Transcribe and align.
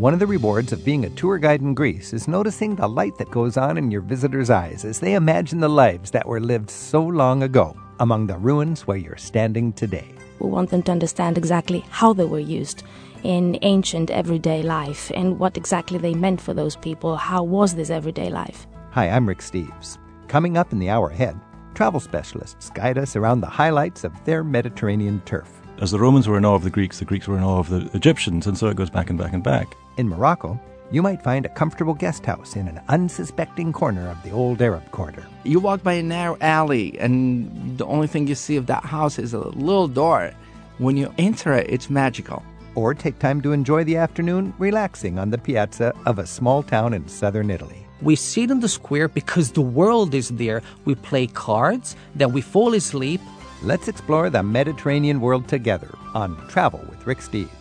One 0.00 0.14
of 0.14 0.18
the 0.18 0.26
rewards 0.26 0.72
of 0.72 0.82
being 0.82 1.04
a 1.04 1.10
tour 1.10 1.36
guide 1.36 1.60
in 1.60 1.74
Greece 1.74 2.14
is 2.14 2.26
noticing 2.26 2.74
the 2.74 2.88
light 2.88 3.18
that 3.18 3.30
goes 3.30 3.58
on 3.58 3.76
in 3.76 3.90
your 3.90 4.00
visitors' 4.00 4.48
eyes 4.48 4.86
as 4.86 4.98
they 4.98 5.12
imagine 5.12 5.60
the 5.60 5.68
lives 5.68 6.10
that 6.12 6.26
were 6.26 6.40
lived 6.40 6.70
so 6.70 7.02
long 7.02 7.42
ago 7.42 7.76
among 7.98 8.26
the 8.26 8.38
ruins 8.38 8.86
where 8.86 8.96
you're 8.96 9.18
standing 9.18 9.74
today. 9.74 10.14
We 10.38 10.48
want 10.48 10.70
them 10.70 10.82
to 10.84 10.92
understand 10.92 11.36
exactly 11.36 11.84
how 11.90 12.14
they 12.14 12.24
were 12.24 12.38
used 12.38 12.82
in 13.24 13.58
ancient 13.60 14.10
everyday 14.10 14.62
life 14.62 15.12
and 15.14 15.38
what 15.38 15.58
exactly 15.58 15.98
they 15.98 16.14
meant 16.14 16.40
for 16.40 16.54
those 16.54 16.76
people. 16.76 17.16
How 17.16 17.42
was 17.42 17.74
this 17.74 17.90
everyday 17.90 18.30
life? 18.30 18.66
Hi, 18.92 19.10
I'm 19.10 19.28
Rick 19.28 19.40
Steves. 19.40 19.98
Coming 20.28 20.56
up 20.56 20.72
in 20.72 20.78
the 20.78 20.88
hour 20.88 21.10
ahead, 21.10 21.38
travel 21.74 22.00
specialists 22.00 22.70
guide 22.70 22.96
us 22.96 23.16
around 23.16 23.42
the 23.42 23.48
highlights 23.48 24.04
of 24.04 24.24
their 24.24 24.42
Mediterranean 24.44 25.20
turf. 25.26 25.60
As 25.78 25.90
the 25.90 25.98
Romans 25.98 26.26
were 26.26 26.38
in 26.38 26.46
awe 26.46 26.54
of 26.54 26.64
the 26.64 26.70
Greeks, 26.70 27.00
the 27.00 27.04
Greeks 27.04 27.28
were 27.28 27.36
in 27.36 27.44
awe 27.44 27.58
of 27.58 27.68
the 27.68 27.90
Egyptians, 27.92 28.46
and 28.46 28.56
so 28.56 28.68
it 28.68 28.76
goes 28.76 28.88
back 28.88 29.10
and 29.10 29.18
back 29.18 29.34
and 29.34 29.44
back. 29.44 29.76
In 30.00 30.08
Morocco, 30.08 30.58
you 30.90 31.02
might 31.02 31.22
find 31.22 31.44
a 31.44 31.50
comfortable 31.50 31.92
guest 31.92 32.24
house 32.24 32.56
in 32.56 32.66
an 32.68 32.80
unsuspecting 32.88 33.70
corner 33.70 34.08
of 34.08 34.22
the 34.22 34.30
old 34.30 34.62
Arab 34.62 34.90
quarter. 34.92 35.22
You 35.44 35.60
walk 35.60 35.82
by 35.82 35.92
a 35.92 36.02
narrow 36.02 36.38
alley, 36.40 36.98
and 36.98 37.76
the 37.76 37.84
only 37.84 38.06
thing 38.06 38.26
you 38.26 38.34
see 38.34 38.56
of 38.56 38.64
that 38.68 38.82
house 38.82 39.18
is 39.18 39.34
a 39.34 39.40
little 39.40 39.88
door. 39.88 40.32
When 40.78 40.96
you 40.96 41.12
enter 41.18 41.52
it, 41.52 41.68
it's 41.68 41.90
magical. 41.90 42.42
Or 42.74 42.94
take 42.94 43.18
time 43.18 43.42
to 43.42 43.52
enjoy 43.52 43.84
the 43.84 43.98
afternoon 43.98 44.54
relaxing 44.56 45.18
on 45.18 45.28
the 45.28 45.36
piazza 45.36 45.92
of 46.06 46.18
a 46.18 46.26
small 46.26 46.62
town 46.62 46.94
in 46.94 47.06
southern 47.06 47.50
Italy. 47.50 47.86
We 48.00 48.16
sit 48.16 48.50
in 48.50 48.60
the 48.60 48.70
square 48.70 49.08
because 49.08 49.52
the 49.52 49.60
world 49.60 50.14
is 50.14 50.30
there. 50.30 50.62
We 50.86 50.94
play 50.94 51.26
cards, 51.26 51.94
then 52.14 52.32
we 52.32 52.40
fall 52.40 52.72
asleep. 52.72 53.20
Let's 53.62 53.86
explore 53.86 54.30
the 54.30 54.42
Mediterranean 54.42 55.20
world 55.20 55.46
together 55.46 55.90
on 56.14 56.38
Travel 56.48 56.80
with 56.88 57.06
Rick 57.06 57.18
Steves. 57.18 57.59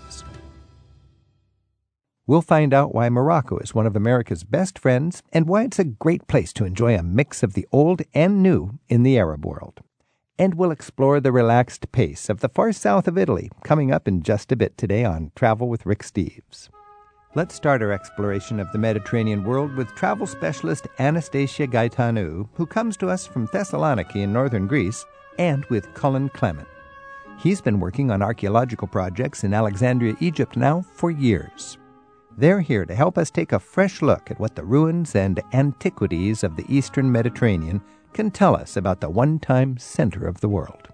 We'll 2.30 2.44
find 2.44 2.76
out 2.76 2.94
why 2.94 3.10
Morocco 3.10 3.58
is 3.58 3.74
one 3.74 3.88
of 3.88 3.96
America's 3.96 4.44
best 4.44 4.78
friends 4.78 5.24
and 5.34 5.48
why 5.48 5.64
it's 5.64 5.80
a 5.80 5.84
great 5.84 6.28
place 6.28 6.54
to 6.54 6.64
enjoy 6.64 6.96
a 6.96 7.02
mix 7.02 7.42
of 7.42 7.56
the 7.56 7.68
old 7.72 8.04
and 8.14 8.44
new 8.44 8.78
in 8.88 9.02
the 9.02 9.18
Arab 9.18 9.44
world. 9.44 9.80
And 10.38 10.54
we'll 10.54 10.70
explore 10.70 11.20
the 11.20 11.32
relaxed 11.32 11.92
pace 11.92 12.30
of 12.30 12.42
the 12.42 12.48
far 12.48 12.72
south 12.72 13.08
of 13.08 13.18
Italy 13.18 13.50
coming 13.64 13.92
up 13.92 14.08
in 14.08 14.22
just 14.22 14.52
a 14.52 14.56
bit 14.56 14.78
today 14.78 15.04
on 15.04 15.32
Travel 15.36 15.70
with 15.70 15.88
Rick 15.88 16.04
Steves. 16.04 16.70
Let's 17.34 17.56
start 17.56 17.82
our 17.82 17.92
exploration 17.92 18.60
of 18.60 18.72
the 18.74 18.78
Mediterranean 18.78 19.44
world 19.44 19.74
with 19.76 19.96
travel 19.96 20.28
specialist 20.28 20.86
Anastasia 21.00 21.66
Gaetanou, 21.66 22.48
who 22.54 22.68
comes 22.68 22.96
to 22.98 23.10
us 23.10 23.26
from 23.26 23.48
Thessaloniki 23.48 24.18
in 24.18 24.32
northern 24.32 24.68
Greece, 24.68 25.04
and 25.40 25.66
with 25.72 25.92
Cullen 25.96 26.30
Clement. 26.30 26.68
He's 27.40 27.60
been 27.60 27.80
working 27.80 28.12
on 28.12 28.22
archaeological 28.22 28.88
projects 28.88 29.44
in 29.44 29.52
Alexandria, 29.52 30.16
Egypt 30.20 30.58
now 30.58 30.84
for 30.94 31.10
years. 31.10 31.80
They're 32.40 32.62
here 32.62 32.86
to 32.86 32.96
help 32.96 33.18
us 33.18 33.30
take 33.30 33.52
a 33.52 33.60
fresh 33.60 34.02
look 34.02 34.32
at 34.32 34.40
what 34.40 34.56
the 34.56 34.64
ruins 34.64 35.14
and 35.14 35.42
antiquities 35.52 36.42
of 36.42 36.56
the 36.56 36.64
eastern 36.70 37.12
Mediterranean 37.12 37.82
can 38.14 38.32
tell 38.32 38.56
us 38.56 38.78
about 38.78 39.02
the 39.02 39.10
one 39.10 39.40
time 39.40 39.78
center 39.78 40.26
of 40.26 40.40
the 40.40 40.48
world. 40.48 40.88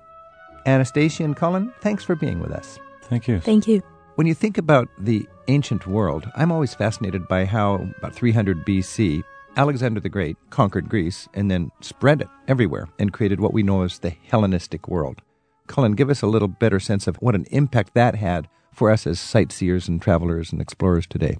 Anastasia 0.66 1.24
and 1.24 1.36
Colin, 1.36 1.72
thanks 1.82 2.04
for 2.04 2.16
being 2.16 2.40
with 2.40 2.52
us. 2.52 2.80
Thank 3.04 3.28
you. 3.28 3.40
Thank 3.40 3.68
you. 3.68 3.84
When 4.16 4.26
you 4.26 4.34
think 4.34 4.58
about 4.58 4.90
the 4.98 5.30
ancient 5.48 5.86
world, 5.86 6.28
I'm 6.36 6.52
always 6.52 6.74
fascinated 6.74 7.28
by 7.28 7.46
how, 7.46 7.90
about 8.00 8.16
300 8.16 8.66
BC, 8.66 9.24
Alexander 9.56 10.00
the 10.00 10.10
Great 10.10 10.38
conquered 10.50 10.90
Greece 10.90 11.30
and 11.36 11.52
then 11.52 11.72
spread 11.80 12.22
it 12.22 12.28
everywhere 12.48 12.88
and 12.98 13.14
created 13.14 13.40
what 13.40 13.54
we 13.54 13.62
know 13.62 13.84
as 13.84 14.00
the 14.00 14.16
Hellenistic 14.32 14.88
world. 14.88 15.22
Cullen, 15.68 15.94
give 15.94 16.10
us 16.10 16.22
a 16.22 16.28
little 16.28 16.48
better 16.48 16.80
sense 16.80 17.08
of 17.08 17.16
what 17.18 17.36
an 17.36 17.46
impact 17.52 17.94
that 17.94 18.16
had 18.16 18.48
for 18.72 18.92
us 18.92 19.08
as 19.08 19.20
sightseers 19.20 19.88
and 19.88 20.02
travelers 20.02 20.52
and 20.52 20.62
explorers 20.62 21.08
today? 21.08 21.38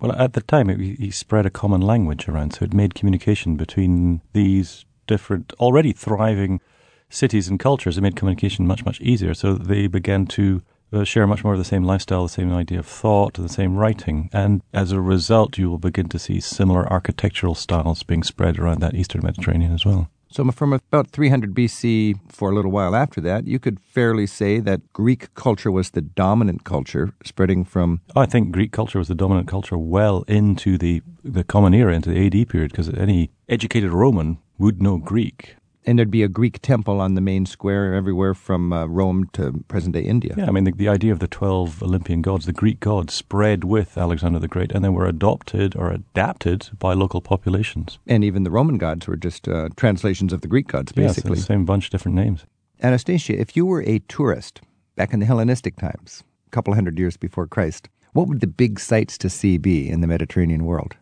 Well, 0.00 0.12
at 0.12 0.32
the 0.32 0.42
time, 0.42 0.68
it, 0.68 0.80
he 0.80 1.10
spread 1.10 1.46
a 1.46 1.50
common 1.50 1.80
language 1.80 2.28
around, 2.28 2.54
so 2.54 2.64
it 2.64 2.74
made 2.74 2.94
communication 2.94 3.56
between 3.56 4.20
these 4.32 4.84
different, 5.06 5.52
already 5.60 5.92
thriving 5.92 6.60
cities 7.08 7.48
and 7.48 7.60
cultures. 7.60 7.96
It 7.96 8.00
made 8.00 8.16
communication 8.16 8.66
much, 8.66 8.84
much 8.84 9.00
easier. 9.00 9.34
So 9.34 9.54
they 9.54 9.86
began 9.86 10.26
to 10.28 10.62
uh, 10.92 11.04
share 11.04 11.26
much 11.26 11.44
more 11.44 11.52
of 11.52 11.58
the 11.58 11.64
same 11.64 11.84
lifestyle, 11.84 12.24
the 12.24 12.28
same 12.28 12.52
idea 12.52 12.80
of 12.80 12.86
thought, 12.86 13.34
the 13.34 13.48
same 13.48 13.76
writing. 13.76 14.28
And 14.32 14.62
as 14.72 14.92
a 14.92 15.00
result, 15.00 15.56
you 15.58 15.70
will 15.70 15.78
begin 15.78 16.08
to 16.08 16.18
see 16.18 16.40
similar 16.40 16.90
architectural 16.92 17.54
styles 17.54 18.02
being 18.02 18.22
spread 18.22 18.58
around 18.58 18.80
that 18.80 18.94
eastern 18.94 19.22
Mediterranean 19.22 19.72
as 19.72 19.86
well. 19.86 20.10
So, 20.32 20.50
from 20.50 20.72
about 20.72 21.10
300 21.10 21.54
BC 21.54 22.18
for 22.30 22.50
a 22.50 22.54
little 22.54 22.70
while 22.70 22.96
after 22.96 23.20
that, 23.20 23.46
you 23.46 23.58
could 23.58 23.78
fairly 23.78 24.26
say 24.26 24.60
that 24.60 24.80
Greek 24.94 25.34
culture 25.34 25.70
was 25.70 25.90
the 25.90 26.00
dominant 26.00 26.64
culture, 26.64 27.12
spreading 27.22 27.66
from. 27.66 28.00
I 28.16 28.24
think 28.24 28.50
Greek 28.50 28.72
culture 28.72 28.98
was 28.98 29.08
the 29.08 29.14
dominant 29.14 29.46
culture 29.46 29.76
well 29.76 30.22
into 30.22 30.78
the, 30.78 31.02
the 31.22 31.44
Common 31.44 31.74
Era, 31.74 31.94
into 31.94 32.08
the 32.08 32.26
AD 32.26 32.48
period, 32.48 32.70
because 32.70 32.88
any 32.94 33.30
educated 33.46 33.92
Roman 33.92 34.38
would 34.56 34.80
know 34.80 34.96
Greek 34.96 35.56
and 35.84 35.98
there'd 35.98 36.10
be 36.10 36.22
a 36.22 36.28
Greek 36.28 36.60
temple 36.62 37.00
on 37.00 37.14
the 37.14 37.20
main 37.20 37.46
square 37.46 37.94
everywhere 37.94 38.34
from 38.34 38.72
uh, 38.72 38.86
Rome 38.86 39.28
to 39.32 39.64
present 39.68 39.94
day 39.94 40.02
India. 40.02 40.34
Yeah, 40.36 40.46
I 40.46 40.50
mean, 40.50 40.64
the, 40.64 40.72
the, 40.72 40.88
idea 40.88 41.12
of 41.12 41.18
the 41.18 41.28
12 41.28 41.82
Olympian 41.82 42.22
gods, 42.22 42.46
the 42.46 42.52
Greek 42.52 42.80
gods, 42.80 43.14
spread 43.14 43.64
with 43.64 43.98
Alexander 43.98 44.38
the 44.38 44.48
Great 44.48 44.72
and 44.72 44.84
then 44.84 44.94
were 44.94 45.06
adopted 45.06 45.74
or 45.76 45.90
adapted 45.90 46.70
by 46.78 46.92
local 46.92 47.20
populations. 47.20 47.98
And 48.06 48.24
even 48.24 48.44
the 48.44 48.50
Roman 48.50 48.78
gods 48.78 49.06
were 49.06 49.16
just 49.16 49.48
uh, 49.48 49.70
translations 49.76 50.32
of 50.32 50.40
the 50.40 50.48
Greek 50.48 50.68
gods, 50.68 50.92
basically. 50.92 51.30
Yes, 51.32 51.40
the 51.40 51.46
same 51.46 51.64
bunch, 51.64 51.90
different 51.90 52.16
names. 52.16 52.44
Anastasia, 52.82 53.38
if 53.38 53.56
you 53.56 53.66
were 53.66 53.82
a 53.82 54.00
tourist 54.00 54.60
back 54.96 55.12
in 55.12 55.20
the 55.20 55.26
Hellenistic 55.26 55.76
times, 55.76 56.22
a 56.46 56.50
couple 56.50 56.74
hundred 56.74 56.98
years 56.98 57.16
before 57.16 57.46
Christ, 57.46 57.88
what 58.12 58.28
would 58.28 58.40
the 58.40 58.46
big 58.46 58.78
sights 58.78 59.16
to 59.18 59.30
see 59.30 59.56
be 59.56 59.88
in 59.88 60.00
the 60.00 60.06
Mediterranean 60.06 60.64
world? 60.64 60.96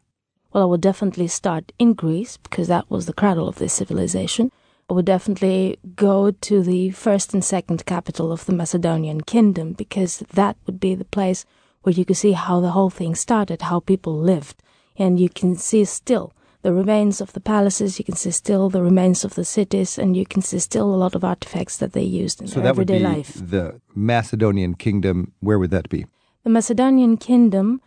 Well, 0.53 0.65
I 0.65 0.67
would 0.67 0.81
definitely 0.81 1.29
start 1.29 1.73
in 1.79 1.95
Greece 1.95 2.37
because 2.37 2.69
that 2.69 2.91
was 2.91 3.07
the 3.07 3.13
cradle 3.13 3.49
of 3.49 3.57
this 3.57 3.73
civilization. 3.73 4.51
I 4.91 4.93
would 4.93 5.07
definitely 5.07 5.79
go 5.95 6.33
to 6.33 6.63
the 6.63 6.91
first 6.91 7.33
and 7.33 7.45
second 7.45 7.87
capital 7.87 8.33
of 8.33 8.45
the 8.47 8.53
Macedonian 8.53 9.21
kingdom 9.21 9.73
because 9.73 10.19
that 10.35 10.57
would 10.67 10.81
be 10.81 10.97
the 10.97 11.05
place 11.05 11.47
where 11.83 11.93
you 11.93 12.05
could 12.05 12.17
see 12.17 12.33
how 12.33 12.59
the 12.59 12.73
whole 12.73 12.91
thing 12.91 13.15
started, 13.15 13.63
how 13.63 13.79
people 13.79 14.19
lived. 14.19 14.61
And 14.97 15.21
you 15.21 15.29
can 15.29 15.55
see 15.55 15.85
still 15.85 16.33
the 16.63 16.73
remains 16.73 17.21
of 17.21 17.33
the 17.35 17.41
palaces, 17.41 18.01
you 18.01 18.05
can 18.05 18.17
see 18.17 18.33
still 18.33 18.69
the 18.69 18.83
remains 18.83 19.25
of 19.25 19.35
the 19.37 19.45
cities, 19.45 19.97
and 19.97 20.17
you 20.17 20.27
can 20.27 20.43
see 20.43 20.59
still 20.59 20.93
a 20.93 20.97
lot 20.97 21.15
of 21.15 21.25
artifacts 21.25 21.77
that 21.77 21.93
they 21.93 22.03
used 22.03 22.43
in 22.43 22.49
so 22.49 22.61
everyday 22.61 22.95
would 22.95 22.99
be 22.99 23.05
life. 23.17 23.33
The 23.35 23.81
Macedonian 23.95 24.75
kingdom, 24.75 25.33
where 25.39 25.59
would 25.61 25.71
that 25.71 25.89
be? 25.89 26.05
The 26.43 26.51
Macedonian 26.51 27.17
kingdom 27.17 27.81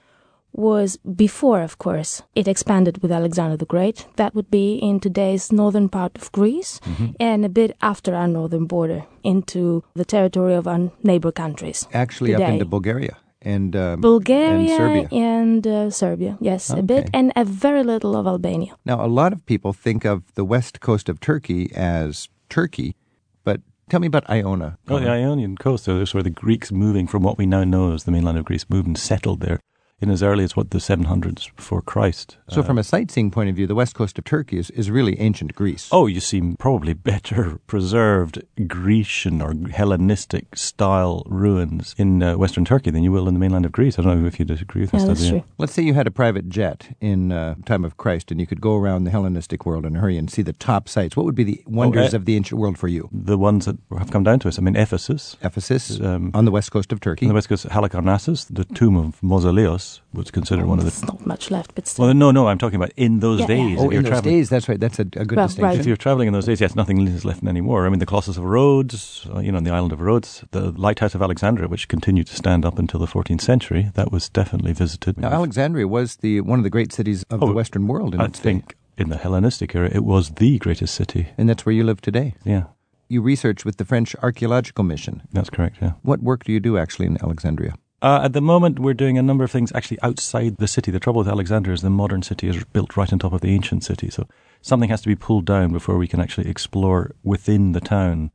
was 0.53 0.97
before, 0.97 1.62
of 1.62 1.78
course, 1.78 2.22
it 2.36 2.47
expanded 2.47 3.02
with 3.02 3.12
Alexander 3.12 3.58
the 3.58 3.66
Great. 3.66 4.06
That 4.16 4.34
would 4.36 4.50
be 4.52 4.75
in 4.75 5.00
today's 5.00 5.52
northern 5.52 5.90
part 5.90 6.18
of 6.18 6.31
Greece 6.31 6.80
Mm-hmm. 6.84 7.06
and 7.19 7.44
a 7.46 7.50
bit 7.50 7.75
after 7.81 8.14
our 8.16 8.28
northern 8.28 8.66
border 8.66 9.03
into 9.24 9.84
the 9.96 10.06
territory 10.06 10.53
of 10.53 10.68
our 10.68 10.91
neighbor 11.03 11.31
countries. 11.31 11.88
Actually, 11.94 12.36
up 12.36 12.41
into 12.41 12.66
Bulgaria 12.66 13.18
and 13.41 13.75
um, 13.75 14.02
Bulgaria 14.02 14.69
and 14.72 14.78
Serbia. 14.78 15.08
and, 15.12 15.68
uh, 15.68 15.90
Serbia, 15.90 16.38
yes, 16.40 16.70
a 16.70 16.81
bit, 16.81 17.09
and 17.14 17.31
a 17.35 17.44
very 17.44 17.84
little 17.84 18.16
of 18.16 18.25
Albania. 18.28 18.75
Now, 18.85 19.03
a 19.03 19.08
lot 19.08 19.34
of 19.34 19.46
people 19.46 19.74
think 19.74 20.06
of 20.06 20.34
the 20.35 20.46
west 20.46 20.80
coast 20.80 21.09
of 21.09 21.20
Turkey 21.20 21.72
as 21.75 22.30
Turkey, 22.50 22.96
but 23.44 23.62
tell 23.90 24.00
me 24.00 24.08
about 24.08 24.30
Ionia. 24.30 24.78
Oh, 24.88 25.00
the 25.00 25.09
Ionian 25.09 25.58
coast, 25.58 25.84
so 25.85 25.97
that's 25.97 26.14
where 26.14 26.24
the 26.24 26.30
Greeks 26.30 26.72
moving 26.72 27.08
from 27.08 27.24
what 27.24 27.38
we 27.38 27.46
now 27.46 27.64
know 27.64 27.94
as 27.94 28.03
the 28.03 28.12
mainland 28.12 28.38
of 28.38 28.46
Greece 28.46 28.66
moved 28.70 28.88
and 28.88 28.97
settled 28.97 29.40
there 29.41 29.59
in 30.01 30.09
as 30.09 30.21
early 30.21 30.43
as 30.43 30.55
what 30.55 30.71
the 30.71 30.79
700s 30.79 31.55
before 31.55 31.81
Christ. 31.81 32.37
So, 32.49 32.61
from 32.61 32.77
a 32.77 32.83
sightseeing 32.83 33.31
point 33.31 33.49
of 33.49 33.55
view, 33.55 33.65
the 33.67 33.75
west 33.75 33.95
coast 33.95 34.17
of 34.19 34.25
Turkey 34.25 34.57
is, 34.57 34.69
is 34.71 34.91
really 34.91 35.17
ancient 35.19 35.55
Greece. 35.55 35.87
Oh, 35.93 36.07
you 36.07 36.19
see 36.19 36.55
probably 36.59 36.93
better 36.93 37.59
preserved 37.67 38.43
Grecian 38.67 39.41
or 39.41 39.53
Hellenistic 39.71 40.57
style 40.57 41.23
ruins 41.27 41.95
in 41.97 42.21
uh, 42.21 42.35
Western 42.35 42.65
Turkey 42.65 42.89
than 42.91 43.03
you 43.03 43.11
will 43.13 43.27
in 43.29 43.33
the 43.33 43.39
mainland 43.39 43.65
of 43.65 43.71
Greece. 43.71 43.97
I 43.97 44.01
don't 44.01 44.21
know 44.21 44.27
if 44.27 44.39
you 44.39 44.45
disagree 44.45 44.81
with 44.81 44.93
Yeah, 44.93 45.05
this. 45.05 45.19
that's 45.19 45.29
true. 45.29 45.43
Let's 45.57 45.73
say 45.73 45.83
you 45.83 45.93
had 45.93 46.07
a 46.07 46.11
private 46.11 46.49
jet 46.49 46.96
in 46.99 47.31
uh, 47.31 47.55
time 47.66 47.85
of 47.85 47.96
Christ, 47.97 48.29
and 48.31 48.41
you 48.41 48.47
could 48.47 48.59
go 48.59 48.75
around 48.75 49.05
the 49.05 49.11
Hellenistic 49.11 49.66
world 49.66 49.85
in 49.85 49.96
a 49.96 49.99
hurry 49.99 50.17
and 50.17 50.29
see 50.29 50.41
the 50.41 50.53
top 50.53 50.89
sites. 50.89 51.16
What 51.16 51.25
would 51.25 51.35
be 51.35 51.43
the 51.46 51.63
wonders 51.66 52.13
uh, 52.13 52.17
of 52.17 52.25
the 52.25 52.35
ancient 52.35 52.59
world 52.59 52.78
for 52.78 52.89
you? 52.89 53.09
The 53.13 53.37
ones 53.37 53.66
that 53.67 53.78
have 53.97 54.11
come 54.11 54.23
down 54.23 54.39
to 54.39 54.47
us. 54.49 54.59
I 54.59 54.61
mean, 54.61 54.75
Ephesus, 54.75 55.37
Ephesus 55.41 56.01
um, 56.01 56.31
on 56.34 56.43
the 56.46 56.51
west 56.51 56.72
coast 56.72 56.91
of 56.91 56.99
Turkey. 56.99 57.25
on 57.25 57.29
the 57.29 57.34
west 57.35 57.47
coast, 57.49 57.67
Halicarnassus, 57.69 58.47
the 58.49 58.66
tomb 58.66 58.97
of 58.97 59.22
Mausoleus, 59.23 59.83
was 60.14 60.30
considered 60.32 60.66
one 60.66 60.80
of 60.80 60.85
the. 60.85 60.91
There's 60.91 61.03
not 61.06 61.26
much 61.26 61.50
left, 61.52 61.74
but 61.76 61.88
still. 61.88 62.06
Well, 62.06 62.14
no, 62.14 62.32
no, 62.32 62.47
I'm 62.47 62.58
talking 62.58 62.76
about 62.76 62.91
in 62.97 63.20
those 63.20 63.40
Yeah, 63.41 63.47
days. 63.47 63.72
yeah. 63.72 63.80
oh, 63.80 63.85
if 63.88 63.91
you're 63.91 64.00
in 64.00 64.03
those 64.03 64.09
traveling. 64.12 64.35
days, 64.35 64.50
that's 64.50 64.68
right. 64.70 64.80
That's 64.80 65.00
a, 65.00 65.02
a 65.02 65.06
good 65.06 65.35
Well, 65.38 65.47
distinction. 65.47 65.64
right. 65.64 65.80
If 65.80 65.85
you're 65.85 65.97
traveling 65.97 66.28
in 66.28 66.34
those 66.34 66.46
days, 66.46 66.62
yes, 66.62 66.76
nothing 66.76 67.06
is 67.08 67.26
left 67.26 67.44
anymore. 67.44 67.85
I 67.85 67.90
mean, 67.90 68.00
the 68.00 68.06
Colossus 68.06 68.38
of 68.38 68.44
Rhodes, 68.44 69.28
uh, 69.34 69.40
you 69.40 69.52
know, 69.52 69.58
on 69.58 69.64
the 69.64 69.72
island 69.72 69.91
of 69.94 70.02
Rhodes, 70.02 70.44
the 70.52 70.72
lighthouse 70.72 71.16
of 71.16 71.22
Alexandria, 71.22 71.68
which 71.68 71.88
continued 71.88 72.28
to 72.28 72.35
stand 72.35 72.66
up 72.66 72.78
until 72.80 73.00
the 73.00 73.08
14th 73.08 73.41
century, 73.41 73.91
that 73.96 74.12
was 74.12 74.30
definitely 74.30 74.74
visited. 74.74 75.18
Now, 75.18 75.30
Alexandria 75.32 75.88
was 75.88 76.18
the 76.18 76.41
one 76.41 76.59
of 76.59 76.64
the 76.64 76.70
great 76.78 76.91
cities 76.94 77.24
of 77.30 77.41
Oh, 77.44 77.47
the 77.47 77.53
Western 77.53 77.88
world 77.88 78.14
in 78.14 78.22
I 78.22 78.26
its 78.26 78.40
day. 78.40 78.44
think 78.44 78.76
in 78.97 79.09
the 79.09 79.18
Hellenistic 79.18 79.74
era, 79.76 79.90
it 79.91 80.03
was 80.03 80.30
the 80.44 80.59
greatest 80.59 80.94
city. 80.94 81.28
and 81.38 81.50
that's 81.50 81.66
where 81.66 81.74
you 81.74 81.84
live 81.84 82.00
today. 82.02 82.35
Yeah, 82.46 82.66
You 83.09 83.22
research 83.24 83.66
with 83.66 83.78
the 83.78 83.85
French 83.85 84.16
Archaeological 84.22 84.84
Mission. 84.84 85.24
that's 85.34 85.50
correct. 85.50 85.78
Yeah. 85.82 85.94
What 86.03 86.22
work 86.22 86.44
do 86.44 86.52
you 86.52 86.59
do 86.59 86.78
actually 86.78 87.08
in 87.08 87.18
Alexandria? 87.24 87.74
Uh, 88.03 88.20
at 88.22 88.34
the 88.34 88.41
moment, 88.41 88.79
we're 88.79 88.94
doing 88.94 89.17
a 89.17 89.23
number 89.23 89.46
of 89.46 89.52
things 89.52 89.72
actually 89.73 89.97
outside 90.02 90.58
the 90.58 90.67
city. 90.67 90.91
The 90.91 91.00
trouble 91.00 91.20
with 91.20 91.29
Alexandria 91.29 91.73
is 91.73 91.82
the 91.82 91.90
modern 91.90 92.22
city 92.22 92.50
is 92.50 92.61
built 92.66 92.97
right 92.97 93.11
on 93.14 93.17
top 93.17 93.32
of 93.32 93.40
the 93.40 93.55
ancient 93.55 93.85
city. 93.85 94.09
So 94.09 94.28
something 94.61 94.90
has 94.90 95.02
to 95.03 95.08
be 95.08 95.16
pulled 95.16 95.46
down 95.46 95.72
before 95.72 95.97
we 95.97 96.09
can 96.09 96.20
actually 96.20 96.50
explore 96.50 97.16
within 97.23 97.72
the 97.72 97.79
town. 97.79 98.32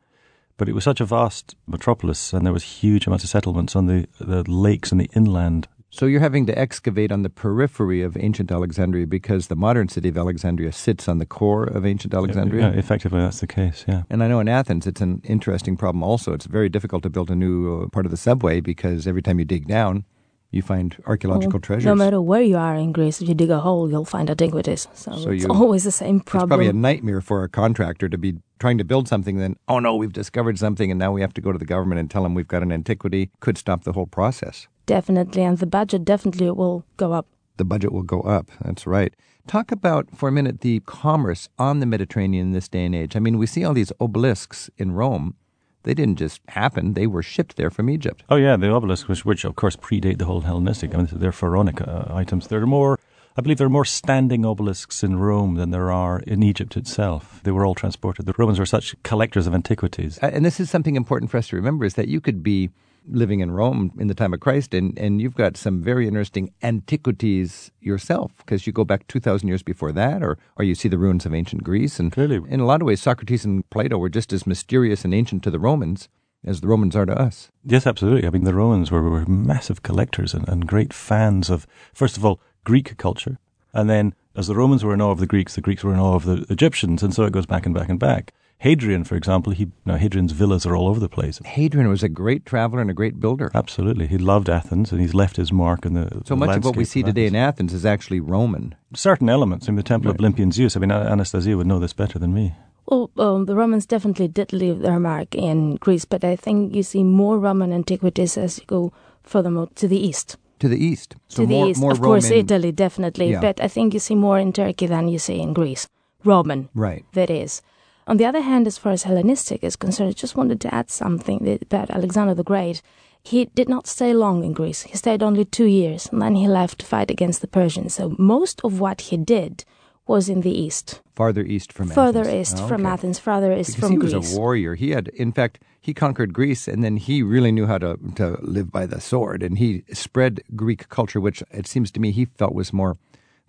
But 0.57 0.71
it 0.71 0.75
was 0.75 0.85
such 0.85 1.03
a 1.03 1.05
vast 1.05 1.55
metropolis, 1.67 2.33
and 2.33 2.47
there 2.47 2.53
was 2.53 2.65
huge 2.65 3.07
amounts 3.07 3.25
of 3.25 3.31
settlements 3.31 3.77
on 3.77 3.85
the, 3.85 4.09
the 4.19 4.43
lakes 4.51 4.91
and 4.91 5.03
the 5.03 5.11
inland. 5.15 5.69
So 5.91 6.05
you're 6.05 6.21
having 6.21 6.45
to 6.47 6.59
excavate 6.59 7.11
on 7.11 7.23
the 7.23 7.31
periphery 7.31 8.03
of 8.03 8.15
ancient 8.17 8.53
Alexandria 8.53 9.07
because 9.07 9.47
the 9.47 9.57
modern 9.57 9.89
city 9.89 10.11
of 10.11 10.19
Alexandria 10.19 10.71
sits 10.71 11.09
on 11.09 11.17
the 11.19 11.25
core 11.27 11.65
of 11.65 11.87
ancient 11.87 12.13
Alexandria? 12.13 12.71
Yeah, 12.71 12.79
effectively, 12.79 13.21
that's 13.21 13.41
the 13.41 13.47
case, 13.47 13.87
yeah. 13.89 14.03
And 14.11 14.23
I 14.23 14.29
know 14.29 14.39
in 14.41 14.49
Athens 14.49 14.87
it's 14.87 15.01
an 15.01 15.23
interesting 15.25 15.79
problem 15.79 16.03
also. 16.03 16.35
It's 16.35 16.45
very 16.45 16.69
difficult 16.69 17.03
to 17.05 17.11
build 17.11 17.31
a 17.31 17.35
new 17.35 17.83
uh, 17.85 17.89
part 17.89 18.05
of 18.05 18.11
the 18.11 18.19
subway 18.19 18.61
because 18.61 19.07
every 19.07 19.23
time 19.23 19.39
you 19.39 19.47
dig 19.47 19.67
down, 19.67 20.05
you 20.51 20.61
find 20.61 20.97
archaeological 21.07 21.55
Well, 21.55 21.61
treasures. 21.61 21.87
No 21.87 21.95
matter 21.95 22.21
where 22.21 22.43
you 22.43 22.57
are 22.59 22.75
in 22.75 22.93
Greece, 22.93 23.23
if 23.23 23.29
you 23.29 23.35
dig 23.35 23.51
a 23.51 23.61
hole, 23.61 23.91
you'll 23.91 24.05
find 24.05 24.29
antiquities. 24.31 24.89
So, 24.93 25.13
So 25.17 25.31
it's 25.31 25.45
you- 25.45 25.51
always 25.51 25.85
the 25.85 25.91
same 25.91 26.21
problem. 26.21 26.49
It's 26.61 26.67
probably 26.67 26.69
a 26.69 26.73
nightmare 26.75 27.23
for 27.23 27.45
a 27.45 27.49
contractor 27.49 28.11
to 28.11 28.19
be 28.19 28.37
trying 28.61 28.77
to 28.79 28.85
build 28.85 29.09
something, 29.09 29.39
then, 29.39 29.57
oh 29.69 29.79
no, 29.79 29.95
we've 29.97 30.13
discovered 30.13 30.59
something, 30.59 30.91
and 30.91 30.99
now 30.99 31.13
we 31.13 31.23
have 31.23 31.33
to 31.35 31.41
go 31.41 31.53
to 31.53 31.59
the 31.59 31.65
government 31.67 31.99
and 31.99 32.11
tell 32.11 32.23
them 32.25 32.35
we've 32.35 32.49
got 32.49 32.63
an 32.63 32.73
antiquity. 32.73 33.31
Could 33.41 33.57
stop 33.57 33.85
the 33.85 33.93
whole 33.93 34.07
process. 34.07 34.69
Definitely, 34.89 35.43
and 35.43 35.59
the 35.59 35.67
budget 35.67 36.07
definitely 36.07 36.51
will 36.51 36.83
go 36.97 37.13
up. 37.13 37.27
The 37.59 37.65
budget 37.67 37.93
will 37.93 38.05
go 38.05 38.23
up. 38.23 38.51
That's 38.63 38.87
right. 38.87 39.13
Talk 39.47 39.71
about, 39.71 40.09
for 40.17 40.31
a 40.31 40.33
minute, 40.33 40.63
the 40.63 40.81
commerce 40.81 41.51
on 41.59 41.81
the 41.81 41.85
Mediterranean 41.85 42.47
in 42.47 42.53
this 42.53 42.69
day 42.69 42.87
and 42.87 42.95
age. 42.95 43.15
I 43.15 43.19
mean, 43.19 43.37
we 43.37 43.47
see 43.47 43.65
all 43.65 43.75
these 43.75 43.93
obelisks 44.01 44.71
in 44.79 44.93
Rome. 44.93 45.35
They 45.83 45.93
didn't 45.93 46.17
just 46.17 46.41
happen, 46.49 46.95
they 46.95 47.07
were 47.07 47.23
shipped 47.23 47.59
there 47.59 47.69
from 47.69 47.91
Egypt. 47.91 48.25
Oh, 48.31 48.37
yeah, 48.37 48.57
the 48.57 48.71
obelisks, 48.71 49.09
which, 49.09 49.27
which 49.27 49.45
of 49.45 49.57
course 49.57 49.77
predate 49.77 50.17
the 50.17 50.25
whole 50.25 50.41
Hellenistic. 50.41 50.95
I 50.95 50.97
mean, 50.97 51.09
they're 51.13 51.33
pharaonic 51.33 51.83
uh, 51.83 52.07
items. 52.09 52.47
There 52.47 52.63
are 52.63 52.67
more, 52.67 52.99
I 53.37 53.43
believe 53.43 53.59
there 53.59 53.67
are 53.67 53.71
more 53.71 53.85
standing 53.85 54.47
obelisks 54.47 55.05
in 55.05 55.19
Rome 55.19 55.57
than 55.57 55.71
there 55.71 55.93
are 55.93 56.21
in 56.21 56.43
Egypt 56.43 56.79
itself. 56.79 57.43
They 57.45 57.51
were 57.51 57.67
all 57.67 57.75
transported. 57.75 58.25
The 58.25 58.35
Romans 58.39 58.59
were 58.59 58.65
such 58.67 58.97
collectors 59.03 59.47
of 59.47 59.55
antiquities. 59.55 60.19
Uh, 60.23 60.31
and 60.33 60.47
this 60.47 60.59
is 60.59 60.71
something 60.71 60.97
important 60.97 61.31
for 61.31 61.37
us 61.37 61.49
to 61.49 61.57
remember 61.57 61.85
is 61.85 61.95
that 61.95 62.09
you 62.09 62.23
could 62.23 62.43
be 62.43 62.71
living 63.11 63.41
in 63.41 63.51
Rome 63.51 63.93
in 63.99 64.07
the 64.07 64.15
time 64.15 64.35
of 64.35 64.41
Christ 64.41 64.75
and, 64.75 64.99
and 64.99 65.21
you've 65.21 65.35
got 65.35 65.57
some 65.57 65.83
very 65.83 66.07
interesting 66.07 66.53
antiquities 66.63 67.71
yourself 67.81 68.33
because 68.39 68.67
you 68.67 68.73
go 68.73 68.85
back 68.85 69.07
2,000 69.09 69.49
years 69.49 69.63
before 69.63 69.93
that 69.93 70.23
or, 70.23 70.39
or 70.57 70.65
you 70.65 70.75
see 70.75 70.89
the 70.89 70.99
ruins 70.99 71.27
of 71.27 71.35
ancient 71.35 71.65
Greece. 71.65 71.99
And 71.99 72.13
Clearly. 72.13 72.41
in 72.49 72.61
a 72.61 72.67
lot 72.67 72.81
of 72.81 72.87
ways, 72.87 73.01
Socrates 73.01 73.45
and 73.45 73.69
Plato 73.71 73.99
were 73.99 74.09
just 74.09 74.33
as 74.33 74.47
mysterious 74.47 75.05
and 75.05 75.15
ancient 75.15 75.43
to 75.45 75.51
the 75.51 75.59
Romans 75.59 76.09
as 76.45 76.61
the 76.61 76.69
Romans 76.69 76.95
are 76.95 77.07
to 77.07 77.19
us. 77.19 77.51
Yes, 77.65 77.87
absolutely. 77.87 78.27
I 78.27 78.31
mean, 78.31 78.45
the 78.45 78.55
Romans 78.55 78.91
were, 78.91 79.03
were 79.03 79.27
massive 79.27 79.83
collectors 79.83 80.35
and, 80.35 80.49
and 80.49 80.67
great 80.67 80.93
fans 80.93 81.51
of, 81.51 81.67
first 81.93 82.17
of 82.17 82.25
all, 82.25 82.41
Greek 82.65 82.97
culture. 82.97 83.39
And 83.73 83.91
then, 83.91 84.15
as 84.37 84.47
the 84.47 84.55
Romans 84.55 84.85
were 84.85 84.95
in 84.95 85.01
awe 85.01 85.11
of 85.11 85.19
the 85.19 85.27
Greeks, 85.27 85.55
the 85.55 85.61
Greeks 85.61 85.85
were 85.85 85.93
in 85.93 86.01
awe 86.01 86.15
of 86.15 86.25
the 86.25 86.47
Egyptians. 86.49 87.03
And 87.03 87.13
so 87.13 87.25
it 87.25 87.33
goes 87.33 87.47
back 87.47 87.67
and 87.67 87.75
back 87.75 87.89
and 87.89 87.99
back. 87.99 88.33
Hadrian, 88.61 89.05
for 89.05 89.15
example, 89.15 89.53
he, 89.53 89.69
now 89.87 89.97
Hadrian's 89.97 90.33
villas 90.33 90.67
are 90.67 90.75
all 90.75 90.89
over 90.89 90.99
the 90.99 91.09
place. 91.09 91.41
Hadrian 91.45 91.89
was 91.89 92.03
a 92.03 92.09
great 92.09 92.45
traveler 92.45 92.81
and 92.81 92.91
a 92.91 92.95
great 92.95 93.21
builder. 93.21 93.53
Absolutely. 93.55 94.09
He 94.09 94.19
loved 94.19 94.49
Athens 94.49 94.91
and 94.91 95.01
he's 95.01 95.15
left 95.15 95.37
his 95.37 95.53
mark 95.53 95.87
in 95.87 95.95
the. 95.95 96.11
So 96.25 96.35
the 96.35 96.37
much 96.37 96.57
of 96.57 96.65
what 96.65 96.77
we 96.77 96.85
see 96.85 97.05
today 97.05 97.27
in 97.27 97.37
Athens 97.37 97.73
is 97.73 97.87
actually 97.87 98.19
Roman. 98.19 98.75
Certain 98.95 99.29
elements. 99.29 99.69
I 99.69 99.71
mean, 99.71 99.77
the 99.77 99.83
Temple 99.85 100.11
of 100.11 100.19
Olympian 100.19 100.51
Zeus. 100.51 100.77
I 100.77 100.81
mean, 100.81 100.91
Anastasia 100.91 101.57
would 101.57 101.69
know 101.69 101.79
this 101.79 101.93
better 101.93 102.19
than 102.19 102.35
me. 102.35 102.55
Well, 102.87 103.11
um, 103.19 103.45
the 103.45 103.55
Romans 103.55 103.87
definitely 103.87 104.29
did 104.29 104.53
leave 104.53 104.81
their 104.81 104.99
mark 104.99 105.35
in 105.37 105.77
Greece, 105.77 106.05
but 106.07 106.25
I 106.25 106.35
think 106.35 106.75
you 106.75 106.83
see 106.83 107.05
more 107.05 107.39
Roman 107.39 107.73
antiquities 107.73 108.37
as 108.37 108.59
you 108.59 108.65
go 108.67 108.93
furthermore 109.23 109.69
to 109.77 109.87
the 109.87 109.99
east. 109.99 110.37
To 110.61 110.69
the 110.69 110.83
east. 110.85 111.15
So 111.29 111.43
to 111.43 111.47
the 111.47 111.55
more, 111.55 111.69
east, 111.69 111.81
more 111.81 111.93
of 111.93 112.01
course, 112.01 112.31
Italy 112.31 112.73
definitely, 112.73 113.31
Yeah. 113.31 113.41
but 113.41 113.61
I 113.61 113.69
think 113.69 113.95
you 113.95 114.01
see 114.01 114.17
more 114.17 114.39
in 114.41 114.53
Turkey 114.53 114.87
than 114.87 115.07
you 115.07 115.19
see 115.21 115.41
in 115.41 115.53
Greece. 115.53 115.87
Roman, 116.25 116.69
Right. 116.75 117.05
that 117.13 117.31
is. 117.31 117.63
On 118.09 118.17
the 118.17 118.25
other 118.25 118.41
hand, 118.41 118.67
as 118.67 118.79
far 118.79 118.93
as 118.93 119.03
Hellenistic 119.03 119.63
is 119.63 119.77
concerned, 119.77 120.09
I 120.09 120.13
just 120.13 120.35
wanted 120.35 120.63
to 120.63 120.75
add 120.75 120.91
something 120.91 121.59
about 121.61 121.91
Alexander 121.91 122.35
the 122.35 122.43
Great. 122.43 122.81
He 123.23 123.45
did 123.55 123.69
not 123.69 123.87
stay 123.87 124.15
long 124.15 124.45
in 124.45 124.55
Greece. 124.55 124.83
He 124.83 124.97
stayed 124.97 125.23
only 125.23 125.45
two 125.45 125.67
years, 125.67 126.09
and 126.11 126.23
then 126.23 126.35
he 126.35 126.49
left 126.49 126.79
to 126.79 126.87
fight 126.87 127.11
against 127.11 127.43
the 127.43 127.47
Persians. 127.47 127.93
So 127.93 128.17
most 128.19 128.63
of 128.65 128.81
what 128.81 129.03
he 129.03 129.19
did 129.19 129.67
was 130.07 130.31
in 130.31 130.41
the 130.41 130.51
east, 130.51 131.03
Farther 131.15 131.43
east 131.43 131.71
from 131.71 131.89
further 131.89 132.21
Athens. 132.21 132.35
east 132.35 132.59
Oh, 132.61 132.67
from. 132.67 132.87
Athens, 132.87 133.19
further 133.19 133.53
east 133.53 133.77
Because 133.77 133.81
from 133.81 133.93
he 133.93 133.99
Greece. 133.99 134.13
He 134.13 134.17
was 134.17 134.35
a 134.35 134.41
warrior. 134.41 134.75
He 134.75 134.91
had, 134.93 135.09
in 135.09 135.33
fact, 135.33 135.59
he 135.79 135.93
conquered 135.93 136.33
Greece, 136.33 136.67
and 136.67 136.83
then 136.83 136.97
he 136.97 137.23
really 137.23 137.53
knew 137.53 137.67
how 137.67 137.77
to 137.77 137.99
to 138.15 138.39
live 138.41 138.73
by 138.73 138.87
the 138.87 139.03
sword, 139.03 139.43
and 139.43 139.59
he 139.59 139.85
spread 139.93 140.41
Greek 140.57 140.89
culture, 140.89 141.21
which 141.21 141.43
it 141.51 141.67
seems 141.67 141.91
to 141.91 142.01
me 142.01 142.11
he 142.11 142.25
felt 142.25 142.55
was 142.55 142.73
more 142.73 142.97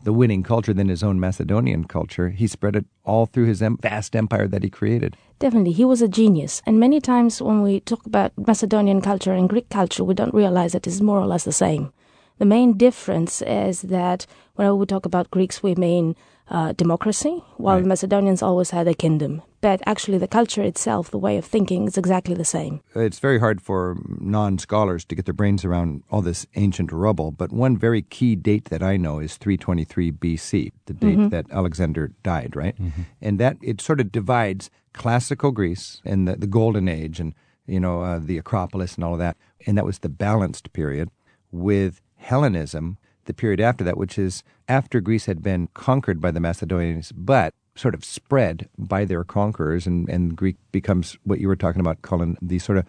the 0.04 0.14
winning 0.14 0.44
culture 0.44 0.74
than 0.74 0.88
his 0.90 1.04
own 1.04 1.20
Macedonian 1.20 1.84
culture. 1.86 2.30
He 2.30 2.48
spread 2.48 2.76
it 2.76 2.86
all 3.04 3.26
through 3.26 3.46
his 3.46 3.62
em- 3.62 3.78
vast 3.78 4.16
empire 4.16 4.48
that 4.48 4.64
he 4.64 4.70
created. 4.70 5.18
Definitely, 5.40 5.74
he 5.74 5.86
was 5.86 6.02
a 6.02 6.08
genius. 6.08 6.62
And 6.66 6.80
many 6.80 7.00
times 7.02 7.42
when 7.42 7.62
we 7.62 7.80
talk 7.82 8.06
about 8.06 8.32
Macedonian 8.38 9.02
culture 9.02 9.34
and 9.34 9.50
Greek 9.50 9.70
culture, 9.70 10.04
we 10.04 10.14
don't 10.14 10.34
realize 10.34 10.72
that 10.74 10.88
it's 10.88 11.02
more 11.02 11.20
or 11.20 11.28
less 11.28 11.44
the 11.44 11.52
same. 11.52 11.92
The 12.38 12.46
main 12.46 12.78
difference 12.78 13.42
is 13.42 13.82
that 13.84 14.26
whenever 14.56 14.76
we 14.76 14.86
talk 14.86 15.06
about 15.06 15.32
Greeks, 15.32 15.62
we 15.62 15.76
mean 15.76 16.16
uh, 16.50 16.72
democracy, 16.74 17.44
while 17.58 17.76
Right. 17.76 17.84
the 17.84 17.90
Macedonians 17.90 18.42
always 18.42 18.72
had 18.72 18.88
a 18.88 18.94
kingdom. 18.94 19.42
But 19.62 19.82
actually, 19.86 20.18
the 20.18 20.28
culture 20.28 20.62
itself, 20.62 21.12
the 21.12 21.18
way 21.18 21.38
of 21.38 21.46
thinking, 21.46 21.86
is 21.86 21.98
exactly 21.98 22.34
the 22.34 22.46
same. 22.46 22.82
Uh, 22.96 23.02
it's 23.02 23.20
very 23.20 23.40
hard 23.40 23.62
for 23.62 23.98
non 24.06 24.58
scholars 24.58 25.04
to 25.06 25.16
get 25.16 25.26
their 25.26 25.34
brains 25.34 25.66
around 25.66 26.04
all 26.10 26.22
this 26.22 26.46
ancient 26.56 26.92
rubble, 26.92 27.32
but 27.32 27.52
one 27.52 27.78
very 27.78 28.02
key 28.02 28.36
date 28.36 28.66
that 28.66 28.82
I 28.82 28.96
know 28.96 29.20
is 29.20 29.36
323 29.38 30.12
BC, 30.14 30.72
the 30.86 30.94
date 30.94 31.18
mm-hmm. 31.18 31.30
that 31.30 31.46
Alexander 31.52 32.12
died, 32.24 32.56
right? 32.56 32.76
Mm-hmm. 32.78 33.02
And 33.22 33.40
that 33.40 33.58
it 33.62 33.82
sort 33.82 34.00
of 34.00 34.12
divides 34.12 34.70
classical 34.94 35.52
Greece 35.52 36.02
and 36.06 36.28
the, 36.28 36.36
the 36.36 36.48
Golden 36.48 36.88
Age 36.88 37.20
and, 37.20 37.34
you 37.68 37.80
know, 37.80 38.02
uh, 38.02 38.20
the 38.20 38.38
Acropolis 38.38 38.96
and 38.96 39.04
all 39.04 39.14
of 39.14 39.20
that. 39.20 39.36
And 39.68 39.78
that 39.78 39.86
was 39.86 40.00
the 40.00 40.10
balanced 40.10 40.72
period 40.72 41.10
with 41.52 42.02
Hellenism, 42.16 42.98
the 43.26 43.34
period 43.34 43.60
after 43.60 43.84
that, 43.84 43.98
which 43.98 44.18
is 44.18 44.44
after 44.68 45.02
Greece 45.02 45.26
had 45.26 45.42
been 45.42 45.68
conquered 45.74 46.22
by 46.22 46.32
the 46.32 46.40
Macedonians, 46.40 47.12
but 47.12 47.54
sort 47.80 47.96
of 47.96 48.04
spread 48.04 48.68
by 48.78 49.06
their 49.06 49.24
conquerors, 49.24 49.88
and, 49.88 50.10
and 50.10 50.36
Greek 50.36 50.58
becomes 50.72 51.18
what 51.24 51.40
you 51.40 51.48
were 51.48 51.56
talking 51.56 51.80
about, 51.80 52.02
Colin, 52.02 52.38
the 52.42 52.60
sort 52.60 52.78
of 52.78 52.86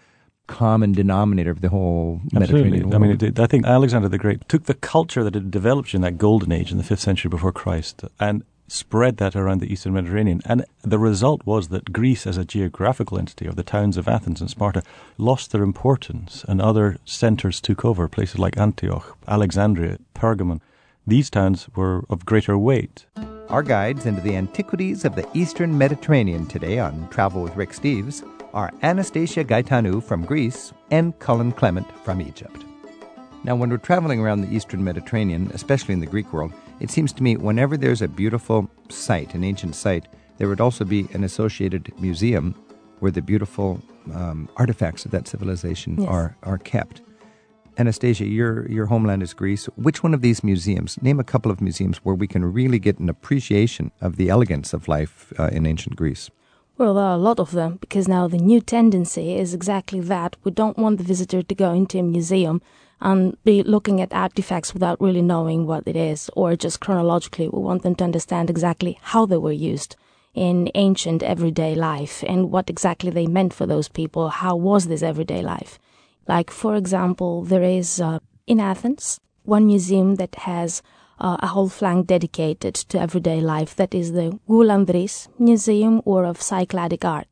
common 0.49 0.91
denominator 0.93 1.53
of 1.53 1.61
the 1.61 1.69
whole 1.69 2.21
Absolutely. 2.35 2.71
Mediterranean 2.81 2.95
I 2.95 2.99
mean, 2.99 3.17
did- 3.17 3.39
I 3.39 3.47
think 3.47 3.67
Alexander 3.67 4.09
the 4.09 4.19
Great 4.19 4.49
took 4.49 4.65
the 4.65 4.75
culture 4.75 5.23
that 5.23 5.35
had 5.35 5.51
developed 5.51 5.95
in 5.95 6.01
that 6.01 6.19
golden 6.19 6.51
age 6.51 6.73
in 6.73 6.79
the 6.79 6.83
5th 6.85 6.99
century 6.99 7.29
before 7.29 7.53
Christ 7.53 8.03
and 8.19 8.43
spread 8.67 9.17
that 9.19 9.37
around 9.37 9.61
the 9.61 9.73
eastern 9.73 9.93
Mediterranean. 9.93 10.41
And 10.45 10.65
the 10.83 10.99
result 10.99 11.45
was 11.45 11.69
that 11.69 11.93
Greece, 11.93 12.27
as 12.27 12.37
a 12.37 12.45
geographical 12.45 13.19
entity, 13.19 13.47
or 13.49 13.53
the 13.53 13.63
towns 13.63 13.97
of 13.97 14.09
Athens 14.09 14.41
and 14.41 14.51
Sparta, 14.51 14.83
lost 15.19 15.53
their 15.53 15.63
importance 15.63 16.45
and 16.49 16.61
other 16.61 16.99
centers 17.05 17.61
took 17.61 17.85
over, 17.85 18.09
places 18.09 18.39
like 18.39 18.59
Antioch, 18.59 19.17
Alexandria, 19.27 19.99
Pergamon. 20.15 20.61
These 21.07 21.31
towns 21.31 21.69
were 21.75 22.05
of 22.09 22.27
greater 22.27 22.57
weight. 22.59 23.07
Our 23.51 23.63
guides 23.65 24.07
into 24.07 24.21
the 24.21 24.37
antiquities 24.37 25.05
of 25.05 25.17
the 25.17 25.27
eastern 25.35 25.77
Mediterranean 25.77 26.47
today 26.47 26.79
on 26.79 27.09
Travel 27.09 27.43
with 27.43 27.57
Rick 27.57 27.71
Steves 27.71 28.25
are 28.55 28.73
Anastasia 28.83 29.45
Gaetanou 29.45 30.03
from 30.03 30.25
Greece 30.25 30.73
and 30.93 31.19
Cullen 31.19 31.51
Clement 31.53 31.87
from 32.05 32.21
Egypt. 32.23 32.65
Now, 33.43 33.57
when 33.57 33.71
we're 33.71 33.79
traveling 33.79 34.21
around 34.21 34.43
the 34.43 34.55
eastern 34.55 34.85
Mediterranean, 34.85 35.51
especially 35.53 35.95
in 35.95 36.01
the 36.01 36.07
Greek 36.07 36.33
world, 36.33 36.53
it 36.79 36.91
seems 36.91 37.13
to 37.15 37.23
me 37.23 37.37
whenever 37.37 37.77
there's 37.77 38.03
a 38.03 38.09
beautiful 38.09 38.71
site, 38.89 39.35
an 39.35 39.43
ancient 39.43 39.75
site, 39.75 40.07
there 40.39 40.49
would 40.49 40.61
also 40.61 40.85
be 40.85 41.09
an 41.13 41.25
associated 41.25 41.93
museum 42.01 42.55
where 43.01 43.11
the 43.11 43.23
beautiful 43.23 43.81
um, 44.15 44.49
artifacts 44.57 45.05
of 45.05 45.11
that 45.11 45.27
civilization 45.27 45.97
Yes. 45.99 46.09
are, 46.09 46.37
are 46.45 46.59
kept. 46.59 47.01
Anastasia, 47.81 48.27
your 48.27 48.69
your 48.69 48.87
homeland 48.87 49.23
is 49.23 49.33
Greece. 49.33 49.65
Which 49.77 50.03
one 50.03 50.13
of 50.13 50.21
these 50.21 50.45
museums? 50.45 51.01
Name 51.01 51.19
a 51.19 51.25
couple 51.25 51.51
of 51.51 51.63
museums 51.63 51.97
where 52.05 52.15
we 52.15 52.27
can 52.27 52.45
really 52.45 52.79
get 52.79 52.99
an 52.99 53.09
appreciation 53.09 53.91
of 54.03 54.17
the 54.17 54.29
elegance 54.29 54.75
of 54.75 54.87
life 54.87 55.33
uh, 55.39 55.49
in 55.57 55.65
ancient 55.65 55.97
Greece. 55.97 56.31
Well, 56.77 56.93
there 56.95 57.05
are 57.05 57.15
a 57.15 57.27
lot 57.29 57.41
of 57.41 57.53
them 57.53 57.79
because 57.81 58.07
now 58.07 58.29
the 58.29 58.37
new 58.37 58.61
tendency 58.61 59.35
is 59.35 59.55
exactly 59.55 60.01
that. 60.01 60.37
We 60.45 60.51
don't 60.51 60.77
want 60.77 60.99
the 60.99 61.05
visitor 61.05 61.43
to 61.43 61.55
go 61.55 61.73
into 61.73 61.99
a 61.99 62.03
museum 62.03 62.61
and 63.01 63.43
be 63.45 63.63
looking 63.63 64.03
at 64.03 64.13
artifacts 64.13 64.75
without 64.75 65.01
really 65.01 65.23
knowing 65.23 65.67
what 65.67 65.89
it 65.89 65.97
is 65.97 66.31
or 66.37 66.57
just 66.57 66.81
chronologically. 66.81 67.49
We 67.49 67.63
want 67.63 67.83
them 67.83 67.95
to 67.97 68.05
understand 68.05 68.51
exactly 68.51 68.99
how 69.01 69.25
they 69.25 69.39
were 69.39 69.53
used 69.75 69.97
in 70.35 70.71
ancient 70.75 71.23
everyday 71.23 71.75
life 71.75 72.23
and 72.27 72.51
what 72.51 72.69
exactly 72.69 73.11
they 73.11 73.27
meant 73.27 73.55
for 73.55 73.67
those 73.67 73.89
people. 73.89 74.29
How 74.29 74.55
was 74.55 74.87
this 74.87 75.03
everyday 75.03 75.41
life? 75.41 75.79
Like, 76.29 76.51
for 76.51 76.77
example, 76.77 77.43
there 77.45 77.63
is 77.63 78.01
uh, 78.01 78.19
in 78.47 78.61
Athens 78.61 79.21
one 79.45 79.67
museum 79.67 80.17
that 80.17 80.35
has 80.37 80.83
uh, 81.19 81.37
a 81.41 81.49
whole 81.49 81.69
flank 81.69 82.07
dedicated 82.07 82.75
to 82.75 83.01
everyday 83.01 83.41
life. 83.41 83.75
That 83.77 83.95
is 83.95 84.13
the 84.13 84.39
Goulandris 84.49 85.29
Museum 85.39 86.03
or 86.05 86.25
of 86.25 86.39
Cycladic 86.39 87.05
Art. 87.05 87.27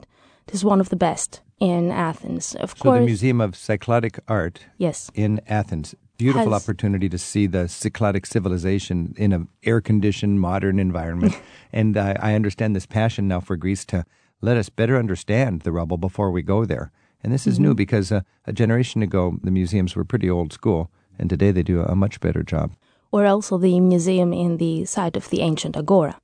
It 0.47 0.55
is 0.55 0.65
one 0.65 0.81
of 0.81 0.89
the 0.89 0.97
best 0.97 1.41
in 1.61 1.91
Athens. 1.91 2.55
Of 2.55 2.71
So 2.71 2.83
course, 2.83 2.99
the 3.01 3.07
Museum 3.07 3.41
of 3.41 3.53
Cycladic 3.53 4.19
Art 4.29 4.61
yes, 4.79 5.11
in 5.15 5.41
Athens. 5.47 5.95
Beautiful 6.17 6.53
Has- 6.53 6.63
opportunity 6.65 7.09
to 7.09 7.19
see 7.19 7.47
the 7.47 7.65
Cycladic 7.69 8.27
civilization 8.27 9.15
in 9.17 9.33
an 9.33 9.49
air-conditioned, 9.63 10.41
modern 10.41 10.79
environment. 10.81 11.41
and 11.73 11.97
I 11.97 12.17
I 12.21 12.35
understand 12.35 12.75
this 12.75 12.87
passion 12.87 13.29
now 13.29 13.41
for 13.41 13.57
Greece 13.57 13.85
to 13.87 14.05
let 14.41 14.57
us 14.57 14.69
better 14.69 14.97
understand 14.97 15.63
the 15.63 15.73
rubble 15.73 15.97
before 15.99 16.31
we 16.31 16.43
go 16.43 16.65
there. 16.65 16.91
And 17.23 17.33
this 17.33 17.47
is 17.47 17.59
new 17.59 17.75
because 17.75 18.13
uh, 18.13 18.21
a 18.47 18.53
generation 18.53 19.03
ago 19.03 19.39
the 19.43 19.51
museums 19.51 19.97
were 19.97 20.05
pretty 20.05 20.31
old 20.31 20.53
school, 20.53 20.91
and 21.19 21.29
today 21.29 21.51
they 21.51 21.63
do 21.63 21.83
a 21.83 21.97
much 21.97 22.21
better 22.21 22.43
job. 22.43 22.73
or 23.11 23.27
also 23.27 23.59
the 23.59 23.81
museum 23.81 24.33
in 24.33 24.59
the 24.59 24.85
site 24.85 25.17
of 25.17 25.31
the 25.31 25.41
ancient 25.41 25.77
agora. 25.77 26.21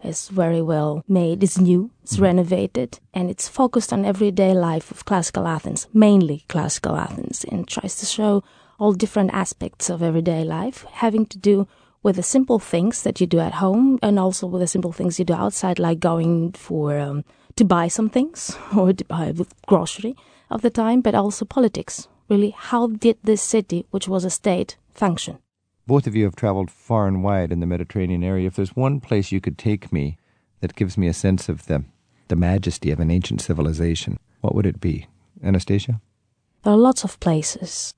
It's 0.00 0.28
very 0.28 0.62
well 0.62 1.02
made, 1.08 1.42
it's 1.42 1.58
new, 1.58 1.90
it's 2.04 2.20
renovated, 2.20 3.00
and 3.12 3.28
it's 3.28 3.48
focused 3.48 3.92
on 3.92 4.04
everyday 4.04 4.54
life 4.54 4.92
of 4.92 5.04
classical 5.04 5.48
Athens, 5.48 5.88
mainly 5.92 6.44
classical 6.48 6.96
Athens, 6.96 7.44
and 7.50 7.66
tries 7.66 7.96
to 7.96 8.06
show 8.06 8.44
all 8.78 8.92
different 8.92 9.32
aspects 9.32 9.90
of 9.90 10.02
everyday 10.02 10.44
life 10.44 10.86
having 10.92 11.26
to 11.26 11.38
do 11.38 11.66
with 12.04 12.14
the 12.14 12.22
simple 12.22 12.60
things 12.60 13.02
that 13.02 13.20
you 13.20 13.26
do 13.26 13.40
at 13.40 13.54
home 13.54 13.98
and 14.00 14.20
also 14.20 14.46
with 14.46 14.60
the 14.60 14.68
simple 14.68 14.92
things 14.92 15.18
you 15.18 15.24
do 15.24 15.34
outside, 15.34 15.80
like 15.80 15.98
going 15.98 16.52
for 16.52 16.96
um, 16.96 17.24
to 17.56 17.64
buy 17.64 17.88
some 17.88 18.08
things 18.08 18.56
or 18.76 18.92
to 18.92 19.04
buy 19.04 19.32
with 19.32 19.52
grocery 19.66 20.14
of 20.50 20.62
the 20.62 20.70
time, 20.70 21.00
but 21.00 21.14
also 21.14 21.44
politics. 21.44 22.08
Really, 22.28 22.50
how 22.50 22.88
did 22.88 23.18
this 23.22 23.42
city, 23.42 23.86
which 23.90 24.08
was 24.08 24.24
a 24.24 24.30
state, 24.30 24.76
function? 24.94 25.38
Both 25.86 26.06
of 26.06 26.14
you 26.14 26.24
have 26.24 26.36
traveled 26.36 26.70
far 26.70 27.06
and 27.06 27.24
wide 27.24 27.50
in 27.50 27.60
the 27.60 27.66
Mediterranean 27.66 28.22
area. 28.22 28.46
If 28.46 28.56
there's 28.56 28.76
one 28.76 29.00
place 29.00 29.32
you 29.32 29.40
could 29.40 29.56
take 29.56 29.92
me 29.92 30.18
that 30.60 30.76
gives 30.76 30.98
me 30.98 31.08
a 31.08 31.14
sense 31.14 31.48
of 31.48 31.66
the, 31.66 31.84
the 32.28 32.36
majesty 32.36 32.90
of 32.90 33.00
an 33.00 33.10
ancient 33.10 33.40
civilization, 33.40 34.18
what 34.40 34.54
would 34.54 34.66
it 34.66 34.80
be? 34.80 35.06
Anastasia? 35.42 36.00
There 36.62 36.72
are 36.72 36.76
lots 36.76 37.04
of 37.04 37.18
places, 37.20 37.94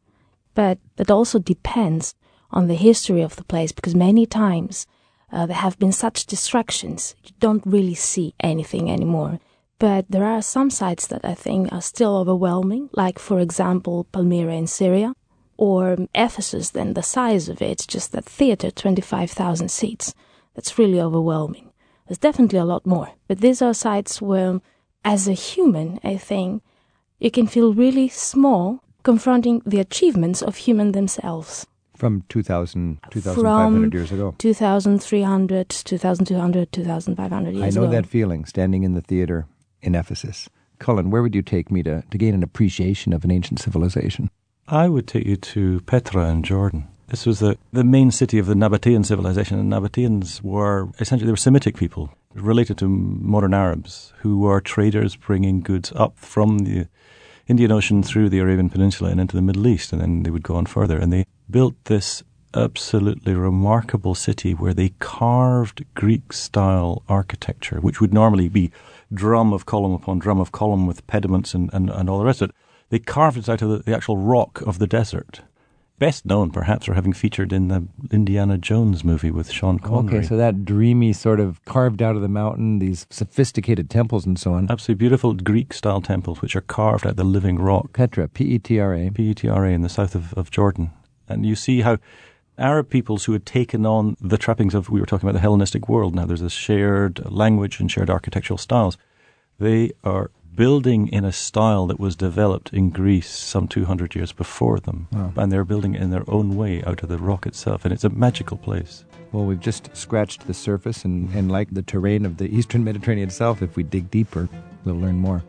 but 0.55 0.79
it 0.99 1.11
also 1.11 1.39
depends 1.39 2.15
on 2.53 2.69
the 2.69 2.75
history 2.75 3.23
of 3.23 3.37
the 3.37 3.45
place 3.45 3.73
because 3.73 3.95
many 3.95 4.27
times 4.27 4.87
uh, 5.33 5.47
there 5.47 5.57
have 5.57 5.79
been 5.79 5.93
such 5.93 6.27
distractions, 6.27 7.15
you 7.25 7.31
don't 7.41 7.65
really 7.65 7.95
see 7.95 8.35
anything 8.41 8.91
anymore. 8.91 9.41
But 9.81 10.05
there 10.11 10.27
are 10.27 10.43
some 10.43 10.69
sites 10.69 11.07
that 11.07 11.25
I 11.25 11.33
think 11.33 11.73
are 11.73 11.81
still 11.81 12.19
overwhelming, 12.19 12.91
like, 12.93 13.19
for 13.19 13.41
example, 13.41 14.05
Palmyra 14.13 14.55
in 14.55 14.67
Syria, 14.67 15.15
or 15.57 15.97
Ephesus, 16.15 16.71
then 16.71 16.93
the 16.93 17.03
size 17.03 17.49
of 17.49 17.63
it, 17.63 17.87
just 17.89 18.13
that 18.13 18.27
theater, 18.27 18.71
25,000 18.71 19.71
seats. 19.71 20.15
That's 20.55 20.79
really 20.79 21.01
overwhelming. 21.01 21.73
There's 22.07 22.19
definitely 22.19 22.59
a 22.59 22.65
lot 22.67 22.85
more. 22.85 23.09
But 23.27 23.41
these 23.41 23.63
are 23.63 23.73
sites 23.73 24.21
where, 24.21 24.61
as 25.03 25.27
a 25.27 25.33
human, 25.33 25.99
I 26.05 26.19
think, 26.19 26.63
you 27.19 27.31
can 27.31 27.47
feel 27.47 27.73
really 27.73 28.09
small 28.09 28.81
confronting 29.03 29.63
the 29.65 29.81
achievements 29.81 30.43
of 30.43 30.57
human 30.57 30.93
themselves. 30.93 31.67
From 31.97 32.25
2,000, 32.29 32.99
2,500 33.11 33.91
From 33.91 33.93
years 33.99 34.13
ago. 34.13 34.35
2,300, 34.37 35.69
2,200, 35.71 36.73
2,500 36.73 37.55
years 37.55 37.57
ago. 37.57 37.65
I 37.65 37.71
know 37.71 37.89
ago. 37.89 37.93
that 37.93 38.07
feeling 38.07 38.45
standing 38.45 38.83
in 38.83 38.93
the 38.93 39.01
theater 39.01 39.47
in 39.83 39.95
Ephesus. 39.95 40.49
Cullen, 40.79 41.11
where 41.11 41.23
would 41.23 41.35
you 41.35 41.43
take 41.43 41.71
me 41.71 41.83
to, 41.83 42.03
to 42.11 42.19
gain 42.19 42.35
an 42.35 42.43
appreciation 42.43 43.13
of 43.13 43.25
an 43.25 43.31
ancient 43.31 43.61
civilization? 43.61 44.31
I 44.67 44.89
would 44.89 45.07
take 45.07 45.27
you 45.27 45.37
to 45.37 45.81
Petra 45.81 46.29
in 46.31 46.43
Jordan. 46.43 46.89
This 47.09 47.27
was 47.27 47.41
the, 47.41 47.59
the 47.73 47.83
main 47.83 48.13
city 48.13 48.39
of 48.39 48.47
the 48.47 48.55
Nabatean 48.55 49.05
civilization, 49.05 49.59
and 49.59 49.71
Nabateans 49.71 50.43
were 50.43 50.89
essentially 51.01 51.27
they 51.27 51.33
were 51.33 51.37
Semitic 51.37 51.77
people 51.77 52.11
related 52.35 52.79
to 52.79 52.89
modern 52.89 53.53
Arabs 53.53 54.13
who 54.19 54.39
were 54.39 54.61
traders 54.61 55.17
bringing 55.17 55.61
goods 55.61 55.93
up 55.97 56.17
from 56.17 56.61
the 56.61 56.87
Indian 57.49 57.73
Ocean 57.73 58.05
through 58.05 58.29
the 58.29 58.39
Arabian 58.39 58.71
Peninsula 58.71 59.11
and 59.11 59.21
into 59.21 59.35
the 59.35 59.43
Middle 59.43 59.67
East, 59.67 59.93
and 59.93 60.01
then 60.01 60.23
they 60.23 60.31
would 60.31 60.45
go 60.45 60.55
on 60.55 60.67
further. 60.67 60.99
And 60.99 61.13
they 61.13 61.27
built 61.51 61.75
this 61.87 62.23
absolutely 62.55 63.35
remarkable 63.35 64.15
city 64.15 64.53
where 64.53 64.75
they 64.75 64.91
carved 65.01 65.85
Greek 65.95 66.33
style 66.33 67.03
architecture, 67.09 67.81
which 67.81 68.01
would 68.01 68.15
normally 68.15 68.49
be 68.49 68.71
drum 69.13 69.53
of 69.53 69.67
column 69.67 69.93
upon 69.93 70.19
drum 70.19 70.41
of 70.41 70.53
column 70.53 70.87
with 70.87 71.07
pediments 71.07 71.55
and, 71.55 71.71
and, 71.73 71.91
and 71.91 72.09
all 72.09 72.19
the 72.19 72.25
rest 72.25 72.43
of 72.43 72.51
it. 72.51 72.57
They 72.91 72.99
carved 72.99 73.37
it 73.37 73.49
out 73.49 73.63
of 73.63 73.69
the, 73.69 73.79
the 73.79 73.95
actual 73.95 74.17
rock 74.17 74.61
of 74.63 74.79
the 74.79 74.87
desert. 74.87 75.43
Best 76.01 76.25
known, 76.25 76.51
perhaps, 76.51 76.87
for 76.87 76.95
having 76.95 77.13
featured 77.13 77.53
in 77.53 77.69
the 77.69 77.87
Indiana 78.11 78.57
Jones 78.57 79.05
movie 79.05 79.31
with 79.31 79.51
Sean 79.51 79.79
Connery. 79.79 80.19
Okay, 80.19 80.27
so 80.27 80.35
that 80.35 80.65
dreamy 80.65 81.13
sort 81.13 81.41
of 81.41 81.63
carved 81.67 82.01
out 82.01 82.17
of 82.17 82.23
the 82.23 82.29
mountain, 82.29 82.79
these 82.79 83.07
sophisticated 83.11 83.91
temples 83.91 84.25
and 84.25 84.39
so 84.39 84.55
on. 84.55 84.71
Absolutely 84.71 84.99
beautiful 84.99 85.35
Greek 85.35 85.75
style 85.75 86.01
temples 86.01 86.41
which 86.41 86.57
are 86.57 86.63
carved 86.63 87.05
out 87.07 87.11
of 87.11 87.17
the 87.17 87.25
living 87.25 87.57
rock. 87.57 87.93
Petra, 87.93 88.29
P 88.29 88.45
E 88.45 88.59
T 88.59 88.81
R 88.81 88.95
A. 88.95 89.11
P-E-T-R-A 89.11 89.71
in 89.71 89.83
the 89.83 89.91
south 89.91 90.15
of, 90.15 90.33
of 90.35 90.51
Jordan. 90.51 90.91
And 91.29 91.45
you 91.45 91.55
see 91.55 91.83
how 91.83 91.99
Arab 92.61 92.91
peoples 92.91 93.25
who 93.25 93.33
had 93.33 93.47
taken 93.47 93.87
on 93.87 94.17
the 94.21 94.39
trappings 94.39 94.75
of, 94.75 94.91
we 94.91 95.01
were 95.01 95.07
talking 95.07 95.29
about 95.29 95.35
the 95.35 95.41
Hellenistic 95.41 95.89
world, 95.89 96.15
now 96.15 96.27
there's 96.27 96.43
this 96.43 96.53
shared 96.53 97.31
language 97.31 97.81
and 97.81 97.91
shared 97.91 98.11
architectural 98.11 98.59
styles. 98.59 98.97
They 99.59 99.93
are 100.05 100.31
building 100.55 101.09
in 101.09 101.25
a 101.25 101.33
style 101.33 101.87
that 101.87 101.99
was 101.99 102.17
developed 102.17 102.73
in 102.73 102.91
Greece 102.91 103.31
some 103.31 103.67
200 103.69 104.15
years 104.15 104.33
before 104.33 104.79
them. 104.81 105.09
And 105.37 105.51
they're 105.51 105.65
building 105.65 105.95
it 105.95 106.03
in 106.03 106.11
their 106.11 106.29
own 106.29 106.57
way 106.57 106.83
out 106.85 107.03
of 107.03 107.09
the 107.09 107.19
rock 107.19 107.47
itself. 107.47 107.85
And 107.85 107.95
it's 107.95 108.05
a 108.05 108.11
magical 108.11 108.57
place. 108.57 109.05
Well, 109.33 109.45
we've 109.45 109.61
just 109.61 109.95
scratched 109.97 110.47
the 110.47 110.55
surface, 110.55 111.05
and, 111.05 111.33
and 111.35 111.51
like 111.51 111.73
the 111.73 111.83
terrain 111.83 112.27
of 112.27 112.37
the 112.37 112.55
eastern 112.55 112.85
Mediterranean 112.85 113.29
itself, 113.29 113.63
if 113.63 113.77
we 113.77 113.85
dig 113.85 114.11
deeper, 114.11 114.49
we'll 114.85 114.97
learn 114.97 115.17
more. 115.17 115.43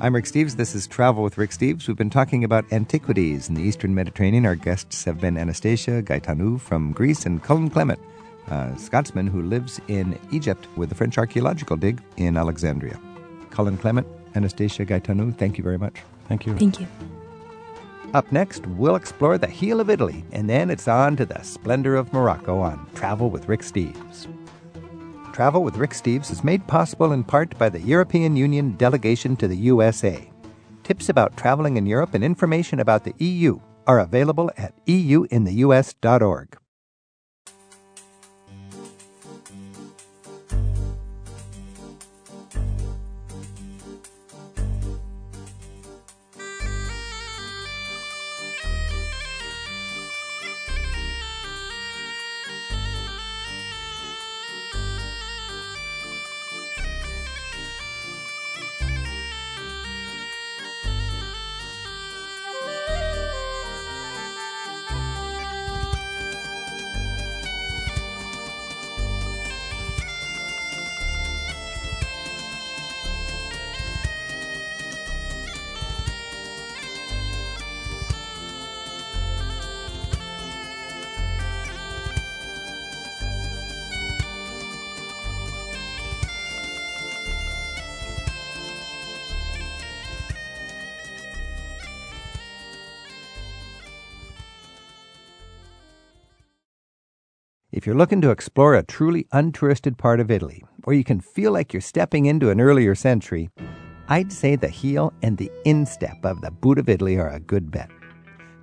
I'm 0.00 0.14
Rick 0.14 0.26
Steves. 0.26 0.54
This 0.54 0.76
is 0.76 0.86
Travel 0.86 1.24
with 1.24 1.38
Rick 1.38 1.50
Steves. 1.50 1.88
We've 1.88 1.96
been 1.96 2.08
talking 2.08 2.44
about 2.44 2.72
antiquities 2.72 3.48
in 3.48 3.56
the 3.56 3.62
eastern 3.62 3.96
Mediterranean. 3.96 4.46
Our 4.46 4.54
guests 4.54 5.02
have 5.02 5.20
been 5.20 5.36
Anastasia 5.36 6.04
Gaetanou 6.04 6.60
from 6.60 6.92
Greece 6.92 7.26
and 7.26 7.42
Cullen 7.42 7.68
Clement, 7.68 7.98
a 8.46 8.78
Scotsman 8.78 9.26
who 9.26 9.42
lives 9.42 9.80
in 9.88 10.16
Egypt 10.30 10.68
with 10.76 10.90
the 10.90 10.94
French 10.94 11.18
archaeological 11.18 11.76
dig 11.76 12.00
in 12.16 12.36
Alexandria. 12.36 12.96
Cullen 13.50 13.76
Clement, 13.76 14.06
Anastasia 14.36 14.86
Gaetanou, 14.86 15.36
thank 15.36 15.58
you 15.58 15.64
very 15.64 15.78
much. 15.78 15.96
Thank 16.28 16.46
you. 16.46 16.56
Thank 16.56 16.78
you. 16.78 16.86
Up 18.14 18.30
next, 18.30 18.68
we'll 18.68 18.94
explore 18.94 19.36
the 19.36 19.48
heel 19.48 19.80
of 19.80 19.90
Italy, 19.90 20.24
and 20.30 20.48
then 20.48 20.70
it's 20.70 20.86
on 20.86 21.16
to 21.16 21.26
the 21.26 21.42
splendor 21.42 21.96
of 21.96 22.12
Morocco 22.12 22.60
on 22.60 22.86
Travel 22.94 23.30
with 23.30 23.48
Rick 23.48 23.62
Steves. 23.62 24.28
Travel 25.38 25.62
with 25.62 25.76
Rick 25.76 25.92
Steves 25.92 26.32
is 26.32 26.42
made 26.42 26.66
possible 26.66 27.12
in 27.12 27.22
part 27.22 27.56
by 27.58 27.68
the 27.68 27.80
European 27.80 28.34
Union 28.34 28.76
delegation 28.76 29.36
to 29.36 29.46
the 29.46 29.56
USA. 29.70 30.28
Tips 30.82 31.10
about 31.10 31.36
traveling 31.36 31.76
in 31.76 31.86
Europe 31.86 32.14
and 32.14 32.24
information 32.24 32.80
about 32.80 33.04
the 33.04 33.14
EU 33.18 33.60
are 33.86 34.00
available 34.00 34.50
at 34.56 34.74
euintheus.org. 34.86 36.57
you're 97.88 97.96
looking 97.96 98.20
to 98.20 98.30
explore 98.30 98.74
a 98.74 98.82
truly 98.82 99.26
untouristed 99.32 99.96
part 99.96 100.20
of 100.20 100.30
Italy, 100.30 100.62
where 100.84 100.94
you 100.94 101.02
can 101.02 101.22
feel 101.22 101.52
like 101.52 101.72
you're 101.72 101.80
stepping 101.80 102.26
into 102.26 102.50
an 102.50 102.60
earlier 102.60 102.94
century, 102.94 103.48
I'd 104.10 104.30
say 104.30 104.56
the 104.56 104.68
heel 104.68 105.14
and 105.22 105.38
the 105.38 105.50
instep 105.64 106.22
of 106.22 106.42
the 106.42 106.50
boot 106.50 106.78
of 106.78 106.90
Italy 106.90 107.16
are 107.16 107.30
a 107.30 107.40
good 107.40 107.70
bet. 107.70 107.88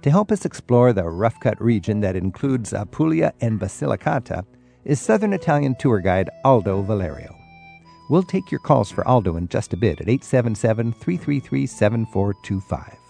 To 0.03 0.11
help 0.11 0.31
us 0.31 0.45
explore 0.45 0.93
the 0.93 1.05
rough 1.05 1.39
cut 1.39 1.59
region 1.59 2.01
that 2.01 2.15
includes 2.15 2.71
Apulia 2.71 3.33
and 3.41 3.59
Basilicata 3.59 4.45
is 4.83 5.01
Southern 5.01 5.33
Italian 5.33 5.73
tour 5.79 6.01
guide 6.01 6.29
Aldo 6.43 6.83
Valerio. 6.83 7.35
We'll 8.11 8.21
take 8.21 8.51
your 8.51 8.59
calls 8.59 8.91
for 8.91 9.07
Aldo 9.07 9.37
in 9.37 9.47
just 9.47 9.73
a 9.73 9.77
bit 9.77 10.01
at 10.01 10.07
877 10.07 10.93
333 10.93 11.65
7425. 11.65 13.04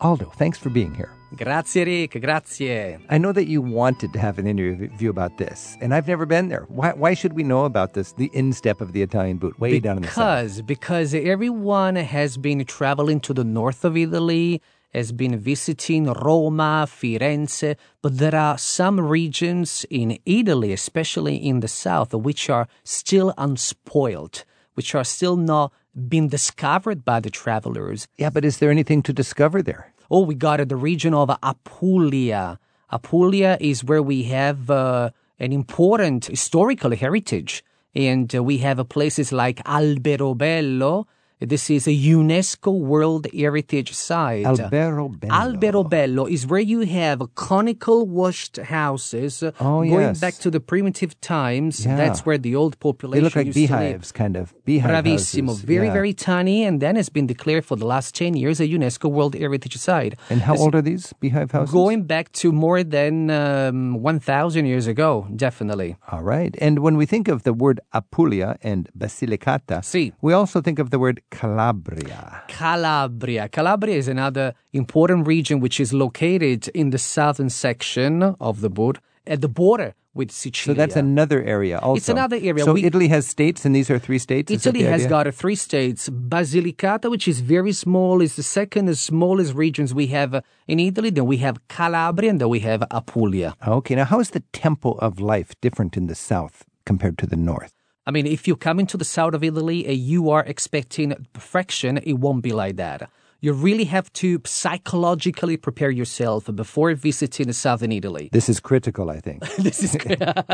Aldo, 0.00 0.26
thanks 0.36 0.58
for 0.58 0.68
being 0.70 0.94
here. 0.94 1.10
Grazie, 1.36 1.84
Rick. 1.84 2.20
Grazie. 2.20 2.98
I 3.08 3.18
know 3.18 3.32
that 3.32 3.46
you 3.46 3.60
wanted 3.60 4.12
to 4.12 4.18
have 4.18 4.38
an 4.38 4.46
interview 4.46 5.10
about 5.10 5.38
this, 5.38 5.76
and 5.80 5.94
I've 5.94 6.06
never 6.06 6.24
been 6.24 6.48
there. 6.48 6.64
Why, 6.68 6.92
why 6.92 7.14
should 7.14 7.32
we 7.32 7.42
know 7.42 7.64
about 7.64 7.94
this, 7.94 8.12
the 8.12 8.30
instep 8.32 8.80
of 8.80 8.92
the 8.92 9.02
Italian 9.02 9.38
boot, 9.38 9.58
way 9.58 9.80
down 9.80 9.96
in 9.96 10.02
the 10.02 10.08
south? 10.08 10.16
Because 10.16 10.62
because 10.62 11.14
everyone 11.14 11.96
has 11.96 12.36
been 12.36 12.64
traveling 12.64 13.20
to 13.20 13.34
the 13.34 13.44
north 13.44 13.84
of 13.84 13.96
Italy, 13.96 14.62
has 14.94 15.12
been 15.12 15.36
visiting 15.38 16.06
Roma, 16.06 16.86
Firenze, 16.88 17.76
but 18.02 18.18
there 18.18 18.34
are 18.34 18.56
some 18.56 19.00
regions 19.00 19.84
in 19.90 20.18
Italy, 20.24 20.72
especially 20.72 21.36
in 21.36 21.60
the 21.60 21.68
south, 21.68 22.14
which 22.14 22.48
are 22.48 22.68
still 22.84 23.34
unspoiled, 23.36 24.44
which 24.74 24.94
are 24.94 25.04
still 25.04 25.36
not 25.36 25.72
been 25.96 26.28
discovered 26.28 27.04
by 27.04 27.20
the 27.20 27.30
travelers. 27.30 28.06
Yeah, 28.16 28.30
but 28.30 28.44
is 28.44 28.58
there 28.58 28.70
anything 28.70 29.02
to 29.02 29.12
discover 29.12 29.62
there? 29.62 29.92
Oh, 30.10 30.20
we 30.22 30.34
got 30.34 30.60
it, 30.60 30.68
the 30.68 30.76
region 30.76 31.14
of 31.14 31.30
Apulia. 31.42 32.58
Apulia 32.90 33.56
is 33.60 33.82
where 33.82 34.02
we 34.02 34.24
have 34.24 34.70
uh, 34.70 35.10
an 35.38 35.52
important 35.52 36.26
historical 36.26 36.94
heritage. 36.94 37.64
And 37.94 38.32
uh, 38.34 38.42
we 38.42 38.58
have 38.58 38.86
places 38.88 39.32
like 39.32 39.64
Alberobello, 39.64 41.06
this 41.40 41.68
is 41.68 41.86
a 41.86 41.90
UNESCO 41.90 42.72
World 42.80 43.26
Heritage 43.34 43.92
Site. 43.92 44.46
Alberobello. 44.46 45.28
Alberobello 45.28 46.30
is 46.30 46.46
where 46.46 46.60
you 46.60 46.80
have 46.80 47.22
conical 47.34 48.06
washed 48.06 48.56
houses 48.56 49.42
oh, 49.42 49.52
going 49.60 49.90
yes. 49.90 50.20
back 50.20 50.34
to 50.34 50.50
the 50.50 50.60
primitive 50.60 51.20
times. 51.20 51.84
Yeah. 51.84 51.96
That's 51.96 52.24
where 52.24 52.38
the 52.38 52.56
old 52.56 52.78
population 52.80 53.20
They 53.22 53.24
look 53.24 53.36
like 53.36 53.46
used 53.46 53.56
to 53.58 53.62
live. 53.76 53.80
beehives, 53.80 54.12
kind 54.12 54.36
of. 54.36 54.54
Beehive 54.64 55.04
Bravissimo. 55.04 55.48
houses. 55.48 55.62
Very, 55.62 55.88
Yeah. 55.88 55.92
very 55.92 56.14
tiny, 56.14 56.64
and 56.64 56.80
then 56.80 56.96
it's 56.96 57.10
been 57.10 57.26
declared 57.26 57.66
for 57.66 57.76
the 57.76 57.86
last 57.86 58.14
10 58.14 58.34
years 58.34 58.58
a 58.58 58.66
UNESCO 58.66 59.10
World 59.10 59.34
Heritage 59.34 59.76
Site. 59.76 60.14
And 60.30 60.40
how 60.40 60.56
old 60.56 60.74
are 60.74 60.82
these 60.82 61.12
beehive 61.20 61.50
houses? 61.50 61.70
Going 61.72 62.04
back 62.04 62.32
to 62.40 62.50
more 62.50 62.82
than 62.82 63.30
um, 63.30 64.00
1,000 64.02 64.64
years 64.64 64.86
ago, 64.86 65.26
definitely. 65.36 65.96
All 66.10 66.22
right. 66.22 66.56
And 66.62 66.78
when 66.78 66.96
we 66.96 67.04
think 67.04 67.28
of 67.28 67.42
the 67.42 67.52
word 67.52 67.78
Apulia 67.92 68.56
and 68.62 68.88
Basilicata, 68.98 69.84
Si. 69.84 70.12
we 70.22 70.32
also 70.32 70.62
think 70.62 70.78
of 70.78 70.88
the 70.90 70.98
word 70.98 71.20
Calabria. 71.30 72.42
Calabria. 72.48 73.48
Calabria 73.48 73.96
is 73.96 74.08
another 74.08 74.54
important 74.72 75.26
region 75.26 75.60
which 75.60 75.80
is 75.80 75.92
located 75.92 76.68
in 76.68 76.90
the 76.90 76.98
southern 76.98 77.50
section 77.50 78.22
of 78.40 78.60
the 78.60 78.70
board 78.70 78.98
at 79.26 79.40
the 79.40 79.48
border 79.48 79.94
with 80.14 80.30
Sicily. 80.30 80.74
So 80.74 80.74
that's 80.74 80.96
another 80.96 81.42
area 81.42 81.78
also. 81.78 81.98
It's 81.98 82.08
another 82.08 82.36
area. 82.40 82.64
So 82.64 82.72
We- 82.72 82.84
Italy 82.84 83.08
has 83.08 83.26
states, 83.26 83.66
and 83.66 83.76
these 83.76 83.90
are 83.90 83.98
three 83.98 84.18
states? 84.18 84.50
Italy 84.50 84.82
has 84.84 85.06
got 85.06 85.32
three 85.34 85.54
states. 85.56 86.08
Basilicata, 86.08 87.10
which 87.10 87.28
is 87.28 87.40
very 87.40 87.72
small, 87.72 88.22
is 88.22 88.36
the 88.36 88.42
second 88.42 88.96
smallest 88.96 89.52
regions 89.54 89.92
we 89.92 90.06
have 90.08 90.42
in 90.66 90.80
Italy. 90.80 91.10
Then 91.10 91.26
we 91.26 91.36
have 91.38 91.56
Calabria, 91.68 92.30
and 92.30 92.40
then 92.40 92.48
we 92.48 92.60
have 92.60 92.82
Apulia. 92.90 93.54
Okay, 93.66 93.94
now 93.94 94.04
how 94.04 94.20
is 94.20 94.30
the 94.30 94.42
tempo 94.52 94.92
of 95.06 95.20
life 95.20 95.50
different 95.60 95.96
in 95.98 96.06
the 96.06 96.14
south 96.14 96.64
compared 96.86 97.18
to 97.18 97.26
the 97.26 97.36
north? 97.36 97.72
I 98.06 98.12
mean, 98.12 98.26
if 98.26 98.46
you 98.46 98.54
come 98.54 98.78
into 98.78 98.96
the 98.96 99.04
south 99.04 99.34
of 99.34 99.42
Italy 99.42 99.84
and 99.84 99.96
you 99.96 100.30
are 100.30 100.44
expecting 100.44 101.12
perfection, 101.32 101.98
it 101.98 102.14
won't 102.14 102.42
be 102.42 102.52
like 102.52 102.76
that. 102.76 103.10
You 103.40 103.52
really 103.52 103.84
have 103.84 104.12
to 104.14 104.40
psychologically 104.44 105.56
prepare 105.56 105.90
yourself 105.90 106.48
before 106.54 106.94
visiting 106.94 107.52
southern 107.52 107.92
Italy. 107.92 108.30
This 108.32 108.48
is 108.48 108.60
critical, 108.60 109.10
I 109.10 109.20
think. 109.20 109.42
This 109.58 109.82
is 109.82 109.94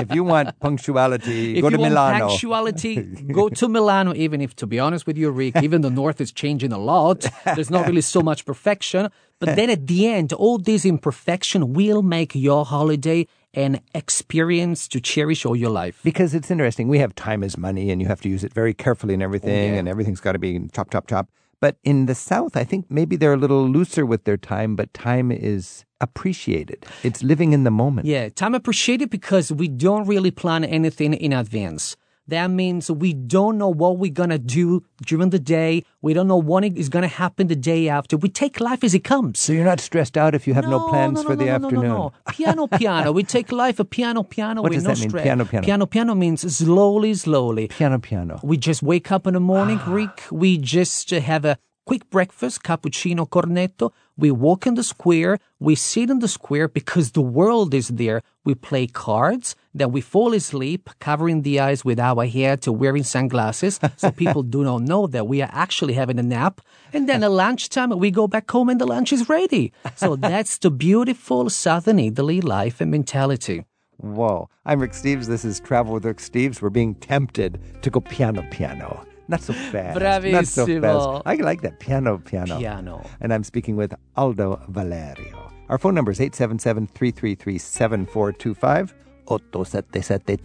if 0.04 0.14
you 0.14 0.24
want 0.24 0.58
punctuality, 0.60 1.56
if 1.56 1.62
go 1.62 1.68
you 1.68 1.76
to 1.76 1.78
want 1.78 1.90
Milano. 1.90 2.28
punctuality, 2.28 3.02
go 3.32 3.50
to 3.50 3.68
Milano. 3.68 4.14
Even 4.14 4.40
if, 4.40 4.56
to 4.56 4.66
be 4.66 4.80
honest 4.80 5.06
with 5.06 5.16
you, 5.16 5.30
Rick, 5.30 5.56
even 5.62 5.82
the 5.82 5.90
north 5.90 6.20
is 6.20 6.32
changing 6.32 6.72
a 6.72 6.78
lot. 6.78 7.26
There's 7.44 7.70
not 7.70 7.86
really 7.86 8.00
so 8.00 8.20
much 8.20 8.44
perfection. 8.44 9.10
But 9.38 9.56
then 9.56 9.70
at 9.70 9.86
the 9.86 10.06
end, 10.06 10.32
all 10.32 10.58
this 10.58 10.84
imperfection 10.84 11.72
will 11.74 12.02
make 12.02 12.34
your 12.34 12.64
holiday 12.64 13.26
an 13.54 13.80
experience 13.94 14.88
to 14.88 15.00
cherish 15.00 15.44
all 15.44 15.56
your 15.56 15.70
life. 15.70 16.00
Because 16.02 16.34
it's 16.34 16.50
interesting. 16.50 16.88
We 16.88 16.98
have 16.98 17.14
time 17.14 17.42
as 17.42 17.56
money, 17.58 17.90
and 17.90 18.00
you 18.00 18.08
have 18.08 18.20
to 18.22 18.28
use 18.28 18.44
it 18.44 18.52
very 18.52 18.74
carefully 18.74 19.14
and 19.14 19.22
everything, 19.22 19.74
yeah. 19.74 19.78
and 19.78 19.88
everything's 19.88 20.20
got 20.20 20.32
to 20.32 20.38
be 20.38 20.68
chop, 20.72 20.90
chop, 20.90 21.06
chop. 21.06 21.28
But 21.60 21.76
in 21.84 22.06
the 22.06 22.14
South, 22.14 22.56
I 22.56 22.64
think 22.64 22.86
maybe 22.90 23.14
they're 23.14 23.34
a 23.34 23.36
little 23.36 23.68
looser 23.68 24.04
with 24.04 24.24
their 24.24 24.36
time, 24.36 24.74
but 24.74 24.92
time 24.92 25.30
is 25.30 25.84
appreciated. 26.00 26.84
It's 27.04 27.22
living 27.22 27.52
in 27.52 27.62
the 27.62 27.70
moment. 27.70 28.08
Yeah, 28.08 28.28
time 28.30 28.56
appreciated 28.56 29.10
because 29.10 29.52
we 29.52 29.68
don't 29.68 30.08
really 30.08 30.32
plan 30.32 30.64
anything 30.64 31.14
in 31.14 31.32
advance. 31.32 31.96
That 32.28 32.48
means 32.50 32.90
we 32.90 33.12
don't 33.12 33.58
know 33.58 33.68
what 33.68 33.98
we're 33.98 34.12
gonna 34.12 34.38
do 34.38 34.84
during 35.04 35.30
the 35.30 35.38
day. 35.40 35.84
We 36.02 36.14
don't 36.14 36.28
know 36.28 36.36
what 36.36 36.64
is 36.64 36.88
gonna 36.88 37.08
happen 37.08 37.48
the 37.48 37.56
day 37.56 37.88
after. 37.88 38.16
We 38.16 38.28
take 38.28 38.60
life 38.60 38.84
as 38.84 38.94
it 38.94 39.04
comes. 39.04 39.40
So 39.40 39.52
you're 39.52 39.64
not 39.64 39.80
stressed 39.80 40.16
out 40.16 40.34
if 40.34 40.46
you 40.46 40.54
have 40.54 40.68
no, 40.68 40.88
plans 40.88 41.16
no, 41.16 41.22
for 41.24 41.30
no, 41.30 41.36
the 41.36 41.44
no, 41.46 41.50
no, 41.58 41.64
afternoon. 41.66 41.88
No, 41.88 41.96
no, 41.96 42.12
Piano, 42.32 42.66
piano. 42.68 43.12
We 43.12 43.24
take 43.24 43.50
life 43.50 43.80
a 43.80 43.84
piano, 43.84 44.22
piano. 44.22 44.62
What 44.62 44.72
does 44.72 44.84
no 44.84 44.90
that 44.90 45.00
mean, 45.00 45.08
stress. 45.10 45.24
piano, 45.24 45.44
piano? 45.44 45.64
Piano, 45.64 45.86
piano 45.86 46.14
means 46.14 46.56
slowly, 46.56 47.14
slowly. 47.14 47.68
Piano, 47.68 47.98
piano. 47.98 48.38
We 48.42 48.56
just 48.56 48.82
wake 48.82 49.10
up 49.10 49.26
in 49.26 49.34
the 49.34 49.40
morning, 49.40 49.80
Ah. 49.82 49.92
Rick. 49.92 50.22
We 50.30 50.58
just 50.58 51.10
have 51.10 51.44
a 51.44 51.58
quick 51.84 52.08
breakfast, 52.10 52.62
cappuccino, 52.62 53.28
cornetto. 53.28 53.92
We 54.16 54.30
walk 54.30 54.66
in 54.66 54.74
the 54.74 54.84
square. 54.84 55.38
We 55.58 55.74
sit 55.74 56.10
in 56.10 56.20
the 56.20 56.28
square 56.28 56.68
because 56.68 57.12
the 57.12 57.20
world 57.22 57.74
is 57.74 57.88
there. 57.88 58.22
We 58.44 58.54
play 58.54 58.86
cards. 58.86 59.56
Then 59.74 59.92
we 59.92 60.00
fall 60.00 60.34
asleep, 60.34 60.90
covering 61.00 61.42
the 61.42 61.60
eyes 61.60 61.84
with 61.84 61.98
our 61.98 62.26
hair 62.26 62.56
to 62.58 62.72
wearing 62.72 63.04
sunglasses 63.04 63.80
so 63.96 64.10
people 64.22 64.42
do 64.42 64.62
not 64.64 64.82
know 64.82 65.06
that 65.06 65.26
we 65.26 65.42
are 65.42 65.50
actually 65.52 65.94
having 65.94 66.18
a 66.18 66.22
nap. 66.22 66.60
And 66.92 67.08
then 67.08 67.24
at 67.24 67.30
lunchtime, 67.30 67.90
we 67.98 68.10
go 68.10 68.28
back 68.28 68.50
home 68.50 68.68
and 68.68 68.80
the 68.80 68.86
lunch 68.86 69.12
is 69.12 69.28
ready. 69.28 69.72
So 69.96 70.16
that's 70.28 70.58
the 70.58 70.70
beautiful 70.70 71.50
Southern 71.50 71.98
Italy 71.98 72.40
life 72.40 72.80
and 72.80 72.90
mentality. 72.90 73.64
Whoa. 73.96 74.48
I'm 74.64 74.80
Rick 74.80 74.92
Steves. 74.92 75.26
This 75.26 75.44
is 75.44 75.60
Travel 75.60 75.94
with 75.94 76.04
Rick 76.04 76.18
Steves. 76.18 76.60
We're 76.60 76.70
being 76.70 76.96
tempted 76.96 77.60
to 77.82 77.90
go 77.90 78.00
piano, 78.00 78.46
piano. 78.50 79.06
Not 79.28 79.40
so 79.40 79.52
fast. 79.52 79.98
Not 80.00 80.46
so 80.46 80.66
fast. 80.66 81.22
I 81.26 81.34
like 81.36 81.62
that 81.62 81.78
piano, 81.80 82.18
piano. 82.18 82.58
Piano. 82.58 83.04
And 83.20 83.32
I'm 83.32 83.44
speaking 83.44 83.76
with 83.76 83.94
Aldo 84.16 84.62
Valerio. 84.68 85.50
Our 85.68 85.78
phone 85.78 85.94
number 85.94 86.10
is 86.10 86.20
877 86.20 86.88
333 86.88 87.58
7425 87.58 88.94
877 89.30 90.36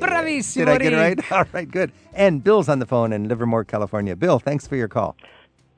Bravissimo, 0.00 0.54
Did 0.54 0.68
I 0.68 0.78
get 0.78 0.92
it 0.92 0.96
Rick. 0.96 1.18
right? 1.30 1.32
All 1.38 1.44
right, 1.52 1.70
good. 1.70 1.92
And 2.14 2.42
Bill's 2.42 2.68
on 2.68 2.78
the 2.78 2.86
phone 2.86 3.12
in 3.12 3.28
Livermore, 3.28 3.64
California. 3.64 4.16
Bill, 4.16 4.38
thanks 4.38 4.66
for 4.66 4.76
your 4.76 4.88
call. 4.88 5.16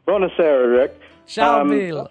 Buonasera, 0.06 0.78
Rick. 0.80 1.00
Ciao, 1.26 1.62
Um, 1.62 1.68
Bill. 1.70 2.08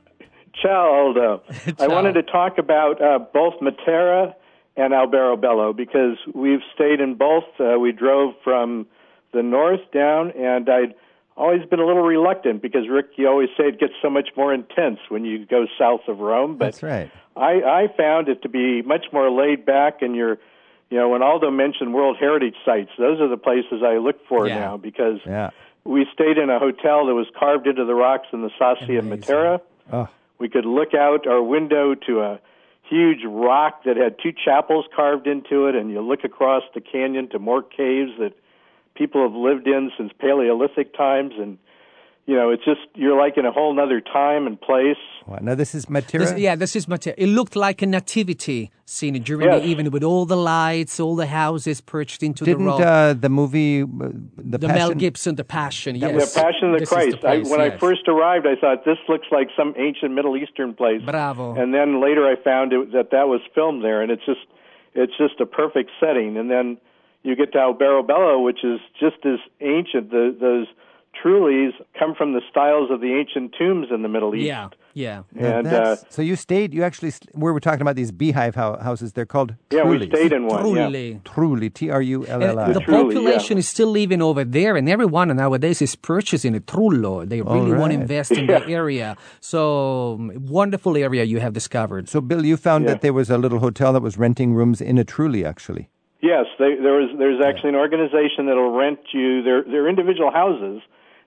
Ciao, 0.61 0.93
Aldo. 0.93 1.41
ciao. 1.47 1.73
I 1.79 1.87
wanted 1.87 2.13
to 2.13 2.23
talk 2.23 2.57
about 2.57 3.01
uh, 3.01 3.19
both 3.33 3.55
Matera 3.61 4.33
and 4.75 4.93
Alberobello 4.93 5.75
because 5.75 6.17
we've 6.33 6.61
stayed 6.73 6.99
in 6.99 7.15
both. 7.15 7.43
Uh, 7.59 7.77
we 7.79 7.91
drove 7.91 8.33
from 8.43 8.87
the 9.33 9.43
north 9.43 9.81
down, 9.93 10.31
and 10.31 10.67
I'd 10.69 10.95
always 11.37 11.65
been 11.65 11.79
a 11.79 11.85
little 11.85 12.03
reluctant 12.03 12.61
because, 12.61 12.87
Rick, 12.89 13.07
you 13.15 13.27
always 13.27 13.49
say 13.57 13.65
it 13.65 13.79
gets 13.79 13.93
so 14.01 14.09
much 14.09 14.29
more 14.37 14.53
intense 14.53 14.99
when 15.09 15.25
you 15.25 15.45
go 15.45 15.65
south 15.79 16.01
of 16.07 16.19
Rome. 16.19 16.57
But 16.57 16.65
That's 16.65 16.83
right. 16.83 17.11
I, 17.35 17.61
I 17.61 17.87
found 17.97 18.29
it 18.29 18.41
to 18.43 18.49
be 18.49 18.81
much 18.83 19.05
more 19.11 19.29
laid 19.31 19.65
back, 19.65 20.01
and 20.01 20.15
you're, 20.15 20.37
you 20.89 20.97
know, 20.97 21.09
when 21.09 21.23
Aldo 21.23 21.49
mentioned 21.51 21.93
World 21.93 22.17
Heritage 22.19 22.55
sites, 22.65 22.91
those 22.97 23.19
are 23.19 23.27
the 23.27 23.37
places 23.37 23.81
I 23.83 23.97
look 23.97 24.25
for 24.27 24.47
Yeah. 24.47 24.59
now 24.59 24.77
because 24.77 25.19
Yeah. 25.25 25.49
we 25.83 26.05
stayed 26.13 26.37
in 26.37 26.49
a 26.51 26.59
hotel 26.59 27.07
that 27.07 27.15
was 27.15 27.27
carved 27.39 27.65
into 27.67 27.85
the 27.85 27.95
rocks 27.95 28.27
in 28.31 28.41
the 28.43 28.51
Sassi 28.59 28.97
of 28.99 29.05
Matera. 29.05 29.61
Oh, 29.91 30.07
We 30.39 30.49
could 30.49 30.65
look 30.65 30.93
out 30.93 31.25
our 31.25 31.41
window 31.41 31.95
to 31.95 32.21
a 32.21 32.39
huge 32.93 33.23
rock 33.25 33.83
that 33.85 33.97
had 33.97 34.17
two 34.21 34.31
chapels 34.31 34.85
carved 34.95 35.25
into 35.27 35.67
it, 35.67 35.75
and 35.75 35.89
you 35.89 36.01
look 36.01 36.23
across 36.23 36.63
the 36.75 36.81
canyon 36.81 37.27
to 37.29 37.39
more 37.39 37.63
caves 37.63 38.11
that 38.19 38.33
people 38.95 39.23
have 39.23 39.33
lived 39.33 39.67
in 39.67 39.91
since 39.97 40.11
Paleolithic 40.19 40.95
times. 40.95 41.33
And, 41.37 41.57
you 42.25 42.35
know, 42.35 42.51
it's 42.51 42.63
just, 42.63 42.79
you're 42.95 43.17
like 43.19 43.37
in 43.37 43.45
a 43.45 43.51
whole 43.51 43.77
other 43.79 43.99
time 43.99 44.47
and 44.47 44.59
place. 44.59 44.95
wow. 45.27 45.39
Now, 45.41 45.55
this 45.55 45.75
is 45.75 45.87
Matera? 45.87 46.19
This, 46.19 46.37
yeah, 46.39 46.55
this 46.55 46.73
is 46.75 46.85
Matera. 46.85 47.13
It 47.17 47.27
looked 47.27 47.55
like 47.57 47.81
a 47.81 47.85
nativity 47.85 48.71
scene 48.85 49.21
during 49.21 49.49
Yes. 49.49 49.61
the 49.61 49.67
evening 49.67 49.91
with 49.91 50.03
all 50.03 50.25
the 50.25 50.37
lights, 50.37 50.99
all 51.01 51.15
the 51.17 51.25
houses 51.27 51.81
perched 51.81 52.23
into 52.23 52.45
Didn't 52.45 52.63
the 52.63 52.71
rock. 52.71 52.79
uh, 52.81 53.13
the 53.13 53.27
movie, 53.29 53.81
uh, 53.81 53.85
The, 54.37 54.57
the 54.57 54.67
Passion, 54.67 54.75
Mel 54.79 54.93
Gibson, 54.93 55.35
The 55.35 55.43
Passion. 55.43 55.95
Yes, 55.97 56.33
the 56.33 56.41
Passion 56.41 56.67
of 56.69 56.73
the 56.75 56.79
This 56.79 56.89
is 56.91 56.93
Christ. 56.93 57.19
place, 57.19 57.47
I, 57.47 57.51
when 57.51 57.59
I 57.61 57.77
first 57.77 58.07
arrived, 58.07 58.47
I 58.47 58.55
thought 58.55 58.85
this 58.85 58.99
looks 59.09 59.27
like 59.31 59.49
some 59.57 59.73
ancient 59.77 60.13
Middle 60.13 60.37
Eastern 60.37 60.73
place. 60.73 61.01
Bravo. 61.03 61.55
And 61.55 61.73
then 61.73 62.01
later, 62.01 62.25
I 62.25 62.35
found 62.41 62.71
it, 62.71 62.93
that 62.93 63.11
that 63.11 63.27
was 63.27 63.41
filmed 63.53 63.83
there, 63.83 64.01
and 64.01 64.09
it's 64.11 64.25
just 64.25 64.39
it's 64.95 65.13
just 65.17 65.41
a 65.41 65.45
perfect 65.45 65.89
setting. 65.99 66.37
And 66.37 66.49
then 66.49 66.77
you 67.23 67.35
get 67.35 67.51
to 67.53 67.57
Alberobello, 67.57 68.43
which 68.43 68.63
is 68.63 68.79
just 68.99 69.25
as 69.25 69.39
ancient. 69.59 70.11
The, 70.11 70.35
those 70.39 70.67
Trulli's 71.23 71.73
come 71.97 72.13
from 72.15 72.33
the 72.33 72.41
styles 72.49 72.91
of 72.91 72.99
the 72.99 73.13
ancient 73.13 73.55
tombs 73.57 73.87
in 73.91 74.01
the 74.01 74.09
Middle 74.09 74.35
East. 74.35 74.45
Yeah, 74.45 74.69
yeah. 74.93 75.23
And 75.35 75.67
uh, 75.67 75.95
so 76.09 76.21
you 76.21 76.35
stayed. 76.35 76.73
You 76.73 76.83
actually 76.83 77.11
st- 77.11 77.33
we 77.33 77.51
were 77.51 77.59
talking 77.59 77.81
about 77.81 77.95
these 77.95 78.11
beehive 78.11 78.55
houses. 78.55 79.13
They're 79.13 79.25
called 79.25 79.55
yeah, 79.71 79.83
we 79.85 80.05
stayed 80.07 80.33
in 80.33 80.47
one. 80.47 80.75
Yeah. 80.75 80.87
Trulli. 80.87 81.21
Trulli, 81.23 81.73
T 81.73 81.89
R 81.89 82.01
U 82.01 82.27
L 82.27 82.43
L 82.43 82.59
I. 82.59 82.73
The 82.73 82.81
population 82.81 83.57
yeah. 83.57 83.59
is 83.59 83.67
still 83.67 83.87
living 83.87 84.21
over 84.21 84.43
there, 84.43 84.75
and 84.75 84.89
everyone 84.89 85.35
nowadays 85.35 85.81
is 85.81 85.95
purchasing 85.95 86.55
a 86.55 86.59
trullo. 86.59 87.27
They 87.27 87.41
really 87.41 87.73
want 87.73 87.93
to 87.93 87.99
invest 87.99 88.31
in 88.31 88.47
the 88.47 88.67
area. 88.67 89.15
So, 89.39 90.15
um, 90.15 90.31
wonderful 90.47 90.97
area 90.97 91.23
you 91.23 91.39
have 91.39 91.53
discovered. 91.53 92.09
So, 92.09 92.19
Bill, 92.21 92.45
you 92.45 92.57
found 92.57 92.83
Yeah. 92.83 92.91
that 92.91 93.01
there 93.01 93.13
was 93.13 93.29
a 93.29 93.37
little 93.37 93.59
hotel 93.59 93.93
that 93.93 94.01
was 94.01 94.17
renting 94.17 94.53
rooms 94.53 94.81
in 94.81 94.97
a 94.97 95.05
Trulli, 95.05 95.45
actually. 95.45 95.89
Yes, 96.21 96.45
they, 96.57 96.75
there 96.75 96.93
was. 96.93 97.09
There's 97.17 97.41
actually 97.43 97.69
an 97.69 97.75
organization 97.75 98.45
that'll 98.45 98.71
rent 98.71 98.99
you 99.11 99.43
their 99.43 99.63
their 99.63 99.89
individual 99.89 100.31
houses, 100.31 100.81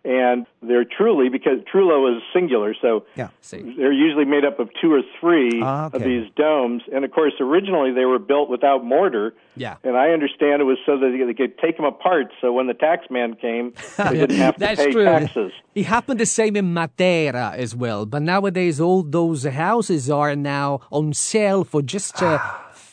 and 0.07 0.47
they're 0.63 0.85
trulli 0.85 1.31
because 1.31 1.59
Trullo 1.73 2.15
is 2.17 2.23
singular, 2.33 2.75
so 2.81 3.05
Yeah. 3.17 3.29
They're 3.51 3.93
usually 3.93 4.25
made 4.25 4.45
up 4.45 4.59
of 4.61 4.69
two 4.81 4.93
or 4.93 5.03
three 5.21 5.61
Ah, 5.63 5.87
okay. 5.87 5.97
of 5.97 6.03
these 6.05 6.27
domes. 6.37 6.83
And 6.93 7.05
of 7.05 7.11
course, 7.11 7.35
originally 7.41 7.93
they 7.93 8.05
were 8.05 8.19
built 8.19 8.49
without 8.49 8.85
mortar. 8.85 9.35
Yeah. 9.57 9.77
And 9.85 9.97
I 9.97 10.11
understand 10.11 10.61
it 10.63 10.65
was 10.65 10.79
so 10.87 10.99
that 10.99 11.11
they 11.27 11.35
could 11.35 11.59
take 11.59 11.77
them 11.77 11.87
apart, 11.87 12.33
so 12.41 12.53
when 12.53 12.67
the 12.67 12.75
tax 12.75 13.07
man 13.11 13.35
came, 13.35 13.73
they 13.97 14.15
didn't 14.15 14.37
have 14.37 14.55
to 14.55 14.61
That's 14.61 14.81
pay 14.85 14.93
true. 14.93 15.05
taxes. 15.05 15.53
It 15.75 15.87
happened 15.87 16.21
the 16.21 16.27
same 16.27 16.57
in 16.57 16.73
Matera 16.75 17.55
as 17.55 17.75
well. 17.75 18.07
But 18.07 18.23
nowadays, 18.23 18.81
all 18.81 19.03
those 19.03 19.45
houses 19.45 20.09
are 20.11 20.35
now 20.37 20.81
on 20.91 21.13
sale 21.13 21.65
for 21.65 21.83
just 21.83 22.21
a 22.23 22.41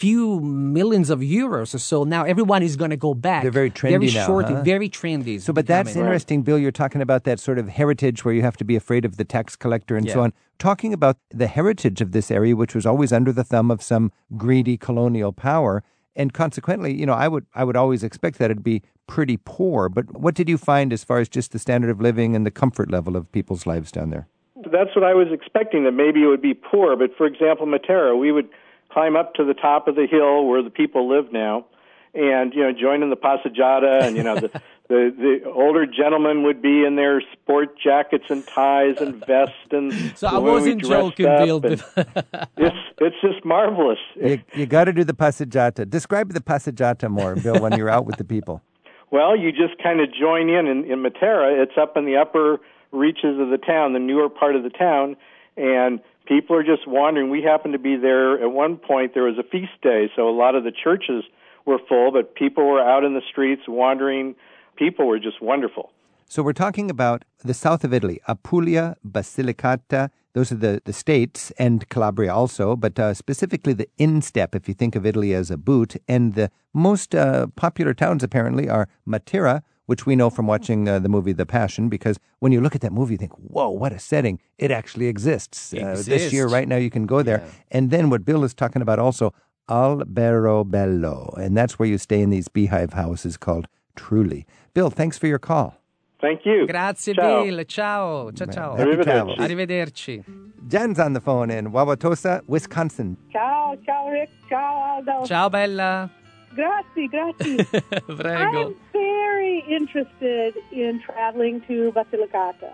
few 0.04 0.42
millions 0.42 1.10
of 1.10 1.20
euros 1.22 1.74
or 1.74 1.78
so. 1.78 2.04
Now 2.04 2.24
everyone 2.26 2.62
is 2.62 2.76
going 2.76 2.90
to 2.90 2.98
go 2.98 3.14
back. 3.14 3.42
They're 3.42 3.52
very 3.52 3.70
Very 3.70 3.94
trendy 4.02 4.14
now, 4.14 4.26
short, 4.26 4.46
huh? 4.48 4.62
very 4.62 4.90
trendy. 4.90 5.40
So, 5.40 5.54
but 5.54 5.66
that's 5.66 5.92
becoming. 5.92 6.08
interesting, 6.08 6.42
Bill. 6.42 6.60
You're 6.60 6.80
talking 6.84 7.02
about 7.02 7.24
that 7.24 7.40
sort 7.40 7.58
of 7.58 7.70
heritage 7.70 8.26
where 8.26 8.34
you 8.34 8.42
have 8.42 8.58
to 8.58 8.66
be 8.66 8.76
afraid 8.76 9.06
of 9.06 9.16
the 9.16 9.24
tax 9.24 9.56
collector 9.56 9.96
and 9.96 10.10
so 10.10 10.20
on. 10.20 10.34
Talking 10.60 10.92
about 10.94 11.16
the 11.30 11.48
heritage 11.48 12.02
of 12.02 12.12
this 12.12 12.30
area, 12.30 12.54
which 12.54 12.76
was 12.76 12.86
always 12.86 13.14
under 13.14 13.32
the 13.32 13.46
thumb 13.46 13.72
of 13.72 13.82
some 13.82 14.12
greedy 14.36 14.76
colonial 14.76 15.32
power, 15.32 15.84
and 16.18 16.34
consequently, 16.34 16.94
you 16.94 17.06
know, 17.06 17.14
I 17.14 17.30
would 17.30 17.46
I 17.56 17.64
would 17.64 17.78
always 17.78 18.04
expect 18.04 18.40
that 18.40 18.52
it'd 18.52 18.62
be 18.76 18.82
pretty 19.08 19.38
poor. 19.38 19.88
But 19.88 20.06
what 20.20 20.36
did 20.36 20.50
you 20.50 20.58
find 20.58 20.92
as 20.92 21.06
far 21.06 21.20
as 21.20 21.30
just 21.30 21.54
the 21.54 21.60
standard 21.60 21.90
of 21.90 22.02
living 22.02 22.36
and 22.36 22.46
the 22.46 22.52
comfort 22.52 22.92
level 22.92 23.16
of 23.16 23.32
people's 23.32 23.66
lives 23.66 23.90
down 23.90 24.10
there? 24.10 24.28
That's 24.56 24.94
what 24.98 25.06
I 25.06 25.14
was 25.14 25.30
expecting, 25.32 25.86
that 25.86 25.94
maybe 25.94 26.24
it 26.24 26.28
would 26.28 26.42
be 26.42 26.54
poor. 26.54 26.98
But 26.98 27.12
for 27.18 27.26
example, 27.26 27.66
Matera, 27.68 28.20
we 28.20 28.34
would 28.34 28.50
climb 28.94 29.16
up 29.16 29.34
to 29.36 29.44
the 29.44 29.54
top 29.54 29.88
of 29.88 29.96
the 29.96 30.08
hill 30.10 30.46
where 30.46 30.62
the 30.62 30.70
people 30.70 31.10
live 31.10 31.32
now 31.32 31.66
and, 32.14 32.54
you 32.54 32.62
know, 32.62 32.72
join 32.72 33.02
in 33.02 33.10
the 33.10 33.18
passeggiata 33.18 34.04
and, 34.04 34.16
you 34.16 34.24
know, 34.24 34.36
the, 34.36 34.48
the, 34.88 35.42
the 35.44 35.52
older 35.52 35.86
gentlemen 35.86 36.44
would 36.44 36.62
be 36.62 36.86
in 36.86 36.96
their 36.96 37.22
sport 37.34 37.78
jackets 37.80 38.26
and 38.30 38.46
ties 38.48 38.98
and 39.00 39.26
vests 39.26 39.56
and 39.72 40.16
So 40.16 40.28
I 40.28 40.38
wasn't 40.38 40.84
would 40.84 40.90
joking, 40.90 41.26
up 41.26 41.46
Bill. 41.46 41.62
it's, 42.58 42.76
it's 43.00 43.16
just 43.22 43.44
marvelous. 43.44 44.00
You, 44.16 44.42
you 44.54 44.66
got 44.66 44.86
to 44.86 44.94
do 44.94 45.04
the 45.04 45.14
passeggiata. 45.14 45.90
Describe 45.90 46.34
the 46.34 46.42
passeggiata 46.42 47.10
more, 47.10 47.36
Bill, 47.36 47.60
when 47.60 47.76
you're 47.78 47.90
out 47.90 48.06
with 48.06 48.18
the 48.18 48.26
people. 48.26 48.62
Well, 49.14 49.38
you 49.38 49.52
just 49.52 49.78
kind 49.84 50.02
of 50.02 50.12
join 50.12 50.50
in. 50.50 50.66
in 50.66 50.86
in 50.86 51.04
Matera. 51.04 51.62
It's 51.62 51.78
up 51.80 51.96
in 51.98 52.06
the 52.06 52.18
upper 52.18 52.60
reaches 52.92 53.40
of 53.40 53.50
the 53.50 53.60
town, 53.60 53.94
the 53.94 54.00
newer 54.00 54.28
part 54.28 54.56
of 54.56 54.64
the 54.64 54.72
town, 54.72 55.16
and 55.56 56.00
people 56.26 56.56
are 56.56 56.64
just 56.64 56.88
wandering. 56.88 57.30
We 57.30 57.42
happened 57.42 57.74
to 57.74 57.80
be 57.80 57.96
there 57.96 58.42
at 58.42 58.52
one 58.52 58.78
point. 58.78 59.14
There 59.14 59.24
was 59.24 59.38
a 59.38 59.44
feast 59.44 59.82
day, 59.82 60.10
so 60.16 60.30
a 60.30 60.36
lot 60.36 60.56
of 60.56 60.64
the 60.64 60.72
churches 60.72 61.24
were 61.66 61.80
full, 61.88 62.12
but 62.12 62.36
people 62.36 62.66
were 62.66 62.82
out 62.82 63.04
in 63.04 63.14
the 63.14 63.22
streets 63.30 63.64
wandering. 63.68 64.36
People 64.76 65.08
were 65.08 65.20
just 65.20 65.42
wonderful. 65.42 65.92
So 66.28 66.42
we're 66.42 66.54
talking 66.54 66.90
about 66.90 67.26
the 67.44 67.54
south 67.54 67.84
of 67.84 67.94
Italy, 67.94 68.20
Apulia, 68.28 68.96
Basilicata. 69.08 70.10
Those 70.34 70.52
are 70.52 70.56
the, 70.56 70.82
the 70.84 70.94
states, 70.94 71.52
and 71.60 71.88
Calabria 71.90 72.34
also, 72.34 72.76
but 72.76 72.98
uh, 72.98 73.14
specifically 73.14 73.74
the 73.74 73.88
instep, 74.00 74.56
if 74.56 74.68
you 74.68 74.74
think 74.74 74.96
of 74.96 75.06
Italy 75.06 75.34
as 75.34 75.52
a 75.52 75.58
boot. 75.58 75.96
And 76.08 76.34
the 76.34 76.50
most 76.74 77.14
uh, 77.14 77.48
popular 77.56 77.94
towns, 77.94 78.24
apparently, 78.24 78.68
are 78.68 78.90
Matera, 79.08 79.62
which 79.86 80.06
we 80.06 80.16
know 80.16 80.30
from 80.30 80.48
watching 80.48 80.88
uh, 80.88 81.00
the 81.00 81.10
movie 81.10 81.34
The 81.34 81.46
Passion, 81.46 81.90
because 81.90 82.18
when 82.40 82.52
you 82.52 82.62
look 82.62 82.76
at 82.76 82.82
that 82.82 82.92
movie, 82.94 83.14
you 83.14 83.18
think, 83.18 83.34
whoa, 83.34 83.70
what 83.70 83.92
a 83.92 84.00
setting. 84.00 84.40
It 84.58 84.72
actually 84.72 85.08
exists. 85.08 85.74
Uh, 85.74 86.02
this 86.06 86.32
year, 86.32 86.48
right 86.48 86.68
now, 86.68 86.78
you 86.78 86.90
can 86.90 87.06
go 87.06 87.22
there. 87.22 87.44
And 87.72 87.92
then 87.92 88.10
what 88.10 88.26
Bill 88.26 88.44
is 88.44 88.54
talking 88.54 88.82
about 88.82 89.00
also, 89.00 89.34
Alberobello. 89.70 91.38
And 91.38 91.56
that's 91.58 91.78
where 91.80 91.88
you 91.88 91.98
stay 91.98 92.22
in 92.22 92.30
these 92.30 92.48
beehive 92.48 92.94
houses 92.94 93.38
called 93.38 93.68
Trulli. 93.98 94.46
Bill, 94.74 94.90
thanks 94.90 95.18
for 95.18 95.28
your 95.28 95.40
call. 95.40 95.76
Thank 96.22 96.46
you. 96.46 96.66
Grazie, 96.68 97.14
Ciao. 97.14 97.44
Bill. 97.44 97.64
Ciao. 97.66 98.32
Ciao, 98.32 98.48
ciao. 98.48 98.76
Happy 98.78 98.92
Arrivederci. 98.92 99.04
travels. 99.04 99.38
Arrivederci. 99.40 100.24
Jen's 100.70 100.98
on 100.98 101.12
the 101.12 101.20
phone 101.20 101.52
in 101.52 101.72
Wauwatosa, 101.74 102.42
Wisconsin. 102.48 103.18
Ciao, 103.34 103.76
ciao 103.86 104.10
Rick, 104.10 104.30
ciao 104.48 105.02
Aldo. 105.06 105.26
Ciao, 105.26 105.50
Bella. 105.50 106.10
Grazie, 106.56 107.08
grazie. 107.08 107.64
Prego. 108.06 108.68
I'm 108.68 108.76
very 108.92 109.64
interested 109.68 110.56
in 110.72 111.02
traveling 111.02 111.62
to 111.68 111.92
Basilicata, 111.92 112.74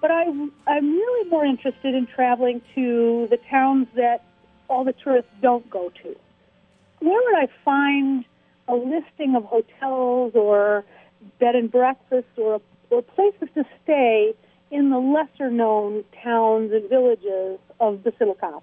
but 0.00 0.10
I, 0.10 0.24
I'm 0.66 0.90
really 0.90 1.30
more 1.30 1.44
interested 1.44 1.94
in 1.94 2.06
traveling 2.06 2.60
to 2.74 3.26
the 3.30 3.38
towns 3.50 3.86
that 3.96 4.24
all 4.68 4.84
the 4.84 4.92
tourists 4.92 5.30
don't 5.40 5.68
go 5.70 5.90
to. 6.02 6.16
Where 7.00 7.20
would 7.24 7.38
I 7.38 7.48
find 7.64 8.24
a 8.68 8.74
listing 8.74 9.36
of 9.36 9.44
hotels 9.44 10.32
or 10.34 10.84
bed 11.38 11.54
and 11.54 11.70
breakfast 11.70 12.28
or, 12.36 12.60
or 12.90 13.02
places 13.02 13.48
to 13.54 13.64
stay 13.82 14.34
in 14.70 14.90
the 14.90 14.98
lesser 14.98 15.50
known 15.50 16.04
towns 16.22 16.72
and 16.72 16.88
villages 16.88 17.58
of 17.80 17.98
Basilicata? 17.98 18.62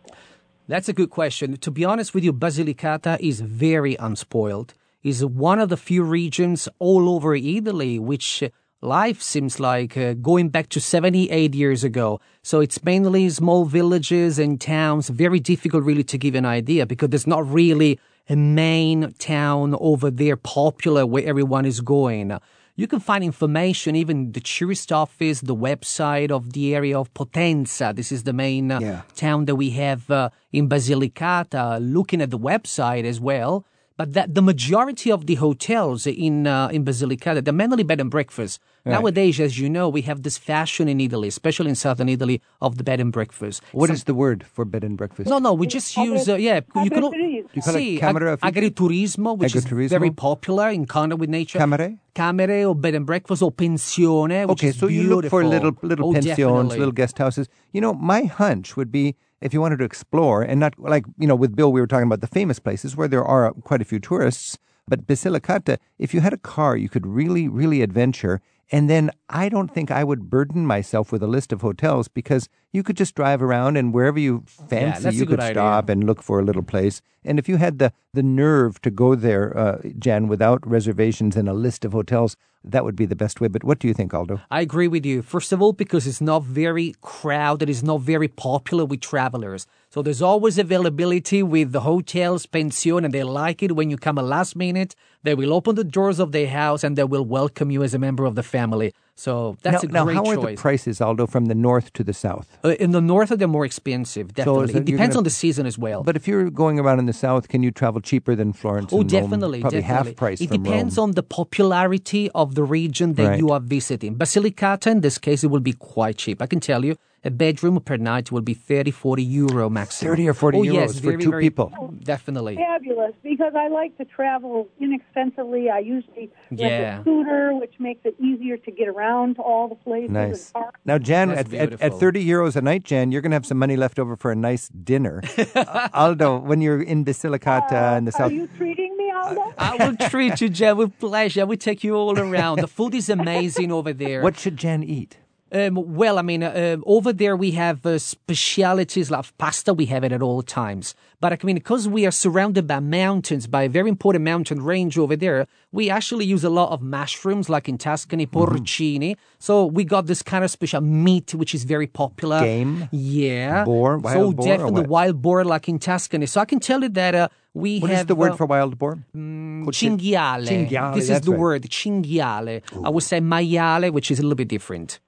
That's 0.71 0.87
a 0.87 0.93
good 0.93 1.09
question. 1.09 1.57
To 1.57 1.69
be 1.69 1.83
honest 1.83 2.13
with 2.13 2.23
you, 2.23 2.31
Basilicata 2.31 3.19
is 3.19 3.41
very 3.41 3.97
unspoiled. 3.97 4.73
Is 5.03 5.25
one 5.25 5.59
of 5.59 5.67
the 5.67 5.75
few 5.75 6.01
regions 6.01 6.69
all 6.79 7.09
over 7.09 7.35
Italy 7.35 7.99
which 7.99 8.41
uh, 8.41 8.47
life 8.81 9.21
seems 9.21 9.59
like 9.59 9.97
uh, 9.97 10.13
going 10.13 10.47
back 10.47 10.69
to 10.69 10.79
78 10.79 11.53
years 11.53 11.83
ago. 11.83 12.21
So 12.41 12.61
it's 12.61 12.81
mainly 12.85 13.29
small 13.31 13.65
villages 13.65 14.39
and 14.39 14.61
towns. 14.61 15.09
Very 15.09 15.41
difficult 15.41 15.83
really 15.83 16.05
to 16.05 16.17
give 16.17 16.35
an 16.35 16.45
idea 16.45 16.85
because 16.85 17.09
there's 17.09 17.27
not 17.27 17.45
really 17.45 17.99
a 18.29 18.37
main 18.37 19.11
town 19.19 19.75
over 19.77 20.09
there 20.09 20.37
popular 20.37 21.05
where 21.05 21.25
everyone 21.25 21.65
is 21.65 21.81
going. 21.81 22.39
You 22.75 22.87
can 22.87 22.99
find 22.99 23.23
information, 23.23 23.95
even 23.95 24.31
the 24.31 24.39
tourist 24.39 24.91
office, 24.91 25.41
the 25.41 25.55
website 25.55 26.31
of 26.31 26.53
the 26.53 26.73
area 26.73 26.97
of 26.97 27.13
Potenza. 27.13 27.93
This 27.95 28.11
is 28.11 28.23
the 28.23 28.33
main 28.33 28.71
uh, 28.71 28.79
Yeah. 28.79 29.01
town 29.15 29.45
that 29.45 29.55
we 29.55 29.71
have 29.71 30.09
uh, 30.09 30.29
in 30.51 30.67
Basilicata. 30.69 31.79
Looking 31.81 32.21
at 32.21 32.31
the 32.31 32.39
website 32.39 33.03
as 33.03 33.19
well, 33.19 33.65
but 34.01 34.13
that 34.17 34.33
the 34.33 34.41
majority 34.41 35.09
of 35.11 35.21
the 35.29 35.35
hotels 35.35 36.07
in 36.07 36.35
uh, 36.47 36.75
in 36.75 36.81
Basilicata, 36.83 37.39
they're 37.43 37.53
mainly 37.63 37.83
bed 37.83 37.99
and 38.03 38.09
breakfast. 38.17 38.59
Nowadays, 38.93 39.39
as 39.47 39.59
you 39.61 39.67
know, 39.69 39.85
we 39.97 40.01
have 40.09 40.19
this 40.27 40.37
fashion 40.51 40.85
in 40.93 40.97
Italy, 41.07 41.27
especially 41.35 41.69
in 41.69 41.75
southern 41.75 42.09
Italy, 42.09 42.41
of 42.67 42.71
the 42.79 42.83
bed 42.89 42.99
and 42.99 43.11
breakfast. 43.17 43.61
What 43.81 43.91
is 43.95 44.05
the 44.05 44.15
word 44.23 44.39
for 44.55 44.63
bed 44.65 44.83
and 44.83 44.95
breakfast? 45.01 45.29
No, 45.33 45.37
no, 45.47 45.53
we 45.53 45.67
just 45.67 45.95
use 45.95 46.27
uh, 46.27 46.37
yeah. 46.47 46.61
You 46.83 46.89
can. 46.89 47.03
You 47.03 47.61
call 47.61 47.75
it 47.75 47.79
see 47.79 47.97
camera 47.99 48.31
ag- 48.41 48.55
agriturismo, 48.55 49.37
which 49.37 49.55
is 49.55 49.65
very 49.97 50.09
popular 50.09 50.67
in 50.77 50.85
contact 50.95 51.19
with 51.19 51.29
nature. 51.29 51.59
Camere? 51.59 51.89
camere 52.15 52.59
or 52.69 52.75
bed 52.85 52.95
and 52.95 53.05
breakfast 53.05 53.41
or 53.43 53.51
pensione. 53.51 54.39
Which 54.47 54.53
Okay, 54.63 54.69
is 54.69 54.79
so 54.79 54.87
you 54.87 55.03
look 55.03 55.25
for 55.35 55.43
little 55.55 55.73
little 55.83 56.07
Oh, 56.09 56.13
pensions, 56.13 56.37
definitely. 56.37 56.79
little 56.79 56.97
guest 57.01 57.19
houses. 57.19 57.47
You 57.71 57.81
know, 57.81 57.93
my 57.93 58.23
hunch 58.23 58.75
would 58.77 58.91
be 58.91 59.15
if 59.41 59.53
you 59.53 59.61
wanted 59.61 59.77
to 59.77 59.85
explore 59.85 60.41
and 60.43 60.59
not 60.59 60.77
like 60.77 61.05
you 61.17 61.27
know 61.27 61.35
with 61.35 61.55
Bill 61.55 61.71
we 61.71 61.81
were 61.81 61.87
talking 61.87 62.07
about 62.07 62.21
the 62.21 62.27
famous 62.27 62.59
places 62.59 62.95
where 62.95 63.07
there 63.07 63.23
are 63.23 63.51
quite 63.53 63.81
a 63.81 63.85
few 63.85 63.99
tourists, 63.99 64.57
but 64.87 65.07
Basilicata, 65.07 65.77
if 65.97 66.13
you 66.13 66.21
had 66.21 66.33
a 66.33 66.37
car, 66.37 66.77
you 66.77 66.89
could 66.89 67.05
really 67.05 67.47
really 67.47 67.81
adventure. 67.81 68.41
And 68.71 68.89
then 68.89 69.11
I 69.29 69.49
don't 69.49 69.69
think 69.69 69.91
I 69.91 70.03
would 70.03 70.29
burden 70.29 70.65
myself 70.65 71.11
with 71.11 71.21
a 71.21 71.27
list 71.27 71.51
of 71.51 71.61
hotels 71.61 72.07
because 72.07 72.47
you 72.71 72.83
could 72.83 72.95
just 72.95 73.15
drive 73.15 73.43
around 73.43 73.75
and 73.75 73.93
wherever 73.93 74.17
you 74.17 74.43
fancy, 74.47 75.09
a 75.09 75.11
you 75.11 75.25
could 75.25 75.41
idea. 75.41 75.55
stop 75.55 75.89
and 75.89 76.05
look 76.05 76.21
for 76.23 76.39
a 76.39 76.43
little 76.43 76.63
place. 76.63 77.01
And 77.25 77.37
if 77.37 77.49
you 77.49 77.57
had 77.57 77.79
the, 77.79 77.91
the 78.13 78.23
nerve 78.23 78.81
to 78.81 78.89
go 78.89 79.13
there, 79.13 79.55
uh, 79.57 79.79
Jan, 79.99 80.29
without 80.29 80.65
reservations 80.65 81.35
and 81.35 81.49
a 81.49 81.53
list 81.53 81.83
of 81.83 81.91
hotels, 81.91 82.37
that 82.63 82.85
would 82.85 82.95
be 82.95 83.05
the 83.05 83.15
best 83.15 83.41
way. 83.41 83.47
But 83.47 83.63
what 83.63 83.79
do 83.79 83.87
you 83.87 83.93
think, 83.93 84.13
Aldo? 84.13 84.39
I 84.49 84.61
agree 84.61 84.87
with 84.87 85.05
you. 85.05 85.21
First 85.21 85.51
of 85.51 85.61
all, 85.61 85.73
because 85.73 86.07
it's 86.07 86.21
not 86.21 86.43
very 86.43 86.95
crowded, 87.01 87.69
it's 87.69 87.83
not 87.83 88.01
very 88.01 88.27
popular 88.27 88.85
with 88.85 89.01
travelers. 89.01 89.67
So 89.89 90.01
there's 90.01 90.21
always 90.21 90.57
availability 90.57 91.43
with 91.43 91.71
the 91.73 91.81
hotels, 91.81 92.45
pension, 92.45 93.03
and 93.03 93.13
they 93.13 93.23
like 93.23 93.61
it 93.63 93.75
when 93.75 93.89
you 93.89 93.97
come 93.97 94.17
a 94.17 94.23
last 94.23 94.55
minute. 94.55 94.95
They 95.23 95.35
will 95.35 95.53
open 95.53 95.75
the 95.75 95.83
doors 95.83 96.19
of 96.19 96.31
their 96.31 96.47
house 96.47 96.83
and 96.83 96.97
they 96.97 97.03
will 97.03 97.23
welcome 97.25 97.69
you 97.71 97.83
as 97.83 97.93
a 97.93 97.99
member 97.99 98.25
of 98.25 98.33
the 98.35 98.43
family. 98.43 98.93
So 99.15 99.55
that's 99.61 99.83
now, 99.83 100.01
a 100.01 100.05
great 100.05 100.15
choice. 100.17 100.25
now, 100.25 100.31
how 100.35 100.47
are 100.47 100.51
the 100.51 100.55
prices, 100.57 100.99
Aldo, 100.99 101.27
from 101.27 101.45
the 101.45 101.53
north 101.53 101.93
to 101.93 102.03
the 102.03 102.13
south? 102.13 102.57
Uh, 102.65 102.69
in 102.79 102.89
the 102.91 103.01
north, 103.01 103.29
they're 103.29 103.47
more 103.47 103.65
expensive. 103.65 104.33
Definitely, 104.33 104.63
is 104.63 104.69
it 104.71 104.77
it- 104.77 104.85
depends 104.85 105.13
gonna- 105.13 105.19
on 105.19 105.23
the 105.25 105.29
season 105.29 105.65
as 105.67 105.77
well. 105.77 106.01
But 106.01 106.15
if 106.15 106.27
you're 106.27 106.49
going 106.49 106.79
around 106.79 106.97
in 106.99 107.05
the 107.05 107.13
south, 107.13 107.47
can 107.49 107.61
you 107.61 107.69
travel 107.69 108.01
cheaper 108.01 108.33
than 108.35 108.51
Florence? 108.51 108.91
Oh, 108.91 109.01
and 109.01 109.11
Rome? 109.13 109.21
definitely, 109.21 109.61
Probably 109.61 109.81
definitely. 109.81 110.09
half 110.11 110.15
price. 110.17 110.41
It 110.41 110.49
depends 110.49 110.97
Rome. 110.97 111.09
on 111.09 111.11
the 111.11 111.23
popularity 111.23 112.31
of 112.33 112.55
the 112.55 112.63
region 112.63 113.13
that 113.13 113.27
Right. 113.27 113.39
you 113.39 113.49
are 113.49 113.59
visiting. 113.59 114.15
Basilicata, 114.15 114.87
in 114.89 115.01
this 115.01 115.19
case, 115.19 115.43
it 115.43 115.47
will 115.51 115.59
be 115.59 115.73
quite 115.73 116.17
cheap. 116.17 116.41
I 116.41 116.47
can 116.47 116.59
tell 116.59 116.83
you, 116.83 116.95
a 117.23 117.29
bedroom 117.29 117.79
per 117.81 117.97
night 117.97 118.31
will 118.31 118.41
be 118.41 118.53
30, 118.53 118.91
40 118.91 119.23
euro 119.23 119.69
maximum. 119.69 120.11
30 120.13 120.29
or 120.29 120.33
40 120.33 120.57
oh, 120.57 120.63
yes, 120.63 120.73
euros 120.73 120.95
for 120.95 121.01
very, 121.01 121.17
two 121.21 121.29
very- 121.29 121.43
people. 121.43 121.93
Definitely. 122.03 122.55
Fabulous, 122.55 123.13
because 123.21 123.53
I 123.55 123.67
like 123.67 123.95
to 123.99 124.05
travel 124.05 124.67
inexpensively. 124.79 125.69
I 125.69 125.79
usually 125.79 126.31
rent 126.49 126.61
a 126.61 127.01
scooter, 127.01 127.53
which 127.53 127.75
makes 127.79 128.01
it 128.05 128.15
easier 128.19 128.57
to 128.57 128.71
get 128.71 128.87
around 128.87 129.35
to 129.35 129.41
all 129.41 129.67
the 129.67 129.75
places. 129.75 130.09
Nice. 130.09 130.45
And 130.47 130.63
parks. 130.63 130.79
Now, 130.83 130.97
Jan, 130.97 131.29
at, 131.31 131.53
at, 131.53 131.79
at 131.79 131.93
30 131.93 132.25
euros 132.25 132.55
a 132.55 132.61
night, 132.61 132.83
Jan, 132.83 133.11
you're 133.11 133.21
going 133.21 133.31
to 133.31 133.35
have 133.35 133.45
some 133.45 133.59
money 133.59 133.75
left 133.75 133.99
over 133.99 134.15
for 134.15 134.31
a 134.31 134.35
nice 134.35 134.69
dinner. 134.69 135.21
Uh, 135.53 135.89
Aldo, 135.93 136.39
when 136.39 136.61
you're 136.61 136.81
in 136.81 137.03
Basilicata 137.03 137.97
in 137.97 138.05
the 138.05 138.11
south. 138.11 138.31
Are 138.31 138.33
you 138.33 138.47
treating 138.57 138.95
me, 138.97 139.11
Aldo? 139.11 139.53
I 139.57 139.75
will 139.75 140.09
treat 140.09 140.39
you, 140.39 140.49
Jen, 140.49 140.77
with 140.77 140.97
pleasure. 140.97 141.45
We 141.45 141.57
take 141.57 141.83
you 141.83 141.95
all 141.95 142.17
around. 142.17 142.59
The 142.61 142.67
food 142.67 142.95
is 142.95 143.09
amazing 143.19 143.71
over 143.71 143.91
there. 143.91 144.21
what 144.21 144.39
should 144.39 144.55
Jan 144.57 144.83
eat? 144.83 145.17
Um, 145.53 145.75
well, 145.75 146.17
I 146.17 146.21
mean, 146.21 146.43
uh, 146.43 146.77
over 146.85 147.11
there 147.11 147.35
we 147.35 147.51
have 147.51 147.85
uh, 147.85 147.99
specialities 147.99 149.11
like 149.11 149.25
pasta. 149.37 149.73
We 149.73 149.85
have 149.87 150.03
it 150.05 150.11
at 150.13 150.21
all 150.21 150.41
times. 150.41 150.95
But 151.19 151.33
I 151.33 151.37
mean, 151.43 151.55
because 151.57 151.87
we 151.89 152.05
are 152.05 152.11
surrounded 152.11 152.65
by 152.67 152.79
mountains, 152.79 153.47
by 153.47 153.63
a 153.63 153.69
very 153.69 153.89
important 153.89 154.23
mountain 154.23 154.63
range 154.63 154.97
over 154.97 155.15
there, 155.15 155.45
we 155.71 155.89
actually 155.89 156.25
use 156.25 156.43
a 156.43 156.49
lot 156.49 156.71
of 156.71 156.81
mushrooms, 156.81 157.49
like 157.49 157.67
in 157.69 157.77
Tuscany, 157.77 158.25
Mm-hmm. 158.25 158.37
porcini. 158.55 159.17
So 159.39 159.65
we 159.65 159.83
got 159.83 160.05
this 160.07 160.21
kind 160.23 160.43
of 160.45 160.49
special 160.51 160.81
meat, 160.81 161.35
which 161.35 161.53
is 161.53 161.63
very 161.65 161.87
popular. 161.87 162.39
Game? 162.39 162.87
yeah, 162.91 163.65
Boar? 163.65 163.99
so 163.99 164.03
Wild 164.03 164.35
boar 164.37 164.45
or 164.47 164.49
definitely 164.57 164.83
wild 164.87 165.21
boar, 165.21 165.43
like 165.43 165.67
in 165.69 165.79
Tuscany. 165.79 166.25
So 166.27 166.39
I 166.41 166.45
can 166.45 166.59
tell 166.59 166.81
you 166.81 166.89
that 166.89 167.13
uh, 167.13 167.27
we 167.53 167.79
What 167.79 167.91
have 167.91 167.99
is 168.01 168.05
the 168.07 168.15
word 168.15 168.31
uh, 168.31 168.35
for 168.37 168.45
wild 168.45 168.79
boar? 168.79 168.97
cinghiale. 169.15 170.47
Cinghiale, 170.47 170.95
This 170.95 171.09
is 171.09 171.21
the 171.21 171.31
right. 171.31 171.39
word 171.39 171.61
cinghiale. 171.63 172.61
I 172.85 172.89
would 172.89 173.03
say 173.03 173.19
maiale, 173.19 173.91
which 173.91 174.09
is 174.11 174.19
a 174.19 174.23
little 174.23 174.35
bit 174.35 174.47
different. 174.47 174.99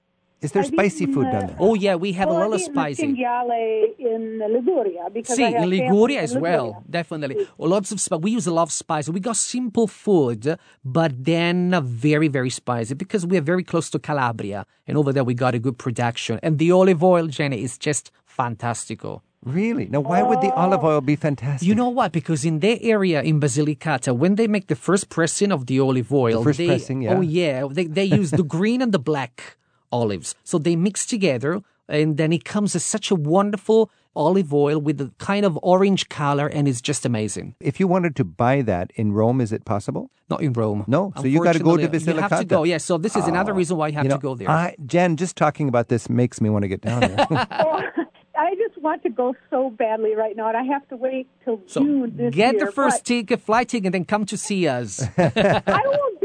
Is 0.44 0.52
there 0.52 0.62
I've 0.62 0.68
spicy 0.68 1.04
eaten, 1.04 1.14
food 1.14 1.32
down 1.32 1.46
there? 1.46 1.56
Oh 1.58 1.74
yeah, 1.74 1.94
we 1.94 2.12
have 2.12 2.28
well, 2.28 2.36
a 2.36 2.40
lot 2.40 2.48
I've 2.48 2.54
of 2.54 2.60
spicy. 2.60 3.02
in 3.02 4.38
Liguria 4.52 5.08
because 5.10 5.36
See, 5.36 5.44
I 5.44 5.62
in 5.62 5.70
Liguria 5.70 6.20
as 6.20 6.36
well, 6.36 6.84
definitely. 6.88 7.48
Oh, 7.58 7.66
lots 7.66 7.90
of 7.92 7.98
spice. 7.98 8.20
We 8.20 8.32
use 8.32 8.46
a 8.46 8.52
lot 8.52 8.64
of 8.64 8.72
spice. 8.72 9.08
We 9.08 9.20
got 9.20 9.36
simple 9.36 9.86
food, 9.86 10.58
but 10.84 11.24
then 11.24 11.74
very, 11.82 12.28
very 12.28 12.50
spicy 12.50 12.92
because 12.92 13.24
we 13.26 13.38
are 13.38 13.46
very 13.52 13.64
close 13.64 13.88
to 13.90 13.98
Calabria, 13.98 14.66
and 14.86 14.98
over 14.98 15.14
there 15.14 15.24
we 15.24 15.32
got 15.32 15.54
a 15.54 15.58
good 15.58 15.78
production. 15.78 16.38
And 16.42 16.58
the 16.58 16.70
olive 16.72 17.02
oil, 17.02 17.26
Jenny, 17.26 17.62
is 17.62 17.78
just 17.78 18.10
fantastico. 18.38 19.22
Really? 19.44 19.86
Now, 19.86 20.00
why 20.00 20.22
would 20.22 20.40
the 20.42 20.52
olive 20.54 20.84
oh. 20.84 20.88
oil 20.88 21.00
be 21.00 21.16
fantastic? 21.16 21.66
You 21.66 21.74
know 21.74 21.88
what? 21.88 22.12
Because 22.12 22.44
in 22.44 22.60
their 22.60 22.78
area 22.80 23.22
in 23.22 23.40
Basilicata, 23.40 24.14
when 24.14 24.34
they 24.36 24.46
make 24.46 24.68
the 24.68 24.76
first 24.76 25.08
pressing 25.08 25.52
of 25.52 25.66
the 25.66 25.80
olive 25.80 26.12
oil, 26.12 26.38
the 26.38 26.44
first 26.44 26.58
they, 26.58 26.66
pressing, 26.66 27.02
yeah. 27.02 27.14
oh 27.14 27.22
yeah, 27.22 27.66
they 27.70 27.86
they 27.86 28.04
use 28.04 28.30
the 28.30 28.42
green 28.42 28.82
and 28.82 28.92
the 28.92 28.98
black 28.98 29.56
olives, 30.00 30.34
so 30.50 30.58
they 30.58 30.76
mix 30.76 31.06
together, 31.14 31.62
and 31.88 32.16
then 32.16 32.32
it 32.32 32.44
comes 32.44 32.74
as 32.74 32.84
such 32.84 33.10
a 33.10 33.14
wonderful 33.14 33.90
olive 34.16 34.52
oil 34.54 34.78
with 34.78 35.00
a 35.00 35.10
kind 35.18 35.44
of 35.44 35.58
orange 35.62 36.08
color, 36.08 36.46
and 36.46 36.68
it's 36.68 36.80
just 36.90 37.04
amazing. 37.04 37.54
if 37.60 37.80
you 37.80 37.86
wanted 37.94 38.14
to 38.16 38.24
buy 38.24 38.62
that 38.62 38.92
in 38.94 39.12
Rome, 39.12 39.40
is 39.40 39.52
it 39.52 39.64
possible? 39.64 40.10
Not 40.30 40.40
in 40.40 40.52
Rome. 40.52 40.84
No, 40.86 41.12
so 41.16 41.24
you 41.24 41.42
gotta 41.42 41.58
go 41.58 41.76
to 41.76 41.84
Unfortunately, 41.84 42.14
You 42.14 42.20
have 42.20 42.30
to 42.30 42.36
Basilicata. 42.36 42.48
go. 42.48 42.64
Yeah. 42.64 42.78
So 42.78 42.96
this 42.98 43.14
is 43.20 43.26
another 43.26 43.52
oh. 43.52 43.60
reason 43.60 43.76
why 43.76 43.88
you 43.88 43.94
have 43.94 44.04
you 44.04 44.10
know, 44.10 44.16
to 44.16 44.22
go 44.22 44.34
there. 44.34 44.50
I, 44.50 44.74
Jan, 44.86 45.16
just 45.16 45.36
talking 45.36 45.68
about 45.68 45.88
this 45.88 46.08
makes 46.08 46.40
me 46.40 46.48
want 46.48 46.62
to 46.62 46.68
get 46.68 46.80
down 46.80 47.00
there. 47.00 47.26
Oh, 47.30 47.82
I 48.36 48.54
just 48.56 48.80
want 48.82 49.02
to 49.04 49.10
go 49.10 49.34
so 49.50 49.70
badly 49.70 50.14
right 50.14 50.36
now, 50.36 50.48
and 50.48 50.56
I 50.56 50.64
have 50.64 50.86
to 50.88 50.96
wait 50.96 51.28
till 51.44 51.60
so 51.66 51.80
June 51.80 52.16
this 52.16 52.34
get 52.34 52.54
year. 52.54 52.66
the 52.66 52.72
first 52.72 53.04
ticket, 53.04 53.40
flight 53.40 53.68
ticket, 53.68 53.86
and 53.86 53.94
then 53.94 54.04
come 54.04 54.24
to 54.26 54.36
see 54.36 54.66
us. 54.66 55.02
I 55.18 55.22
will 55.24 56.10
definitely 56.20 56.23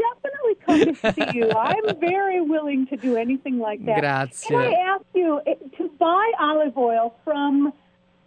come 0.70 0.94
to 0.94 1.12
see 1.12 1.38
you. 1.38 1.50
I'm 1.50 1.98
very 1.98 2.40
willing 2.40 2.86
to 2.88 2.96
do 2.96 3.16
anything 3.16 3.58
like 3.58 3.84
that. 3.86 4.00
Grazie. 4.00 4.48
Can 4.48 4.58
I 4.58 4.72
ask 4.72 5.04
you 5.14 5.40
eh, 5.46 5.54
to 5.78 5.90
buy 5.98 6.32
olive 6.40 6.76
oil 6.76 7.14
from 7.24 7.72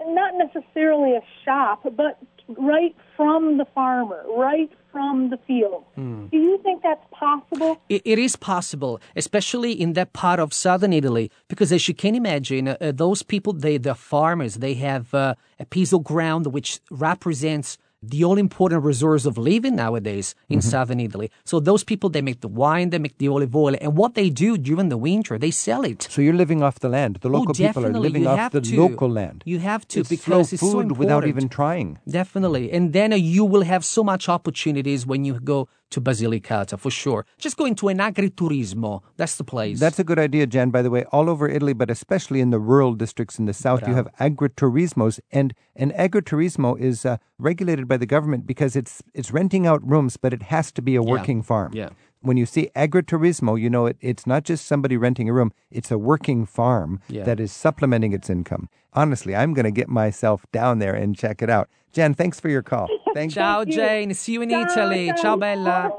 not 0.06 0.34
necessarily 0.36 1.16
a 1.16 1.22
shop, 1.46 1.84
but 1.96 2.20
right 2.48 2.96
from 3.16 3.58
the 3.58 3.66
farmer, 3.74 4.24
right 4.36 4.72
from 4.92 5.30
the 5.30 5.38
field? 5.48 5.84
Hmm. 5.96 6.28
Do 6.28 6.38
you 6.38 6.60
think 6.64 6.84
that's 6.84 7.06
possible? 7.12 7.82
It, 7.90 8.02
it 8.06 8.20
is 8.20 8.36
possible, 8.36 9.00
especially 9.16 9.72
in 9.72 9.94
that 9.94 10.14
part 10.14 10.40
of 10.40 10.54
southern 10.54 10.94
Italy, 10.94 11.32
because 11.48 11.72
as 11.72 11.88
you 11.88 11.94
can 11.94 12.16
imagine, 12.16 12.68
uh, 12.70 12.92
those 12.94 13.24
people, 13.24 13.54
they, 13.54 13.78
the 13.78 13.96
farmers, 13.96 14.56
they 14.56 14.74
have 14.76 15.14
uh, 15.14 15.36
a 15.60 15.66
piece 15.66 15.94
of 15.94 16.04
ground 16.04 16.48
which 16.48 16.80
represents 16.92 17.78
the 18.04 18.24
all 18.24 18.38
important 18.38 18.84
resource 18.84 19.26
of 19.26 19.38
living 19.38 19.76
nowadays 19.76 20.36
in 20.50 20.62
southern 20.62 21.00
Italy. 21.00 21.32
So 21.46 21.60
those 21.60 21.84
people, 21.84 22.10
they 22.10 22.22
make 22.22 22.42
the 22.42 22.48
wine, 22.48 22.90
they 22.90 23.00
make 23.00 23.18
the 23.18 23.30
olive 23.30 23.56
oil, 23.56 23.76
and 23.80 23.96
what 23.96 24.16
they 24.16 24.30
do 24.30 24.58
during 24.58 24.90
the 24.90 24.98
winter, 24.98 25.38
they 25.38 25.52
sell 25.52 25.84
it. 25.86 26.04
so 26.10 26.22
you're 26.22 26.34
living 26.34 26.62
off 26.62 26.80
the 26.80 26.90
land. 26.90 27.20
The 27.22 27.30
local 27.30 27.52
oh, 27.52 27.54
people 27.54 27.86
are 27.86 27.94
living 27.94 28.24
you 28.24 28.30
off 28.30 28.52
the 28.52 28.62
to. 28.62 28.78
local 28.78 29.10
land. 29.10 29.44
You 29.46 29.60
have 29.60 29.88
to 29.90 30.02
it's 30.02 30.10
because 30.10 30.54
it's 30.54 30.62
so 30.62 30.72
food 30.72 30.92
important. 30.92 31.00
without 31.00 31.28
even 31.28 31.48
trying. 31.50 32.00
Definitely. 32.08 32.72
And 32.72 32.94
then 32.94 33.14
uh, 33.14 33.16
you 33.16 33.46
will 33.46 33.64
have 33.64 33.86
so 33.86 34.04
much 34.04 34.28
opportunities 34.28 35.06
when 35.06 35.24
you 35.24 35.40
go 35.40 35.70
to 35.94 36.02
Basilicata, 36.02 36.78
for 36.80 36.92
sure. 36.92 37.26
Just 37.38 37.56
go 37.58 37.66
into 37.66 37.88
an 37.88 38.00
agriturismo. 38.00 39.02
That's 39.18 39.38
the 39.38 39.44
place. 39.44 39.80
That's 39.80 40.00
a 40.00 40.04
good 40.04 40.20
idea, 40.20 40.46
Jan, 40.48 40.70
by 40.70 40.82
the 40.82 40.90
way. 40.90 41.04
All 41.12 41.30
over 41.30 41.48
Italy, 41.48 41.74
but 41.74 41.90
especially 41.90 42.40
in 42.42 42.50
the 42.50 42.60
rural 42.60 42.94
districts 42.94 43.40
in 43.40 43.46
the 43.46 43.54
south, 43.54 43.88
you 43.88 43.94
have 43.94 44.08
agriturismos. 44.20 45.20
And 45.32 45.54
an 45.76 45.92
agriturismo 45.92 46.80
is 46.80 47.06
uh, 47.06 47.18
regulated 47.40 47.88
by 47.88 47.98
the 47.98 48.06
government 48.06 48.46
because 48.46 48.76
it's, 48.76 49.02
it's 49.14 49.32
renting 49.32 49.66
out 49.68 49.82
rooms, 49.88 50.18
but 50.18 50.34
it 50.34 50.44
has 50.44 50.72
to 50.74 50.82
be 50.82 50.96
a 50.96 51.04
working 51.04 51.42
farm. 51.42 51.72
Yeah. 51.74 51.90
When 52.24 52.38
you 52.38 52.46
see 52.46 52.70
agriturismo, 52.74 53.60
you 53.60 53.70
know 53.70 53.86
it, 53.86 53.98
it's 54.00 54.26
not 54.26 54.44
just 54.46 54.66
somebody 54.66 54.96
renting 54.96 55.28
a 55.28 55.34
room, 55.34 55.52
it's 55.70 55.92
a 55.92 55.98
working 55.98 56.46
farm 56.46 57.02
Yeah. 57.10 57.26
that 57.26 57.42
is 57.42 57.52
supplementing 57.52 58.14
its 58.14 58.30
income. 58.30 58.70
Honestly, 58.94 59.36
I'm 59.36 59.54
going 59.54 59.66
to 59.66 59.72
get 59.72 59.90
myself 59.90 60.46
down 60.54 60.80
there 60.80 60.94
and 60.96 61.18
check 61.18 61.42
it 61.42 61.50
out. 61.50 61.68
Jan, 61.92 62.14
thanks 62.14 62.40
for 62.40 62.48
your 62.48 62.62
call. 62.64 62.88
Thank 63.14 63.34
Ciao, 63.34 63.60
you. 63.62 63.74
Jane. 63.74 64.14
See 64.14 64.32
you 64.34 64.42
in 64.42 64.50
Ciao, 64.50 64.62
Italy. 64.62 65.08
ciao. 65.08 65.16
Ciao, 65.22 65.36
Bella. 65.36 65.92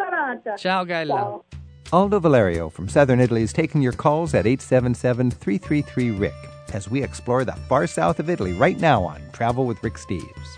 Ciao, 0.59 0.85
Gaila. 0.85 1.09
Ciao. 1.15 1.45
Aldo 1.93 2.19
Valerio 2.21 2.71
from 2.71 2.89
Southern 2.89 3.21
Italy 3.21 3.43
is 3.43 3.53
taking 3.53 3.83
your 3.83 3.93
calls 3.93 4.33
at 4.35 4.47
877 4.47 5.31
333 5.31 6.11
Rick 6.13 6.33
as 6.73 6.91
we 6.91 7.03
explore 7.03 7.45
the 7.45 7.53
far 7.69 7.87
south 7.87 8.19
of 8.19 8.31
Italy 8.31 8.55
right 8.55 8.81
now 8.81 9.05
on 9.05 9.21
Travel 9.35 9.67
with 9.67 9.83
Rick 9.85 9.95
Steves. 9.95 10.57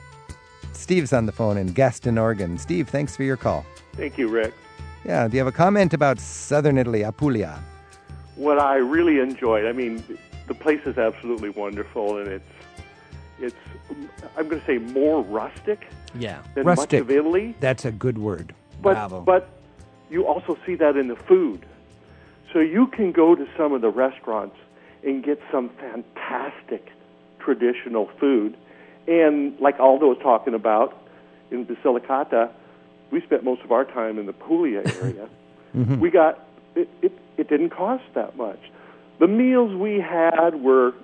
Steve's 0.73 1.13
on 1.13 1.27
the 1.27 1.33
phone 1.33 1.59
in 1.59 1.73
Gaston, 1.73 2.17
Oregon. 2.19 2.57
Steve, 2.57 2.89
thanks 2.89 3.17
for 3.17 3.25
your 3.25 3.37
call. 3.37 3.67
Thank 3.95 4.17
you, 4.17 4.29
Rick. 4.29 4.55
Yeah, 5.07 5.29
do 5.29 5.37
you 5.37 5.39
have 5.39 5.47
a 5.47 5.57
comment 5.57 5.95
about 5.95 6.19
Southern 6.19 6.79
Italy, 6.79 7.03
Apulia? 7.03 7.63
What 8.35 8.59
I 8.59 8.75
really 8.77 9.21
enjoyed, 9.21 9.65
I 9.65 9.71
mean, 9.73 10.03
the 10.49 10.55
place 10.55 10.81
is 10.85 10.99
absolutely 10.99 11.51
wonderful, 11.51 12.19
and 12.19 12.27
it's 12.29 12.45
it's 13.39 13.57
I'm 14.37 14.49
going 14.49 14.61
to 14.61 14.67
say 14.67 14.79
more 14.79 15.23
rustic 15.23 15.87
Yeah. 16.19 16.39
than 16.55 16.65
Rustic. 16.67 16.93
much 16.93 17.01
of 17.03 17.11
Italy, 17.11 17.55
That's 17.61 17.85
a 17.85 17.93
good 17.93 18.19
word. 18.19 18.53
but 18.83 18.95
Bravo. 18.95 19.21
but 19.21 19.49
you 20.11 20.27
also 20.27 20.59
see 20.67 20.75
that 20.77 20.97
in 20.97 21.07
the 21.09 21.17
food. 21.17 21.65
So 22.53 22.59
you 22.59 22.87
can 22.89 23.13
go 23.13 23.35
to 23.37 23.47
some 23.57 23.73
of 23.75 23.83
the 23.83 23.91
restaurants 23.91 24.57
and 25.05 25.23
get 25.23 25.41
some 25.53 25.69
fantastic 25.79 26.89
traditional 27.39 28.09
food, 28.19 28.57
and 29.07 29.57
like 29.61 29.79
Aldo 29.79 30.09
was 30.09 30.19
talking 30.21 30.55
about 30.55 30.97
in 31.53 31.65
Basilicata, 31.65 32.51
we 33.11 33.21
spent 33.23 33.45
most 33.45 33.63
of 33.63 33.73
our 33.73 33.85
time 33.85 34.19
in 34.19 34.27
the 34.27 34.33
Puglia 34.33 34.83
area. 35.03 35.29
Mm-hmm. 35.75 36.01
We 36.01 36.11
got 36.11 36.47
it, 36.75 36.89
it. 37.03 37.13
It 37.37 37.49
didn't 37.49 37.71
cost 37.71 38.05
that 38.15 38.37
much. 38.37 38.61
The 39.19 39.27
meals 39.27 39.75
we 39.75 40.01
had 40.01 40.55
were 40.63 40.95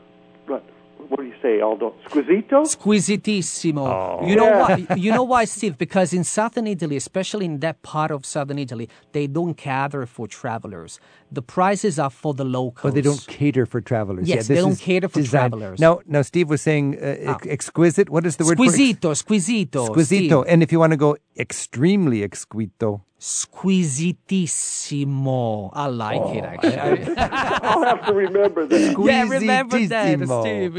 what? 1.12 1.18
What 1.18 1.25
do 1.25 1.29
you 1.29 1.35
say, 1.42 1.61
Aldo? 1.61 1.94
Squisito? 2.09 2.64
Squisitissimo. 2.77 4.27
You 4.29 4.37
know 4.37 4.51
why? 4.59 4.87
You 4.96 5.12
know 5.12 5.22
why, 5.22 5.44
Steve? 5.57 5.79
Because 5.79 6.12
in 6.12 6.25
southern 6.25 6.66
Italy, 6.66 6.96
especially 6.96 7.46
in 7.46 7.61
that 7.61 7.83
part 7.83 8.11
of 8.11 8.25
southern 8.27 8.59
Italy, 8.59 8.88
they 9.12 9.27
don't 9.27 9.55
cater 9.55 10.07
for 10.07 10.27
travelers. 10.27 10.98
The 11.31 11.42
prices 11.42 11.98
are 11.98 12.11
for 12.11 12.35
the 12.35 12.44
locals. 12.44 12.83
But 12.83 12.88
Oh, 12.88 12.94
they 12.94 13.01
don't 13.03 13.27
cater 13.27 13.66
for 13.66 13.81
travelers. 13.81 14.29
Yes, 14.29 14.48
yeah, 14.48 14.55
they 14.57 14.61
don't 14.61 14.72
is 14.72 14.81
cater 14.81 15.09
for 15.09 15.20
designed- 15.20 15.53
travelers. 15.53 15.79
Now, 15.81 16.01
now 16.07 16.22
Steve 16.22 16.48
was 16.51 16.61
saying 16.62 16.96
uh, 16.96 17.33
ex- 17.33 17.46
exquisite. 17.46 18.11
What 18.11 18.27
is 18.27 18.37
the 18.37 18.44
word 18.44 18.59
Squisito, 18.59 19.01
for 19.16 19.25
squisito. 19.25 19.81
ex- 19.90 19.90
Squisito. 19.92 20.05
Steve. 20.05 20.44
And 20.48 20.62
if 20.62 20.72
you 20.72 20.79
want 20.79 20.92
to 20.92 20.96
go 20.96 21.16
extremely 21.38 22.20
exquisito, 22.27 23.03
Squisitissimo. 23.22 25.70
I 25.74 25.87
like 25.87 26.35
it, 26.35 26.42
actually. 26.42 27.14
I'll 27.16 27.85
have 27.85 28.04
to 28.06 28.12
remember 28.12 28.66
that. 28.66 28.98
yeah, 29.04 29.22
remember 29.22 29.87
that, 29.87 30.18
Squisitissimo. 30.18 30.42
Steve. 30.42 30.72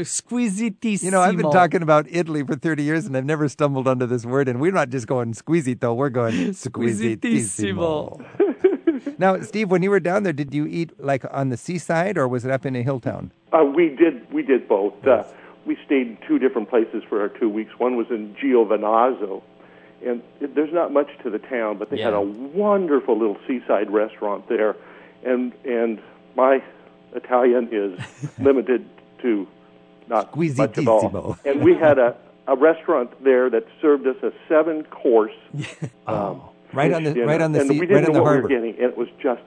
Squisitissimo. 0.74 1.04
You 1.04 1.10
know, 1.10 1.22
I've 1.22 1.38
been 1.38 1.50
talking 1.50 1.80
about 1.80 2.06
Italy 2.10 2.44
for 2.44 2.54
30 2.54 2.82
years 2.82 3.06
and 3.06 3.16
I've 3.16 3.24
never 3.24 3.48
stumbled 3.48 3.88
onto 3.88 4.04
this 4.04 4.26
word. 4.26 4.48
And 4.48 4.60
we're 4.60 4.72
not 4.72 4.90
just 4.90 5.06
going 5.06 5.32
squisito, 5.32 5.96
we're 5.96 6.10
going 6.10 6.34
squisitissimo. 6.50 8.22
Squisitissimo. 8.36 9.18
now, 9.18 9.40
Steve, 9.40 9.70
when 9.70 9.82
you 9.82 9.88
were 9.88 9.98
down 9.98 10.24
there, 10.24 10.34
did 10.34 10.52
you 10.52 10.66
eat 10.66 10.92
like 11.00 11.24
on 11.30 11.48
the 11.48 11.56
seaside 11.56 12.18
or 12.18 12.28
was 12.28 12.44
it 12.44 12.50
up 12.50 12.66
in 12.66 12.76
a 12.76 12.82
hill 12.82 13.00
town? 13.00 13.30
Uh, 13.54 13.64
we 13.64 13.88
did 13.88 14.30
we 14.30 14.42
did 14.42 14.68
both. 14.68 14.92
Uh, 15.06 15.24
we 15.64 15.78
stayed 15.86 16.08
in 16.08 16.18
two 16.28 16.38
different 16.38 16.68
places 16.68 17.02
for 17.08 17.22
our 17.22 17.30
two 17.30 17.48
weeks. 17.48 17.70
One 17.78 17.96
was 17.96 18.08
in 18.10 18.34
Giovinazzo, 18.34 19.42
and 20.04 20.22
it, 20.40 20.54
there's 20.54 20.72
not 20.72 20.92
much 20.92 21.08
to 21.22 21.30
the 21.30 21.38
town, 21.38 21.78
but 21.78 21.90
they 21.90 22.00
had 22.00 22.14
a 22.14 22.20
wonderful 22.20 23.18
little 23.18 23.38
seaside 23.46 23.90
restaurant 23.90 24.48
there, 24.48 24.76
and 25.24 25.52
and 25.64 26.00
my 26.36 26.62
Italian 27.14 27.68
is 27.72 27.98
limited 28.38 28.84
to 29.22 29.46
not 30.08 30.36
much 30.36 30.58
at 30.78 30.86
all. 30.88 31.38
And 31.44 31.62
we 31.62 31.74
had 31.74 31.98
a 31.98 32.16
a 32.46 32.56
restaurant 32.56 33.10
there 33.24 33.48
that 33.50 33.64
served 33.80 34.06
us 34.06 34.16
a 34.22 34.32
seven 34.48 34.84
course. 34.84 35.32
Um, 36.06 36.42
Right 36.74 36.92
on 36.92 37.04
the 37.04 37.10
fish 37.10 37.14
dinner, 37.14 37.26
right 37.28 37.40
on 37.40 37.52
the 37.52 37.60
and 37.60 37.68
sea, 37.70 37.78
we 37.78 37.86
didn't 37.86 37.96
right 37.96 38.04
on 38.08 38.12
know 38.12 38.18
the 38.18 38.22
what 38.22 38.28
harbor. 38.32 38.48
we 38.48 38.54
were 38.54 38.60
getting, 38.60 38.74
and 38.82 38.90
it 38.92 38.96
was 38.98 39.08
just 39.22 39.42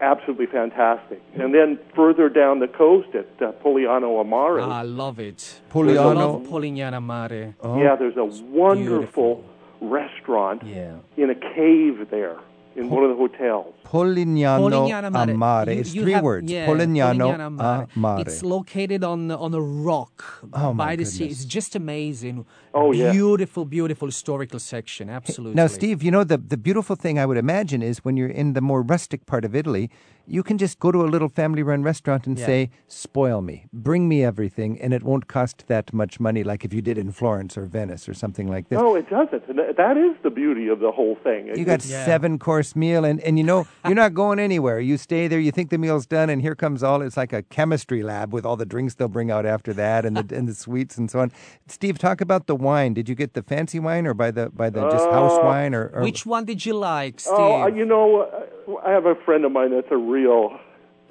absolutely 0.00 0.46
fantastic. 0.46 1.20
And 1.34 1.52
then 1.52 1.78
further 1.96 2.28
down 2.28 2.60
the 2.60 2.68
coast 2.68 3.08
at 3.14 3.26
uh, 3.42 3.50
Poliano 3.64 4.22
Amaro, 4.24 4.62
I 4.62 4.82
love 4.82 5.18
it. 5.18 5.60
Poliano- 5.72 5.98
I 6.10 6.12
love 6.12 6.42
Polignano 6.46 7.04
Mare. 7.04 7.54
Oh. 7.60 7.80
yeah, 7.82 7.96
there's 7.96 8.16
a 8.16 8.24
wonderful 8.24 9.44
restaurant 9.80 10.62
Yeah. 10.64 10.96
in 11.16 11.30
a 11.30 11.34
cave 11.34 12.08
there 12.10 12.36
in 12.76 12.90
one 12.90 13.02
of 13.02 13.10
the 13.10 13.16
hotels. 13.16 13.74
Polignano, 13.84 14.60
Polignano 14.70 15.10
Mare. 15.10 15.30
Amare. 15.34 15.72
You- 15.74 15.80
it's 15.80 15.94
you 15.94 16.02
three 16.02 16.12
have- 16.12 16.22
words. 16.22 16.50
yeah, 16.52 16.66
Polignano, 16.66 17.26
Polignano 17.34 17.50
Mare. 17.56 17.86
Amare. 17.96 18.20
It's 18.20 18.42
located 18.44 19.02
on 19.02 19.30
on 19.30 19.52
a 19.54 19.60
rock 19.60 20.44
Oh, 20.52 20.72
by 20.74 20.94
the 20.96 21.04
sea. 21.04 21.26
It's 21.26 21.44
just 21.44 21.74
amazing. 21.74 22.44
Oh, 22.74 22.92
yeah. 22.92 23.10
Beautiful, 23.12 23.64
beautiful 23.64 24.06
historical 24.08 24.60
section. 24.60 25.08
Absolutely. 25.10 25.56
Now, 25.56 25.66
Steve, 25.66 26.02
you 26.02 26.10
know, 26.10 26.22
the, 26.22 26.36
the 26.36 26.56
beautiful 26.56 26.94
thing 26.96 27.18
I 27.18 27.26
would 27.26 27.38
imagine 27.38 27.82
is 27.82 28.04
when 28.04 28.16
you're 28.16 28.28
in 28.42 28.52
the 28.52 28.60
more 28.60 28.82
rustic 28.82 29.26
part 29.26 29.44
of 29.44 29.54
Italy, 29.56 29.90
you 30.28 30.42
can 30.42 30.58
just 30.58 30.78
go 30.78 30.92
to 30.92 31.02
a 31.02 31.08
little 31.14 31.28
family 31.28 31.62
run 31.62 31.82
restaurant 31.82 32.26
and 32.26 32.38
Yeah. 32.38 32.46
say, 32.46 32.70
spoil 32.86 33.40
me, 33.40 33.66
bring 33.72 34.08
me 34.08 34.22
everything, 34.24 34.78
and 34.80 34.92
it 34.92 35.02
won't 35.02 35.26
cost 35.26 35.66
that 35.68 35.92
much 35.92 36.20
money 36.20 36.42
like 36.44 36.64
if 36.64 36.72
you 36.74 36.82
did 36.82 36.98
in 36.98 37.10
Florence 37.12 37.56
or 37.56 37.64
Venice 37.66 38.08
or 38.08 38.14
something 38.14 38.46
like 38.48 38.68
this. 38.68 38.78
No, 38.78 38.94
it 38.94 39.08
doesn't. 39.08 39.42
And 39.48 39.58
that 39.76 39.96
is 39.96 40.14
the 40.22 40.30
beauty 40.30 40.68
of 40.68 40.80
the 40.80 40.92
whole 40.92 41.16
thing. 41.24 41.48
You 41.56 41.64
got 41.64 41.84
Yeah. 41.84 42.04
seven 42.04 42.38
course 42.38 42.76
meal, 42.76 43.04
and, 43.04 43.20
and 43.20 43.38
you 43.38 43.44
know 43.44 43.66
you're 43.86 43.94
not 43.94 44.14
going 44.14 44.38
anywhere. 44.38 44.78
You 44.80 44.96
stay 44.98 45.28
there. 45.28 45.40
You 45.40 45.50
think 45.50 45.70
the 45.70 45.78
meal's 45.78 46.06
done, 46.06 46.28
and 46.30 46.42
here 46.42 46.54
comes 46.54 46.82
all. 46.82 47.00
It's 47.02 47.16
like 47.16 47.32
a 47.32 47.42
chemistry 47.42 48.02
lab 48.02 48.32
with 48.34 48.44
all 48.44 48.56
the 48.56 48.66
drinks 48.66 48.94
they'll 48.94 49.08
bring 49.08 49.30
out 49.30 49.46
after 49.46 49.72
that, 49.74 50.04
and 50.04 50.16
the 50.16 50.26
and 50.36 50.46
the 50.48 50.54
sweets 50.54 50.98
and 50.98 51.10
so 51.10 51.20
on. 51.20 51.32
Steve, 51.68 51.98
talk 51.98 52.20
about 52.20 52.46
the 52.46 52.54
wine. 52.56 52.92
Did 52.94 53.08
you 53.08 53.14
get 53.14 53.34
the 53.34 53.42
fancy 53.42 53.78
wine, 53.80 54.06
or 54.06 54.14
by 54.14 54.30
the 54.30 54.50
by 54.50 54.68
the 54.70 54.84
just 54.86 55.08
house 55.10 55.38
Uh, 55.38 55.46
wine, 55.46 55.74
or, 55.74 55.90
or 55.94 56.02
Which 56.02 56.26
one 56.26 56.44
did 56.44 56.66
you 56.66 56.74
like, 56.74 57.20
Steve? 57.20 57.34
Oh, 57.38 57.62
uh, 57.62 57.66
you 57.68 57.84
know, 57.84 58.22
uh, 58.22 58.76
I 58.86 58.90
have 58.90 59.06
a 59.06 59.14
friend 59.24 59.44
of 59.44 59.52
mine 59.52 59.70
that's 59.70 59.90
a 59.90 59.96
real 60.18 60.58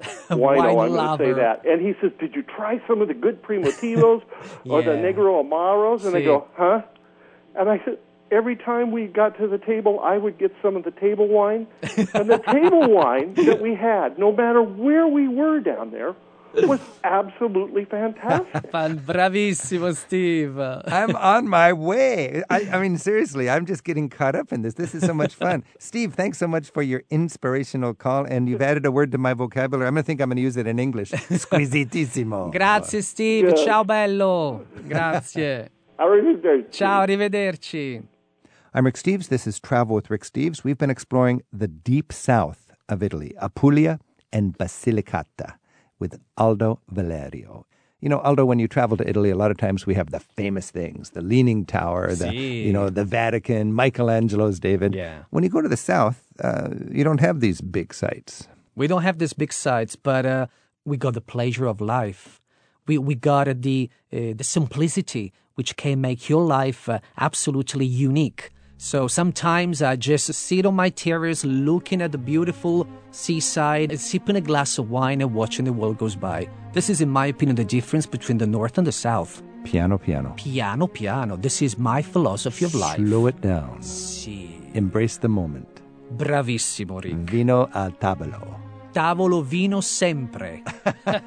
wino. 0.30 0.38
Wine 0.38 0.60
I'm 0.60 0.74
going 0.74 0.92
to 0.92 1.24
say 1.24 1.32
that. 1.32 1.66
And 1.66 1.84
he 1.84 1.94
says, 2.00 2.12
"Did 2.20 2.34
you 2.34 2.42
try 2.42 2.80
some 2.86 3.02
of 3.02 3.08
the 3.08 3.14
good 3.14 3.42
primitivos 3.42 4.22
or 4.64 4.82
the 4.82 4.92
negroamaros?" 4.92 6.04
And 6.04 6.16
I 6.16 6.22
go, 6.22 6.46
"Huh?" 6.54 6.82
And 7.54 7.68
I 7.68 7.82
said, 7.84 7.98
"Every 8.30 8.56
time 8.56 8.92
we 8.92 9.06
got 9.06 9.36
to 9.38 9.48
the 9.48 9.58
table, 9.58 10.00
I 10.00 10.18
would 10.18 10.38
get 10.38 10.54
some 10.62 10.76
of 10.76 10.84
the 10.84 10.92
table 10.92 11.26
wine, 11.26 11.66
and 12.14 12.30
the 12.30 12.42
table 12.52 12.88
wine 12.90 13.34
that 13.34 13.60
we 13.60 13.74
had, 13.74 14.18
no 14.18 14.30
matter 14.30 14.62
where 14.62 15.06
we 15.06 15.26
were 15.26 15.58
down 15.60 15.90
there, 15.90 16.14
was 16.54 16.80
absolutely 17.04 17.84
fantastic." 17.84 18.70
Fan- 18.72 19.00
Bravissimo, 19.00 19.94
Steve. 19.96 20.58
I'm 20.58 21.14
on 21.16 21.48
my 21.48 21.72
way. 21.72 22.42
I, 22.50 22.68
I 22.72 22.80
mean, 22.80 22.98
seriously, 22.98 23.48
I'm 23.50 23.66
just 23.66 23.84
getting 23.84 24.08
caught 24.08 24.34
up 24.34 24.52
in 24.52 24.62
this. 24.62 24.74
This 24.74 24.94
is 24.94 25.04
so 25.04 25.14
much 25.14 25.34
fun. 25.34 25.64
Steve, 25.78 26.14
thanks 26.14 26.38
so 26.38 26.46
much 26.46 26.70
for 26.70 26.82
your 26.82 27.02
inspirational 27.10 27.94
call, 27.94 28.24
and 28.24 28.48
you've 28.48 28.62
added 28.62 28.86
a 28.86 28.90
word 28.92 29.12
to 29.12 29.18
my 29.18 29.34
vocabulary. 29.34 29.86
I'm 29.86 29.94
going 29.94 30.02
to 30.02 30.06
think 30.06 30.20
I'm 30.20 30.28
going 30.28 30.36
to 30.36 30.42
use 30.42 30.56
it 30.56 30.66
in 30.66 30.78
English. 30.78 31.10
Squisitissimo. 31.12 32.52
Grazie, 32.52 33.00
Steve. 33.02 33.48
Yeah. 33.48 33.64
Ciao, 33.64 33.84
bello. 33.84 34.66
Grazie. 34.88 35.68
Arrivederci. 35.98 36.70
Ciao, 36.70 37.04
arrivederci. 37.04 38.02
I'm 38.74 38.84
Rick 38.84 38.96
Steves. 38.96 39.28
This 39.28 39.46
is 39.46 39.58
Travel 39.58 39.94
with 39.96 40.10
Rick 40.10 40.22
Steves. 40.22 40.62
We've 40.62 40.78
been 40.78 40.90
exploring 40.90 41.42
the 41.52 41.66
deep 41.66 42.12
south 42.12 42.70
of 42.88 43.02
Italy, 43.02 43.34
Apulia 43.38 43.98
and 44.32 44.56
Basilicata, 44.56 45.54
with 45.98 46.20
Aldo 46.36 46.80
Valerio. 46.88 47.66
You 48.00 48.08
know, 48.08 48.20
Aldo, 48.20 48.44
when 48.44 48.60
you 48.60 48.68
travel 48.68 48.96
to 48.96 49.08
Italy, 49.08 49.30
a 49.30 49.36
lot 49.36 49.50
of 49.50 49.56
times 49.56 49.84
we 49.84 49.94
have 49.94 50.10
the 50.10 50.20
famous 50.20 50.70
things, 50.70 51.10
the 51.10 51.20
Leaning 51.20 51.66
Tower, 51.66 52.14
the 52.14 52.32
you 52.32 52.72
know, 52.72 52.90
the 52.90 53.04
Vatican, 53.04 53.74
Michelangelo's 53.74 54.60
David. 54.60 54.94
Yeah. 54.94 55.24
When 55.30 55.42
you 55.42 55.50
go 55.50 55.60
to 55.60 55.68
the 55.68 55.76
south, 55.76 56.22
uh, 56.42 56.68
you 56.90 57.02
don't 57.02 57.20
have 57.20 57.40
these 57.40 57.60
big 57.60 57.92
sites. 57.92 58.46
We 58.76 58.86
don't 58.86 59.02
have 59.02 59.18
these 59.18 59.32
big 59.32 59.52
sites, 59.52 59.96
but 59.96 60.24
uh, 60.24 60.46
we 60.84 60.96
got 60.96 61.14
the 61.14 61.20
pleasure 61.20 61.66
of 61.66 61.80
life. 61.80 62.40
We 62.86 62.98
we 62.98 63.16
got 63.16 63.48
uh, 63.48 63.54
the 63.58 63.90
uh, 64.12 64.34
the 64.36 64.44
simplicity 64.44 65.32
which 65.56 65.76
can 65.76 66.00
make 66.00 66.28
your 66.28 66.44
life 66.44 66.88
uh, 66.88 67.00
absolutely 67.18 67.84
unique. 67.84 68.50
So 68.80 69.08
sometimes 69.08 69.82
I 69.82 69.96
just 69.96 70.32
sit 70.32 70.64
on 70.64 70.76
my 70.76 70.88
terrace 70.90 71.44
looking 71.44 72.00
at 72.00 72.12
the 72.12 72.18
beautiful 72.18 72.86
seaside, 73.10 73.98
sipping 73.98 74.36
a 74.36 74.40
glass 74.40 74.78
of 74.78 74.88
wine 74.88 75.20
and 75.20 75.34
watching 75.34 75.64
the 75.64 75.72
world 75.72 75.98
goes 75.98 76.14
by. 76.14 76.48
This 76.72 76.88
is, 76.88 77.00
in 77.00 77.10
my 77.10 77.26
opinion, 77.26 77.56
the 77.56 77.64
difference 77.64 78.06
between 78.06 78.38
the 78.38 78.46
north 78.46 78.78
and 78.78 78.86
the 78.86 78.92
south. 78.92 79.42
Piano, 79.64 79.98
piano. 79.98 80.32
Piano, 80.36 80.86
piano. 80.86 81.36
This 81.36 81.60
is 81.60 81.76
my 81.76 82.00
philosophy 82.02 82.66
of 82.66 82.74
life. 82.76 82.98
Slow 82.98 83.26
it 83.26 83.40
down. 83.40 83.78
Sì. 83.80 84.70
Embrace 84.74 85.18
the 85.18 85.28
moment. 85.28 85.82
Bravissimo, 86.16 87.00
Rick. 87.02 87.16
Vino 87.24 87.68
al 87.72 87.98
tavolo. 87.98 88.60
Tavolo 88.92 89.42
vino 89.42 89.80
sempre. 89.80 90.62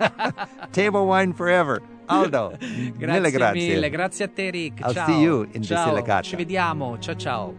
Table 0.71 1.05
wine 1.05 1.33
forever. 1.33 1.81
Oh, 2.11 2.23
Aldo, 2.23 2.57
mille 2.61 2.91
Grazie 2.99 3.31
grazie. 3.31 3.69
mille, 3.75 3.89
grazie 3.89 4.25
a 4.25 4.27
te 4.27 4.51
Rick. 4.51 4.81
I'll 4.83 4.93
ciao. 4.93 5.07
see 5.07 5.21
you 5.21 5.47
in 5.53 5.63
ciao. 5.63 6.21
Ci 6.21 6.35
vediamo, 6.35 6.97
ciao 6.99 7.15
ciao. 7.15 7.55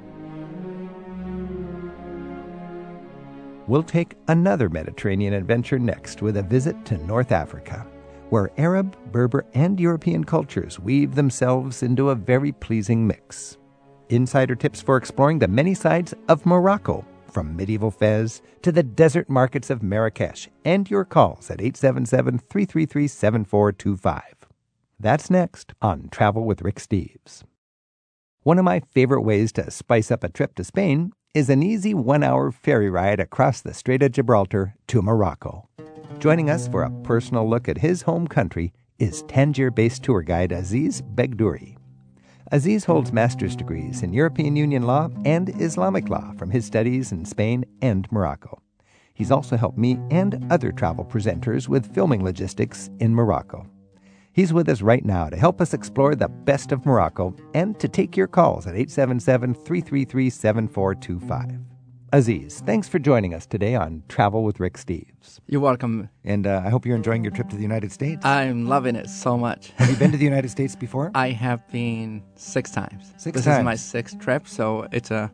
We'll 3.68 3.82
take 3.84 4.16
another 4.28 4.68
Mediterranean 4.68 5.34
adventure 5.34 5.78
next 5.78 6.20
with 6.20 6.36
a 6.36 6.42
visit 6.42 6.84
to 6.86 6.98
North 7.06 7.32
Africa, 7.32 7.86
where 8.30 8.50
Arab, 8.58 8.96
Berber, 9.12 9.44
and 9.54 9.78
European 9.80 10.24
cultures 10.24 10.78
weave 10.80 11.14
themselves 11.14 11.82
into 11.82 12.10
a 12.10 12.14
very 12.14 12.52
pleasing 12.52 13.06
mix. 13.06 13.56
Insider 14.08 14.54
tips 14.56 14.82
for 14.82 14.96
exploring 14.96 15.38
the 15.38 15.48
many 15.48 15.74
sides 15.74 16.12
of 16.28 16.44
Morocco, 16.44 17.04
from 17.30 17.56
medieval 17.56 17.90
Fez 17.90 18.42
to 18.62 18.72
the 18.72 18.82
desert 18.82 19.30
markets 19.30 19.70
of 19.70 19.82
Marrakesh, 19.82 20.48
and 20.64 20.90
your 20.90 21.04
calls 21.04 21.48
at 21.50 21.60
877 21.60 22.38
333 22.40 23.06
7425. 23.08 24.22
That's 25.02 25.30
next 25.30 25.74
on 25.82 26.10
Travel 26.12 26.44
with 26.44 26.62
Rick 26.62 26.76
Steves. 26.76 27.42
One 28.44 28.56
of 28.56 28.64
my 28.64 28.82
favorite 28.94 29.22
ways 29.22 29.50
to 29.54 29.68
spice 29.68 30.12
up 30.12 30.22
a 30.22 30.28
trip 30.28 30.54
to 30.54 30.62
Spain 30.62 31.12
is 31.34 31.50
an 31.50 31.60
easy 31.60 31.92
one 31.92 32.22
hour 32.22 32.52
ferry 32.52 32.88
ride 32.88 33.18
across 33.18 33.60
the 33.60 33.74
Strait 33.74 34.00
of 34.04 34.12
Gibraltar 34.12 34.76
to 34.86 35.02
Morocco. 35.02 35.68
Joining 36.20 36.48
us 36.48 36.68
for 36.68 36.84
a 36.84 37.02
personal 37.02 37.50
look 37.50 37.68
at 37.68 37.78
his 37.78 38.02
home 38.02 38.28
country 38.28 38.72
is 39.00 39.24
Tangier 39.24 39.72
based 39.72 40.04
tour 40.04 40.22
guide 40.22 40.52
Aziz 40.52 41.02
Begdouri. 41.02 41.76
Aziz 42.52 42.84
holds 42.84 43.12
master's 43.12 43.56
degrees 43.56 44.04
in 44.04 44.12
European 44.12 44.54
Union 44.54 44.84
law 44.84 45.08
and 45.24 45.48
Islamic 45.60 46.10
law 46.10 46.32
from 46.38 46.52
his 46.52 46.64
studies 46.64 47.10
in 47.10 47.24
Spain 47.24 47.64
and 47.80 48.06
Morocco. 48.12 48.62
He's 49.14 49.32
also 49.32 49.56
helped 49.56 49.78
me 49.78 49.98
and 50.12 50.46
other 50.52 50.70
travel 50.70 51.04
presenters 51.04 51.66
with 51.66 51.92
filming 51.92 52.22
logistics 52.22 52.88
in 53.00 53.12
Morocco. 53.12 53.66
He's 54.34 54.52
with 54.52 54.68
us 54.70 54.80
right 54.80 55.04
now 55.04 55.28
to 55.28 55.36
help 55.36 55.60
us 55.60 55.74
explore 55.74 56.14
the 56.14 56.28
best 56.28 56.72
of 56.72 56.86
Morocco 56.86 57.36
and 57.52 57.78
to 57.78 57.86
take 57.86 58.16
your 58.16 58.26
calls 58.26 58.66
at 58.66 58.74
877 58.74 59.54
333 59.54 60.30
7425. 60.30 61.60
Aziz, 62.14 62.60
thanks 62.66 62.88
for 62.88 62.98
joining 62.98 63.32
us 63.34 63.46
today 63.46 63.74
on 63.74 64.02
Travel 64.08 64.42
with 64.44 64.60
Rick 64.60 64.74
Steves. 64.74 65.38
You're 65.48 65.60
welcome. 65.62 66.08
And 66.24 66.46
uh, 66.46 66.62
I 66.64 66.68
hope 66.70 66.84
you're 66.84 66.96
enjoying 66.96 67.24
your 67.24 67.30
trip 67.30 67.48
to 67.50 67.56
the 67.56 67.62
United 67.62 67.92
States. 67.92 68.24
I'm 68.24 68.68
loving 68.68 68.96
it 68.96 69.08
so 69.08 69.36
much. 69.38 69.70
Have 69.76 69.90
you 69.90 69.96
been 69.96 70.12
to 70.12 70.18
the 70.18 70.24
United 70.32 70.50
States 70.50 70.76
before? 70.76 71.10
I 71.14 71.30
have 71.30 71.66
been 71.70 72.22
six 72.34 72.70
times. 72.70 73.12
Six 73.16 73.36
this 73.36 73.44
times. 73.44 73.58
is 73.60 73.64
my 73.64 73.74
sixth 73.76 74.18
trip, 74.18 74.46
so 74.46 74.86
it's 74.92 75.10
uh, 75.10 75.28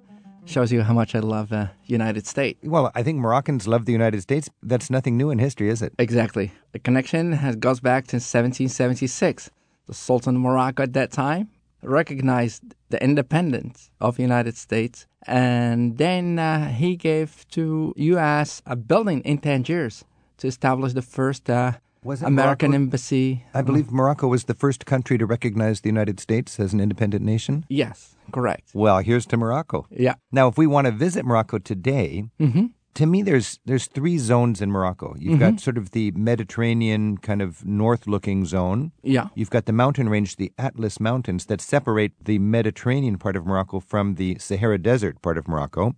shows 0.48 0.72
you 0.72 0.82
how 0.82 0.94
much 0.94 1.14
I 1.14 1.20
love 1.20 1.50
the 1.50 1.70
United 1.86 2.26
States. 2.26 2.58
Well, 2.64 2.90
I 2.94 3.02
think 3.02 3.18
Moroccans 3.18 3.68
love 3.68 3.84
the 3.84 3.92
United 3.92 4.22
States. 4.22 4.48
That's 4.62 4.90
nothing 4.90 5.16
new 5.16 5.30
in 5.30 5.38
history, 5.38 5.68
is 5.68 5.82
it? 5.82 5.92
Exactly. 5.98 6.52
The 6.72 6.78
connection 6.78 7.32
has 7.32 7.56
goes 7.56 7.80
back 7.80 8.06
to 8.08 8.16
1776. 8.16 9.50
The 9.86 9.94
Sultan 9.94 10.36
of 10.36 10.42
Morocco 10.42 10.82
at 10.82 10.92
that 10.94 11.12
time 11.12 11.48
recognized 11.82 12.62
the 12.90 13.02
independence 13.02 13.90
of 14.00 14.16
the 14.16 14.22
United 14.22 14.56
States, 14.56 15.06
and 15.26 15.96
then 15.98 16.38
uh, 16.38 16.68
he 16.68 16.96
gave 16.96 17.46
to 17.50 17.94
U.S. 17.96 18.62
a 18.66 18.76
building 18.76 19.20
in 19.20 19.38
Tangiers 19.38 20.04
to 20.38 20.46
establish 20.46 20.92
the 20.92 21.02
first 21.02 21.48
uh, 21.50 21.72
American 22.04 22.70
Morocco? 22.70 22.74
embassy. 22.74 23.44
I 23.54 23.62
believe 23.62 23.90
Morocco 23.90 24.28
was 24.28 24.44
the 24.44 24.54
first 24.54 24.86
country 24.86 25.18
to 25.18 25.26
recognize 25.26 25.80
the 25.80 25.88
United 25.88 26.20
States 26.20 26.58
as 26.58 26.72
an 26.72 26.80
independent 26.80 27.24
nation. 27.24 27.64
Yes, 27.68 28.16
correct. 28.32 28.70
Well, 28.74 28.98
here's 28.98 29.26
to 29.26 29.36
Morocco. 29.36 29.86
Yeah. 29.90 30.14
Now, 30.32 30.48
if 30.48 30.58
we 30.58 30.66
want 30.66 30.86
to 30.86 30.92
visit 30.92 31.24
Morocco 31.24 31.58
today, 31.58 32.24
mm-hmm. 32.40 32.66
To 32.94 33.06
me, 33.06 33.22
there's 33.22 33.60
there's 33.64 33.86
three 33.86 34.18
zones 34.18 34.60
in 34.60 34.72
Morocco. 34.72 35.14
You've 35.16 35.38
got 35.38 35.50
mm-hmm. 35.50 35.58
sort 35.58 35.78
of 35.78 35.92
the 35.92 36.10
Mediterranean 36.12 37.18
kind 37.18 37.40
of 37.40 37.64
north-looking 37.64 38.44
zone. 38.44 38.90
Yeah. 39.04 39.28
You've 39.36 39.50
got 39.50 39.66
the 39.66 39.72
mountain 39.72 40.08
range, 40.08 40.34
the 40.34 40.52
Atlas 40.58 40.98
Mountains, 40.98 41.46
that 41.46 41.60
separate 41.60 42.12
the 42.24 42.40
Mediterranean 42.40 43.16
part 43.16 43.36
of 43.36 43.46
Morocco 43.46 43.78
from 43.78 44.16
the 44.16 44.36
Sahara 44.40 44.78
Desert 44.78 45.22
part 45.22 45.38
of 45.38 45.46
Morocco, 45.46 45.94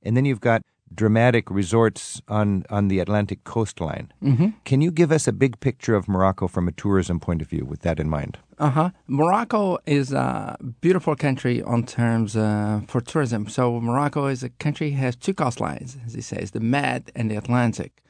and 0.00 0.16
then 0.16 0.24
you've 0.26 0.40
got 0.40 0.62
dramatic 0.94 1.50
resorts 1.50 2.22
on 2.28 2.64
on 2.70 2.88
the 2.88 3.00
Atlantic 3.00 3.44
coastline. 3.44 4.12
Mm-hmm. 4.22 4.48
Can 4.64 4.80
you 4.80 4.90
give 4.90 5.12
us 5.12 5.28
a 5.28 5.32
big 5.32 5.60
picture 5.60 5.94
of 5.94 6.08
Morocco 6.08 6.48
from 6.48 6.68
a 6.68 6.72
tourism 6.72 7.20
point 7.20 7.42
of 7.42 7.48
view, 7.48 7.64
with 7.64 7.80
that 7.80 7.98
in 8.00 8.08
mind? 8.08 8.38
Uh 8.58 8.70
huh. 8.70 8.90
Morocco 9.06 9.78
is 9.86 10.12
a 10.12 10.56
beautiful 10.80 11.16
country 11.16 11.62
on 11.62 11.84
terms 11.84 12.36
uh, 12.36 12.80
for 12.86 13.00
tourism. 13.00 13.48
So 13.48 13.80
Morocco 13.80 14.26
is 14.26 14.42
a 14.42 14.48
country 14.48 14.90
has 14.92 15.16
two 15.16 15.34
coastlines, 15.34 15.96
as 16.06 16.14
he 16.14 16.20
says, 16.20 16.52
the 16.52 16.60
Med 16.60 17.10
and 17.16 17.30
the 17.30 17.36
Atlantic. 17.36 18.02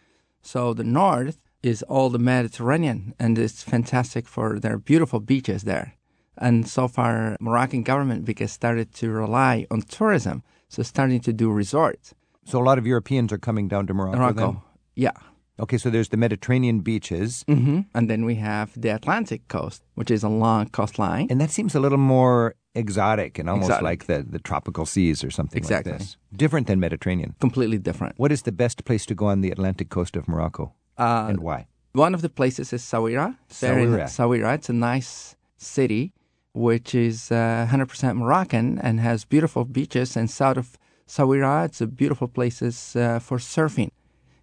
So 0.43 0.75
the 0.75 0.85
north 0.85 1.39
is 1.63 1.83
all 1.85 2.11
the 2.11 2.19
Mediterranean, 2.19 3.15
and 3.19 3.39
it's 3.39 3.63
fantastic 3.63 4.29
for 4.29 4.61
their 4.61 4.77
beautiful 4.77 5.21
beaches 5.21 5.63
there. 5.63 5.95
And 6.37 6.69
so 6.69 6.89
far, 6.89 7.37
Moroccan 7.41 7.83
government 7.83 8.25
because 8.25 8.53
started 8.53 8.93
to 8.95 9.11
rely 9.11 9.67
on 9.71 9.81
tourism, 9.83 10.43
so 10.69 10.83
starting 10.83 11.21
to 11.21 11.33
do 11.33 11.51
resorts. 11.51 12.15
So 12.45 12.61
a 12.61 12.65
lot 12.65 12.79
of 12.79 12.87
Europeans 12.87 13.33
are 13.33 13.39
coming 13.39 13.69
down 13.69 13.87
to 13.87 13.95
Morocco. 13.95 14.19
Morocco, 14.19 14.53
then? 14.53 14.61
yeah. 14.97 15.13
Okay, 15.61 15.79
so 15.79 15.89
there's 15.89 16.09
the 16.09 16.17
Mediterranean 16.17 16.81
beaches, 16.81 17.45
hmm 17.47 17.81
And 17.95 18.11
then 18.11 18.25
we 18.25 18.35
have 18.37 18.73
the 18.81 18.89
Atlantic 18.89 19.47
coast, 19.49 19.83
which 19.95 20.11
is 20.11 20.25
a 20.25 20.29
long 20.29 20.69
coastline. 20.71 21.29
and 21.31 21.41
that 21.41 21.51
seems 21.51 21.75
a 21.77 21.81
little 21.81 21.99
more 21.99 22.55
exotic 22.75 23.39
and 23.39 23.49
almost 23.49 23.69
Exotic. 23.71 23.85
like 23.85 24.05
the, 24.07 24.27
the 24.29 24.41
tropical 24.41 24.85
seas 24.85 25.23
or 25.23 25.31
something 25.31 25.59
Exactly. 25.59 25.93
like 25.93 26.01
this. 26.01 26.17
Different 26.37 26.67
than 26.67 26.81
Mediterranean. 26.81 27.35
completely 27.41 27.79
different. 27.79 28.15
What 28.19 28.33
is 28.33 28.43
the 28.43 28.51
best 28.53 28.85
place 28.85 29.07
to 29.07 29.15
go 29.15 29.27
on 29.27 29.43
the 29.43 29.51
Atlantic 29.53 29.89
coast 29.91 30.17
of 30.17 30.27
Morocco, 30.27 30.73
Uh, 30.99 31.27
and 31.31 31.39
why? 31.41 31.67
One 31.93 32.15
of 32.17 32.21
the 32.23 32.29
places 32.29 32.73
is 32.73 32.83
Sawira. 32.83 33.37
Sawira. 33.49 34.07
Sawira. 34.17 34.55
It's 34.57 34.69
a 34.69 34.73
nice 34.73 35.37
city, 35.57 36.13
which 36.53 36.95
is 36.97 37.31
uh, 37.31 37.69
100% 37.71 38.17
Moroccan 38.17 38.79
and 38.81 38.99
has 39.01 39.25
beautiful 39.25 39.65
beaches. 39.65 40.17
And 40.17 40.29
south 40.29 40.57
of 40.57 40.77
Sawira, 41.07 41.65
it's 41.67 41.81
a 41.81 41.87
beautiful 41.87 42.29
places 42.29 42.97
uh, 42.97 43.19
for 43.19 43.39
surfing. 43.39 43.91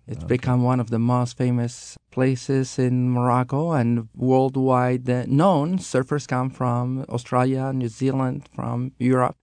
It's 0.08 0.24
become 0.26 0.64
one 0.64 0.80
of 0.82 0.90
the 0.90 1.00
most 1.00 1.38
famous 1.38 1.98
places 2.10 2.78
in 2.78 3.10
Morocco 3.12 3.72
and 3.72 4.10
worldwide 4.16 5.10
uh, 5.10 5.24
known. 5.28 5.78
Surfers 5.78 6.28
come 6.28 6.50
from 6.50 7.06
Australia, 7.08 7.72
New 7.72 7.88
Zealand, 7.88 8.50
from 8.54 8.92
Europe. 9.00 9.38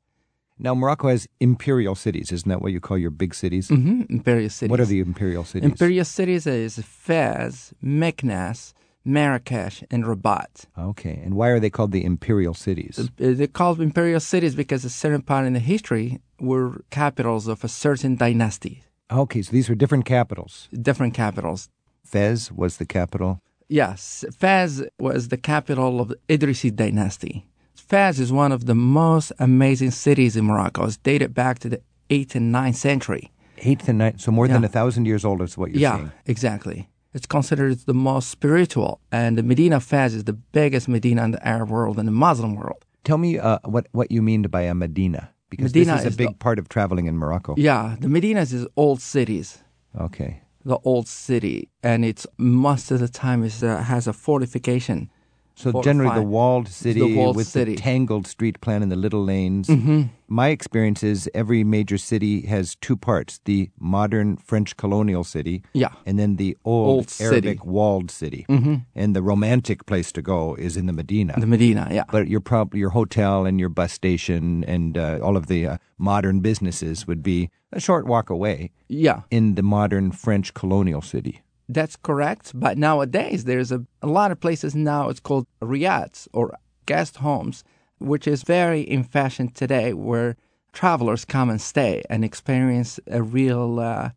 Now, 0.58 0.74
Morocco 0.74 1.08
has 1.08 1.26
imperial 1.40 1.94
cities. 1.94 2.32
Isn't 2.32 2.48
that 2.48 2.60
what 2.60 2.72
you 2.72 2.80
call 2.80 2.98
your 2.98 3.10
big 3.10 3.34
cities? 3.34 3.68
hmm 3.68 4.02
Imperial 4.10 4.50
cities. 4.50 4.70
What 4.70 4.80
are 4.80 4.84
the 4.84 5.00
imperial 5.00 5.44
cities? 5.44 5.70
Imperial 5.70 6.04
cities 6.04 6.46
is 6.46 6.78
Fez, 6.80 7.72
Meknes, 7.82 8.74
Marrakesh, 9.04 9.84
and 9.90 10.04
Rabat. 10.04 10.66
Okay, 10.76 11.20
and 11.24 11.34
why 11.34 11.48
are 11.48 11.60
they 11.60 11.70
called 11.70 11.92
the 11.92 12.04
imperial 12.04 12.54
cities? 12.54 13.08
They're 13.16 13.46
called 13.46 13.80
imperial 13.80 14.20
cities 14.20 14.54
because 14.54 14.84
a 14.84 14.90
certain 14.90 15.22
part 15.22 15.46
in 15.46 15.52
the 15.54 15.60
history 15.60 16.20
were 16.40 16.82
capitals 16.90 17.46
of 17.48 17.64
a 17.64 17.68
certain 17.68 18.16
dynasty, 18.16 18.82
Okay, 19.10 19.40
so 19.42 19.50
these 19.52 19.68
were 19.70 19.74
different 19.74 20.04
capitals. 20.04 20.68
different 20.82 21.14
capitals. 21.14 21.68
Fez 22.04 22.52
was 22.52 22.76
the 22.76 22.84
capital. 22.86 23.40
Yes, 23.68 24.24
Fez 24.38 24.82
was 24.98 25.28
the 25.28 25.36
capital 25.38 26.00
of 26.00 26.08
the 26.08 26.18
Idrisid 26.28 26.76
dynasty. 26.76 27.46
Fez 27.74 28.20
is 28.20 28.30
one 28.32 28.52
of 28.52 28.66
the 28.66 28.74
most 28.74 29.32
amazing 29.38 29.92
cities 29.92 30.36
in 30.36 30.44
Morocco. 30.44 30.84
It's 30.84 30.98
dated 30.98 31.32
back 31.34 31.58
to 31.60 31.68
the 31.70 31.80
8th 32.10 32.34
and 32.34 32.54
9th 32.54 32.76
century. 32.76 33.30
Eighth 33.58 33.88
and 33.88 33.98
ninth, 33.98 34.20
so 34.20 34.30
more 34.30 34.46
than 34.46 34.62
a 34.62 34.68
thousand 34.68 35.06
years 35.06 35.24
old 35.24 35.40
is 35.42 35.56
what 35.58 35.70
you're 35.70 35.80
yeah, 35.80 35.96
saying. 35.96 36.12
exactly. 36.26 36.88
It's 37.14 37.26
considered 37.26 37.78
the 37.86 37.94
most 37.94 38.28
spiritual, 38.30 39.00
and 39.10 39.36
the 39.38 39.42
Medina 39.42 39.76
of 39.76 39.84
Fez 39.84 40.14
is 40.14 40.24
the 40.24 40.34
biggest 40.34 40.86
Medina 40.86 41.24
in 41.24 41.30
the 41.32 41.46
Arab 41.48 41.70
world 41.70 41.98
and 41.98 42.06
the 42.06 42.12
Muslim 42.12 42.54
world. 42.54 42.84
Tell 43.04 43.18
me 43.18 43.38
uh, 43.38 43.58
what, 43.64 43.88
what 43.92 44.10
you 44.12 44.22
mean 44.22 44.42
by 44.42 44.62
a 44.62 44.74
Medina, 44.74 45.30
because 45.50 45.72
Medina 45.74 45.92
this 45.92 46.00
is 46.00 46.06
a 46.06 46.08
is 46.08 46.16
big 46.16 46.28
the- 46.28 46.34
part 46.34 46.58
of 46.58 46.68
traveling 46.68 47.06
in 47.06 47.16
Morocco. 47.16 47.54
Yeah, 47.56 47.96
the 48.00 48.08
Medinas 48.08 48.52
is 48.52 48.66
old 48.76 49.00
cities. 49.00 49.58
Okay. 49.98 50.42
the 50.64 50.78
old 50.84 51.08
city, 51.08 51.68
and 51.82 52.04
it's 52.04 52.26
most 52.36 52.90
of 52.90 53.00
the 53.00 53.08
time 53.08 53.42
is 53.42 53.62
uh, 53.62 53.78
has 53.82 54.06
a 54.06 54.12
fortification. 54.12 55.10
So 55.58 55.82
generally, 55.82 56.14
the 56.14 56.22
walled 56.22 56.68
city 56.68 57.14
walled 57.16 57.36
with 57.36 57.48
city. 57.48 57.74
the 57.74 57.80
tangled 57.80 58.26
street 58.28 58.60
plan 58.60 58.80
and 58.82 58.92
the 58.92 58.96
little 58.96 59.24
lanes. 59.24 59.66
Mm-hmm. 59.68 60.02
My 60.28 60.48
experience 60.48 61.02
is 61.02 61.28
every 61.34 61.64
major 61.64 61.98
city 61.98 62.46
has 62.46 62.76
two 62.76 62.96
parts: 62.96 63.40
the 63.44 63.70
modern 63.80 64.36
French 64.36 64.76
colonial 64.76 65.24
city, 65.24 65.62
Yeah. 65.72 65.88
and 66.06 66.18
then 66.18 66.36
the 66.36 66.56
old, 66.64 66.88
Old 66.88 67.10
city. 67.10 67.24
Arabic 67.48 67.64
walled 67.64 68.10
city. 68.10 68.46
Mm-hmm. 68.48 68.76
And 68.94 69.16
the 69.16 69.22
romantic 69.22 69.86
place 69.86 70.12
to 70.12 70.22
go 70.22 70.54
is 70.54 70.76
in 70.76 70.86
the 70.86 70.92
Medina. 70.92 71.34
The 71.38 71.46
Medina, 71.46 71.88
yeah. 71.90 72.04
but 72.12 72.28
your 72.28 72.40
prob- 72.40 72.74
your 72.74 72.90
hotel 72.90 73.44
and 73.46 73.58
your 73.58 73.68
bus 73.70 73.92
station 73.92 74.64
and 74.64 74.96
uh, 74.96 75.18
all 75.22 75.36
of 75.36 75.46
the 75.46 75.66
uh, 75.66 75.76
modern 75.98 76.40
businesses 76.40 77.06
would 77.06 77.22
be 77.22 77.50
a 77.72 77.80
short 77.80 78.06
walk 78.06 78.30
away 78.30 78.70
yeah, 78.88 79.22
in 79.30 79.54
the 79.56 79.62
modern 79.62 80.12
French 80.12 80.54
colonial 80.54 81.02
city. 81.02 81.40
That's 81.68 81.96
correct. 81.96 82.52
But 82.54 82.78
nowadays, 82.78 83.44
there's 83.44 83.70
a, 83.72 83.84
a 84.02 84.06
lot 84.06 84.30
of 84.32 84.40
places 84.40 84.74
now, 84.74 85.08
it's 85.08 85.20
called 85.20 85.46
riads 85.60 86.28
or 86.32 86.56
guest 86.86 87.16
homes, 87.16 87.64
which 87.98 88.26
is 88.26 88.42
very 88.42 88.80
in 88.80 89.02
fashion 89.04 89.48
today, 89.48 89.92
where 89.92 90.36
travelers 90.72 91.24
come 91.24 91.50
and 91.50 91.60
stay 91.60 92.02
and 92.08 92.24
experience 92.24 93.00
a 93.06 93.22
real 93.22 93.80
uh, 93.80 94.10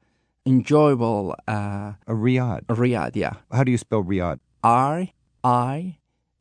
enjoyable 0.46 1.36
uh, 1.48 1.94
A 2.08 2.14
riad. 2.14 2.66
riad, 2.66 3.16
yeah. 3.16 3.34
How 3.52 3.64
do 3.64 3.72
you 3.72 3.78
spell 3.78 4.04
riad? 4.04 4.40
R 4.64 5.08
I 5.44 5.98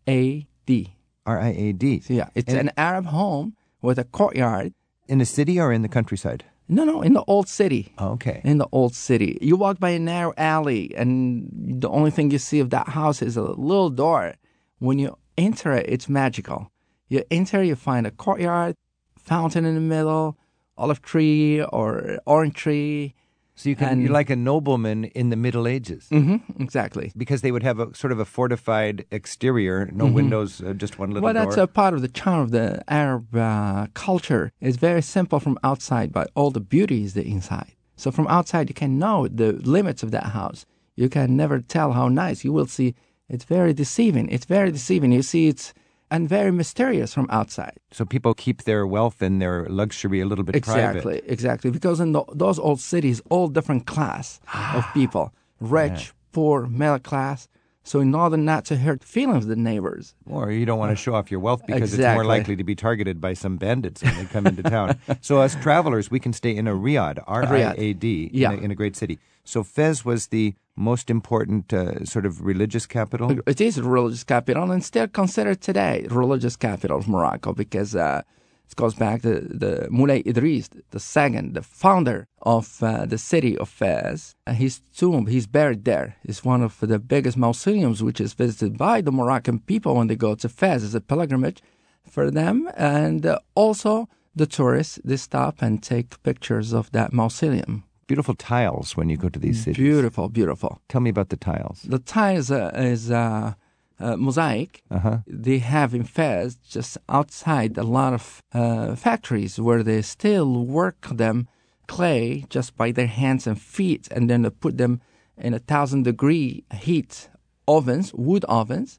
A 0.09 0.47
D. 0.67 0.95
R 1.27 1.39
I 1.41 1.49
A 1.49 1.73
D. 1.73 2.01
So, 2.01 2.15
yeah, 2.15 2.29
it's 2.35 2.53
And- 2.53 2.69
an 2.69 2.73
Arab 2.77 3.07
home 3.07 3.57
with 3.83 3.99
a 3.99 4.05
courtyard. 4.05 4.73
In 5.09 5.19
the 5.19 5.25
city 5.25 5.59
or 5.59 5.73
in 5.73 5.83
the 5.83 5.89
countryside? 5.89 6.45
No, 6.71 6.85
no, 6.85 7.03
in 7.03 7.15
the 7.15 7.25
old 7.25 7.49
city. 7.49 7.93
Oh, 7.99 8.11
okay. 8.11 8.41
in 8.45 8.59
the 8.59 8.69
old 8.71 8.95
city. 8.95 9.37
You 9.43 9.57
walk 9.57 9.81
by 9.81 9.91
a 9.91 9.99
narrow 9.99 10.33
alley, 10.37 10.95
and 10.97 11.51
the 11.53 11.89
only 11.89 12.13
thing 12.13 12.31
you 12.31 12.39
see 12.39 12.61
of 12.61 12.71
that 12.71 12.91
house 12.91 13.23
is 13.23 13.37
a 13.37 13.43
little 13.43 13.91
door. 13.91 14.35
When 14.79 15.01
you 15.01 15.19
enter 15.37 15.73
it, 15.73 15.87
it's 15.89 16.09
magical. 16.09 16.71
You 17.09 17.25
enter, 17.29 17.61
you 17.61 17.75
find 17.75 18.07
a 18.07 18.13
courtyard, 18.13 18.77
fountain 19.19 19.65
in 19.65 19.75
the 19.75 19.81
middle, 19.81 20.39
olive 20.79 21.03
tree 21.03 21.61
or 21.61 22.21
orange 22.25 22.55
tree. 22.55 23.15
So 23.61 23.69
you 23.69 23.77
can 23.77 23.89
And- 23.89 24.03
you're 24.03 24.13
like 24.21 24.31
a 24.31 24.37
nobleman 24.37 25.05
in 25.21 25.29
the 25.31 25.37
Middle 25.37 25.67
Ages 25.77 26.09
Mm-hmm, 26.11 26.63
exactly. 26.63 27.13
because 27.15 27.41
they 27.43 27.53
would 27.53 27.63
have 27.63 27.79
a 27.79 27.95
sort 27.95 28.11
of 28.15 28.19
a 28.19 28.25
fortified 28.25 29.05
exterior, 29.11 29.91
no 29.93 30.07
windows, 30.07 30.63
uh, 30.63 30.73
just 30.73 30.99
one 30.99 31.11
little 31.11 31.25
Well, 31.27 31.35
that's 31.35 31.57
door. 31.57 31.65
a 31.65 31.67
part 31.81 31.93
of 31.95 32.01
the 32.01 32.09
charm 32.09 32.41
of 32.41 32.51
the 32.53 32.83
Arab 32.89 33.37
uh, 33.37 33.87
culture. 33.93 34.45
It's 34.67 34.79
very 34.79 35.03
simple 35.03 35.39
from 35.41 35.59
outside, 35.63 36.09
but 36.11 36.31
all 36.35 36.51
the 36.51 36.65
beauty 36.77 37.05
is 37.05 37.13
the 37.15 37.27
inside. 37.35 37.73
So 37.97 38.11
from 38.11 38.27
outside, 38.29 38.65
you 38.71 38.75
can 38.75 38.99
know 38.99 39.29
the 39.29 39.53
limits 39.77 40.03
of 40.03 40.11
that 40.17 40.29
house. 40.41 40.65
You 40.97 41.09
can 41.11 41.37
never 41.37 41.61
tell 41.61 41.93
how 41.93 42.09
nice. 42.09 42.45
You 42.47 42.53
will 42.57 42.67
see 42.67 42.95
it's 43.29 43.45
very 43.45 43.73
deceiving. 43.75 44.27
It's 44.35 44.47
very 44.47 44.71
deceiving. 44.73 45.13
You 45.13 45.23
see 45.23 45.49
it's 45.53 45.75
and 46.11 46.29
very 46.29 46.51
mysterious 46.51 47.15
from 47.15 47.27
outside. 47.31 47.77
so 47.93 48.05
people 48.05 48.35
keep 48.35 48.65
their 48.65 48.87
wealth 48.87 49.23
and 49.23 49.41
their 49.41 49.67
luxury 49.69 50.21
a 50.21 50.27
little 50.27 50.45
bit 50.45 50.57
Exactly, 50.57 51.01
private. 51.03 51.25
exactly. 51.27 51.33
Exactly. 51.33 51.71
Because 51.71 52.01
in 52.01 52.13
the, 52.13 52.23
those 52.35 52.59
old 52.59 52.81
cities, 52.81 53.21
all 53.31 53.49
different 53.49 53.87
class 53.87 54.41
ah. 54.49 54.79
of 54.79 54.85
people, 54.95 55.33
rich, 55.61 56.13
poor, 56.33 56.67
middle 56.67 56.99
class. 56.99 57.49
So 57.83 58.01
in 58.01 58.15
order 58.15 58.37
not 58.37 58.67
to 58.67 58.77
hurt 58.77 59.03
feelings 59.03 59.45
of 59.45 59.49
the 59.49 59.57
neighbors, 59.57 60.15
Or 60.27 60.51
you 60.51 60.67
don't 60.67 60.79
want 60.79 60.93
to 60.93 60.97
show 60.97 61.15
off 61.15 61.31
your 61.31 61.41
wealth 61.41 61.63
because 61.67 61.95
it's 61.95 62.15
more 62.15 62.25
likely 62.25 62.55
to 62.57 62.63
be 62.65 62.75
targeted 62.75 63.21
by 63.21 63.33
some 63.35 63.57
bandits 63.57 64.03
when 64.03 64.17
they 64.19 64.25
come 64.27 64.47
into 64.47 64.63
town. 64.63 64.99
So 65.23 65.41
as 65.41 65.55
travelers, 65.57 66.11
we 66.11 66.21
can 66.21 66.33
stay 66.33 66.55
in 66.55 66.69
a 66.69 66.75
riad, 66.75 67.23
R 67.27 67.43
I 67.45 67.75
A 67.79 67.93
D, 67.95 68.31
Yeah. 68.33 68.53
in, 68.53 68.59
a, 68.59 68.63
in 68.65 68.71
a 68.71 68.75
great 68.75 68.97
city. 68.97 69.19
So 69.45 69.63
Fez 69.65 70.05
was 70.05 70.27
the 70.29 70.55
most 70.81 71.11
important 71.11 71.73
uh, 71.73 72.05
sort 72.05 72.27
of 72.27 72.45
religious 72.45 72.87
capital. 72.87 73.39
It 73.47 73.61
is 73.61 73.79
a 73.79 73.83
religious 73.83 74.25
capital 74.25 74.71
and 74.71 74.83
still 74.85 75.09
considered 75.09 75.61
today 75.61 76.07
religious 76.11 76.57
capital 76.57 76.99
of 76.99 77.07
Morocco 77.07 77.53
because 77.53 77.95
uh, 77.95 78.23
it 78.71 78.77
goes 78.77 78.95
back 78.95 79.23
to 79.23 79.41
the 79.41 79.89
Moulay 79.91 80.23
Idris, 80.27 80.71
the 80.91 81.01
second, 81.01 81.55
the 81.55 81.63
founder 81.63 82.27
of 82.43 82.83
uh, 82.83 83.05
the 83.05 83.19
city 83.19 83.59
of 83.59 83.69
Fez. 83.69 84.35
Uh, 84.47 84.53
his 84.53 84.81
tomb, 84.97 85.27
he's 85.27 85.47
buried 85.47 85.85
there. 85.85 86.17
It's 86.25 86.45
one 86.45 86.63
of 86.63 86.79
the 86.81 86.99
biggest 86.99 87.37
mausoleums 87.37 88.03
which 88.03 88.21
is 88.21 88.33
visited 88.33 88.79
by 88.79 89.01
the 89.01 89.13
Moroccan 89.13 89.59
people 89.61 89.97
when 89.97 90.07
they 90.07 90.17
go 90.17 90.35
to 90.37 90.49
Fez. 90.49 90.85
It's 90.85 90.95
a 90.95 91.01
pilgrimage 91.01 91.63
for 92.09 92.31
them. 92.31 92.71
And 92.77 93.27
uh, 93.27 93.41
also 93.55 94.09
the 94.35 94.47
tourists, 94.47 95.01
they 95.05 95.17
stop 95.17 95.61
and 95.61 95.83
take 95.83 96.23
pictures 96.23 96.73
of 96.73 96.93
that 96.93 97.13
mausoleum. 97.13 97.85
Beautiful 98.11 98.35
tiles 98.35 98.97
when 98.97 99.09
you 99.09 99.17
go 99.17 99.29
to 99.29 99.39
these 99.39 99.63
cities. 99.63 99.77
Beautiful, 99.77 100.29
beautiful. 100.29 100.81
Tell 100.89 101.01
me 101.01 101.11
about 101.11 101.29
the 101.29 101.37
tiles. 101.37 101.83
The 101.83 102.01
tiles 102.01 102.51
uh, 102.51 102.73
is 102.75 103.09
uh, 103.09 103.55
uh, 104.01 104.17
mosaic. 104.17 104.83
Uh-huh. 104.91 105.19
They 105.29 105.59
have 105.59 105.95
in 105.95 106.03
Fez 106.03 106.57
just 106.57 106.99
outside 107.09 107.79
a 107.79 107.85
lot 107.85 108.13
of 108.13 108.43
uh, 108.53 108.97
factories 108.97 109.61
where 109.61 109.85
they 109.85 110.03
still 110.03 110.67
work 110.67 111.07
them 111.07 111.47
clay 111.87 112.47
just 112.49 112.77
by 112.77 112.91
their 112.91 113.07
hands 113.07 113.47
and 113.47 113.63
feet, 113.63 114.09
and 114.11 114.29
then 114.29 114.43
they 114.43 114.51
put 114.51 114.77
them 114.77 115.01
in 115.39 115.55
a 115.55 115.61
thousand 115.61 116.03
degree 116.03 116.65
heat 116.75 117.29
ovens, 117.69 118.13
wood 118.13 118.45
ovens, 118.47 118.99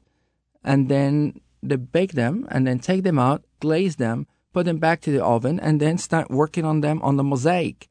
and 0.64 0.88
then 0.88 1.38
they 1.62 1.76
bake 1.76 2.12
them 2.12 2.46
and 2.50 2.66
then 2.66 2.78
take 2.78 3.02
them 3.02 3.18
out, 3.18 3.44
glaze 3.60 3.96
them, 3.96 4.26
put 4.54 4.64
them 4.64 4.78
back 4.78 5.02
to 5.02 5.10
the 5.10 5.22
oven, 5.22 5.60
and 5.60 5.80
then 5.80 5.98
start 5.98 6.30
working 6.30 6.64
on 6.64 6.80
them 6.80 6.98
on 7.02 7.18
the 7.18 7.22
mosaic. 7.22 7.90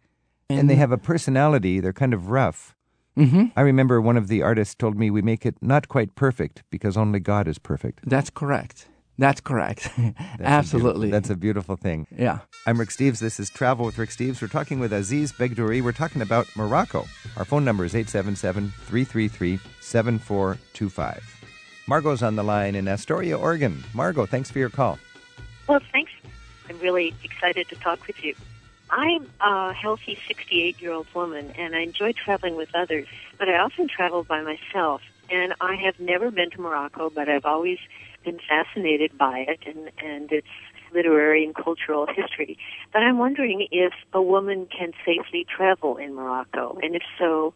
And 0.60 0.70
they 0.70 0.76
have 0.76 0.91
a 0.91 0.97
personality. 0.97 1.80
They're 1.80 1.93
kind 1.93 2.14
of 2.14 2.30
rough. 2.30 2.76
hmm 3.16 3.45
I 3.56 3.62
remember 3.62 3.99
one 4.02 4.18
of 4.18 4.28
the 4.28 4.41
artists 4.41 4.76
told 4.76 4.95
me 4.97 5.10
we 5.12 5.22
make 5.22 5.45
it 5.45 5.56
not 5.62 5.88
quite 5.88 6.16
perfect 6.16 6.64
because 6.70 6.95
only 6.97 7.20
God 7.20 7.47
is 7.47 7.60
perfect. 7.60 7.99
That's 8.06 8.30
correct. 8.30 8.88
That's 9.18 9.41
correct. 9.41 9.89
That's 9.97 10.39
Absolutely. 10.39 11.08
beautiful- 11.08 11.12
that's 11.12 11.30
a 11.30 11.36
beautiful 11.36 11.76
thing. 11.76 12.08
yeah. 12.18 12.39
I'm 12.66 12.80
Rick 12.80 12.89
Steves. 12.89 13.20
This 13.20 13.39
is 13.39 13.49
Travel 13.49 13.86
with 13.86 13.97
Rick 13.97 14.10
Steves. 14.12 14.41
We're 14.41 14.47
talking 14.47 14.80
with 14.80 14.93
Aziz 14.93 15.32
Begdouri. 15.34 15.82
We're 15.84 15.91
talking 15.91 16.22
about 16.22 16.47
Morocco. 16.56 17.06
Our 17.38 17.45
phone 17.45 17.66
number 17.66 17.84
is 17.86 17.93
877 17.95 18.72
333 18.88 19.60
7425. 19.80 21.43
Margot's 21.88 22.24
on 22.24 22.36
the 22.36 22.43
line 22.43 22.76
in 22.76 22.88
Astoria, 22.88 23.38
Oregon. 23.38 23.84
Margot, 23.93 24.26
thanks 24.26 24.49
for 24.52 24.60
your 24.60 24.70
call. 24.70 24.97
Well, 25.68 25.80
thanks. 25.91 26.12
I'm 26.70 26.80
really 26.80 27.14
excited 27.24 27.68
to 27.70 27.76
talk 27.76 28.06
with 28.08 28.24
you. 28.24 28.34
I'm 28.92 29.32
a 29.39 29.74
healthy 29.74 30.18
68 30.28 30.82
year 30.82 30.92
old 30.92 31.08
woman 31.16 31.52
and 31.58 31.76
I 31.76 31.80
enjoy 31.80 32.12
traveling 32.14 32.56
with 32.58 32.70
others, 32.76 33.08
but 33.39 33.48
I 33.48 33.54
often 33.54 33.88
travel 33.88 34.24
by 34.24 34.42
myself. 34.42 35.02
And 35.30 35.54
I 35.62 35.76
have 35.76 35.98
never 35.98 36.30
been 36.30 36.52
to 36.52 36.62
Morocco, 36.62 37.10
but 37.10 37.30
I've 37.30 37.46
always 37.46 37.78
been 38.26 38.39
fascinated 38.48 39.18
by 39.18 39.46
it 39.48 39.60
and, 39.66 39.89
and 40.04 40.30
its 40.32 40.48
literary 40.94 41.46
and 41.46 41.56
cultural 41.56 42.06
history. 42.06 42.58
But 42.92 43.04
I'm 43.04 43.18
wondering 43.18 43.68
if 43.72 43.94
a 44.12 44.22
woman 44.22 44.68
can 44.78 44.92
safely 45.06 45.46
travel 45.46 45.96
in 45.96 46.14
Morocco, 46.14 46.78
and 46.82 46.96
if 46.96 47.04
so, 47.18 47.54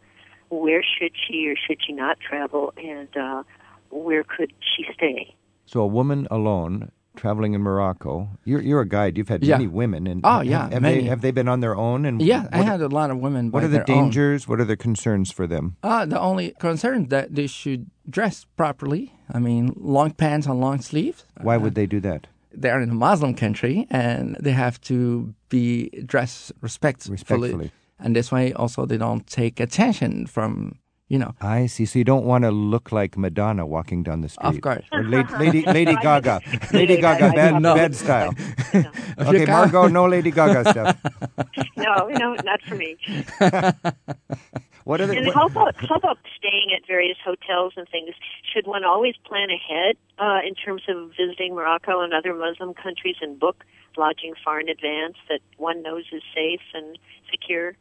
where 0.48 0.82
should 0.82 1.12
she 1.14 1.46
or 1.48 1.54
should 1.54 1.78
she 1.86 1.92
not 1.92 2.18
travel, 2.18 2.72
and 2.78 3.14
uh, 3.14 3.42
where 3.90 4.24
could 4.24 4.52
she 4.60 4.86
stay? 4.94 5.34
So, 5.66 5.80
a 5.80 5.86
woman 5.86 6.26
alone 6.30 6.92
traveling 7.16 7.54
in 7.54 7.60
Morocco. 7.62 8.28
You're, 8.44 8.60
you're 8.60 8.80
a 8.82 8.88
guide. 8.88 9.16
You've 9.18 9.28
had 9.28 9.42
Yeah. 9.42 9.56
many 9.56 9.66
women. 9.68 10.06
and 10.06 10.20
Oh, 10.24 10.40
yeah, 10.40 10.68
Have, 10.70 10.82
many. 10.82 11.00
they, 11.02 11.08
have 11.08 11.20
they 11.22 11.30
been 11.30 11.48
on 11.48 11.60
their 11.60 11.74
own? 11.76 12.04
And 12.06 12.20
Yeah, 12.22 12.48
I 12.52 12.62
had 12.62 12.80
a 12.80 12.88
lot 12.88 13.10
of 13.10 13.18
women. 13.18 13.50
what 13.50 13.64
are 13.64 13.68
the 13.68 13.78
their 13.78 13.90
own. 13.90 14.04
dangers? 14.04 14.46
What 14.46 14.60
are 14.60 14.64
the 14.64 14.76
concerns 14.76 15.32
for 15.32 15.46
them? 15.46 15.76
Uh, 15.82 16.06
the 16.06 16.20
only 16.20 16.54
concern 16.60 17.08
that 17.08 17.34
they 17.34 17.46
should 17.46 17.90
dress 18.08 18.44
properly. 18.56 19.12
I 19.32 19.38
mean, 19.40 19.72
long 19.76 20.12
pants 20.12 20.46
and 20.46 20.60
long 20.60 20.80
sleeves. 20.80 21.24
Why 21.40 21.56
would 21.56 21.74
they 21.74 21.86
do 21.86 22.00
that? 22.00 22.26
They're 22.52 22.80
in 22.80 22.90
a 22.90 22.94
Muslim 22.94 23.34
country 23.34 23.86
and 23.90 24.36
they 24.40 24.52
have 24.52 24.80
to 24.82 25.34
be 25.48 25.90
dressed 26.06 26.52
respectfully. 26.60 27.12
Respectfully. 27.14 27.70
And 27.98 28.14
this 28.14 28.30
way, 28.30 28.52
also, 28.52 28.86
they 28.86 28.98
don't 28.98 29.26
take 29.26 29.58
attention 29.58 30.26
from, 30.26 30.76
you 31.08 31.18
know, 31.18 31.34
I 31.40 31.66
see. 31.66 31.84
So 31.86 31.98
you 31.98 32.04
don't 32.04 32.24
want 32.24 32.44
to 32.44 32.50
look 32.50 32.90
like 32.92 33.16
Madonna 33.16 33.64
walking 33.66 34.02
down 34.02 34.20
the 34.22 34.28
street. 34.28 34.48
Of 34.56 34.60
course. 34.60 34.84
Or 34.92 35.02
Lady, 35.04 35.32
Lady, 35.38 35.62
Lady 35.66 35.94
Gaga. 36.02 36.40
Lady 36.72 36.96
Gaga, 37.00 37.30
bad, 37.32 37.62
No. 37.62 37.74
bad 37.74 37.94
style. 37.94 38.34
you 38.74 38.84
okay, 39.20 39.44
Margot, 39.46 39.86
no 39.88 40.06
Lady 40.06 40.30
Gaga 40.30 40.70
stuff. 40.70 40.96
No, 41.76 42.08
no, 42.08 42.34
not 42.44 42.60
for 42.62 42.74
me. 42.74 42.96
What 44.84 45.00
are 45.00 45.06
the, 45.08 45.16
And 45.16 45.26
what- 45.26 45.34
how 45.34 45.46
about 45.46 45.74
how 45.76 45.96
about 45.96 46.18
staying 46.38 46.70
at 46.76 46.86
various 46.86 47.18
hotels 47.24 47.72
and 47.76 47.88
things? 47.88 48.10
Should 48.52 48.66
one 48.68 48.84
always 48.84 49.14
plan 49.24 49.48
ahead 49.50 49.96
uh, 50.18 50.38
in 50.46 50.54
terms 50.54 50.82
of 50.88 51.10
visiting 51.16 51.54
Morocco 51.56 52.02
and 52.02 52.14
other 52.14 52.32
Muslim 52.34 52.72
countries 52.72 53.16
and 53.20 53.38
book 53.38 53.64
lodging 53.96 54.34
far 54.44 54.60
in 54.60 54.68
advance 54.68 55.16
that 55.28 55.40
one 55.56 55.82
knows 55.82 56.04
is 56.12 56.22
safe 56.32 56.60
and 56.72 56.98
secure? 57.30 57.74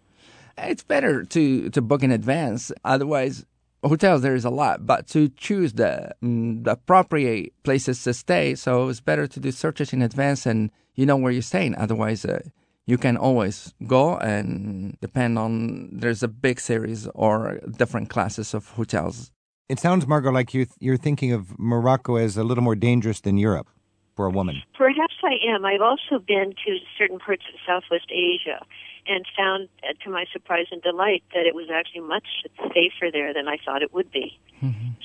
It's 0.57 0.83
better 0.83 1.23
to, 1.23 1.69
to 1.69 1.81
book 1.81 2.03
in 2.03 2.11
advance. 2.11 2.71
Otherwise, 2.83 3.45
hotels 3.83 4.21
there 4.21 4.35
is 4.35 4.45
a 4.45 4.49
lot, 4.49 4.85
but 4.85 5.07
to 5.07 5.29
choose 5.29 5.73
the, 5.73 6.11
mm, 6.23 6.63
the 6.63 6.71
appropriate 6.71 7.53
places 7.63 8.03
to 8.03 8.13
stay, 8.13 8.55
so 8.55 8.89
it's 8.89 8.99
better 8.99 9.27
to 9.27 9.39
do 9.39 9.51
searches 9.51 9.93
in 9.93 10.01
advance 10.01 10.45
and 10.45 10.71
you 10.95 11.05
know 11.05 11.17
where 11.17 11.31
you're 11.31 11.41
staying. 11.41 11.75
Otherwise, 11.75 12.25
uh, 12.25 12.39
you 12.85 12.97
can 12.97 13.17
always 13.17 13.73
go 13.87 14.17
and 14.17 14.97
depend 15.01 15.37
on 15.39 15.89
there's 15.91 16.23
a 16.23 16.27
big 16.27 16.59
series 16.59 17.07
or 17.15 17.59
different 17.77 18.09
classes 18.09 18.53
of 18.53 18.69
hotels. 18.69 19.31
it 19.69 19.79
sounds, 19.79 20.05
Margot, 20.05 20.31
like 20.31 20.53
you, 20.53 20.67
you're 20.79 20.97
thinking 20.97 21.31
of 21.31 21.57
Morocco 21.57 22.15
as 22.15 22.37
a 22.37 22.43
little 22.43 22.63
more 22.63 22.75
dangerous 22.75 23.21
than 23.21 23.37
Europe 23.37 23.67
for 24.15 24.27
a 24.27 24.29
woman. 24.29 24.61
Perhaps 24.77 25.15
I 25.23 25.35
am. 25.53 25.65
I've 25.65 25.81
also 25.81 26.23
been 26.25 26.53
to 26.65 26.77
certain 26.97 27.19
parts 27.19 27.43
of 27.51 27.59
Southwest 27.67 28.09
Asia 28.11 28.63
and 29.07 29.25
found, 29.37 29.69
uh, 29.83 29.93
to 30.03 30.09
my 30.09 30.25
surprise 30.33 30.67
and 30.71 30.81
delight, 30.81 31.23
that 31.33 31.45
it 31.45 31.55
was 31.55 31.69
actually 31.73 32.01
much 32.01 32.27
safer 32.73 33.11
there 33.11 33.33
than 33.33 33.47
I 33.47 33.57
thought 33.63 33.81
it 33.81 33.93
would 33.93 34.11
be. 34.11 34.39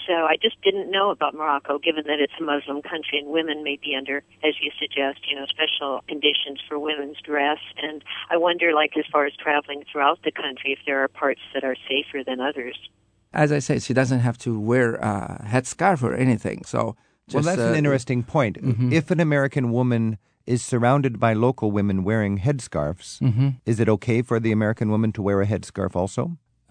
So 0.06 0.14
I 0.14 0.36
just 0.40 0.60
didn't 0.62 0.90
know 0.90 1.10
about 1.10 1.34
Morocco, 1.34 1.78
given 1.78 2.04
that 2.06 2.18
it's 2.18 2.32
a 2.40 2.42
Muslim 2.42 2.80
country 2.80 3.18
and 3.18 3.28
women 3.28 3.62
may 3.62 3.76
be 3.76 3.94
under, 3.94 4.22
as 4.42 4.54
you 4.60 4.70
suggest, 4.80 5.20
you 5.28 5.36
know, 5.36 5.44
special 5.46 6.02
conditions 6.08 6.58
for 6.66 6.78
women's 6.78 7.20
dress. 7.20 7.58
And 7.80 8.02
I 8.30 8.38
wonder, 8.38 8.72
like, 8.74 8.96
as 8.96 9.04
far 9.12 9.26
as 9.26 9.34
traveling 9.36 9.84
throughout 9.92 10.20
the 10.24 10.32
country, 10.32 10.72
if 10.72 10.78
there 10.86 11.04
are 11.04 11.08
parts 11.08 11.42
that 11.52 11.62
are 11.62 11.76
safer 11.86 12.24
than 12.24 12.40
others. 12.40 12.76
As 13.34 13.52
I 13.52 13.58
say, 13.58 13.78
she 13.78 13.92
doesn't 13.92 14.20
have 14.20 14.38
to 14.38 14.58
wear 14.58 14.94
a 14.94 15.44
headscarf 15.46 16.02
or 16.02 16.14
anything. 16.14 16.64
So, 16.64 16.96
just, 17.28 17.34
well, 17.34 17.54
that's 17.54 17.68
uh, 17.68 17.70
an 17.70 17.76
interesting 17.76 18.22
point. 18.22 18.56
If 18.90 19.10
an 19.10 19.20
American 19.20 19.70
woman 19.70 20.18
is 20.54 20.60
surrounded 20.72 21.14
by 21.24 21.32
local 21.46 21.68
women 21.78 21.98
wearing 22.10 22.34
headscarves, 22.46 23.08
is 23.72 23.76
it 23.82 23.88
okay 23.96 24.18
for 24.28 24.36
the 24.44 24.52
American 24.58 24.88
woman 24.94 25.10
to 25.16 25.22
wear 25.26 25.38
a 25.40 25.46
headscarf 25.52 25.94
also? 26.02 26.22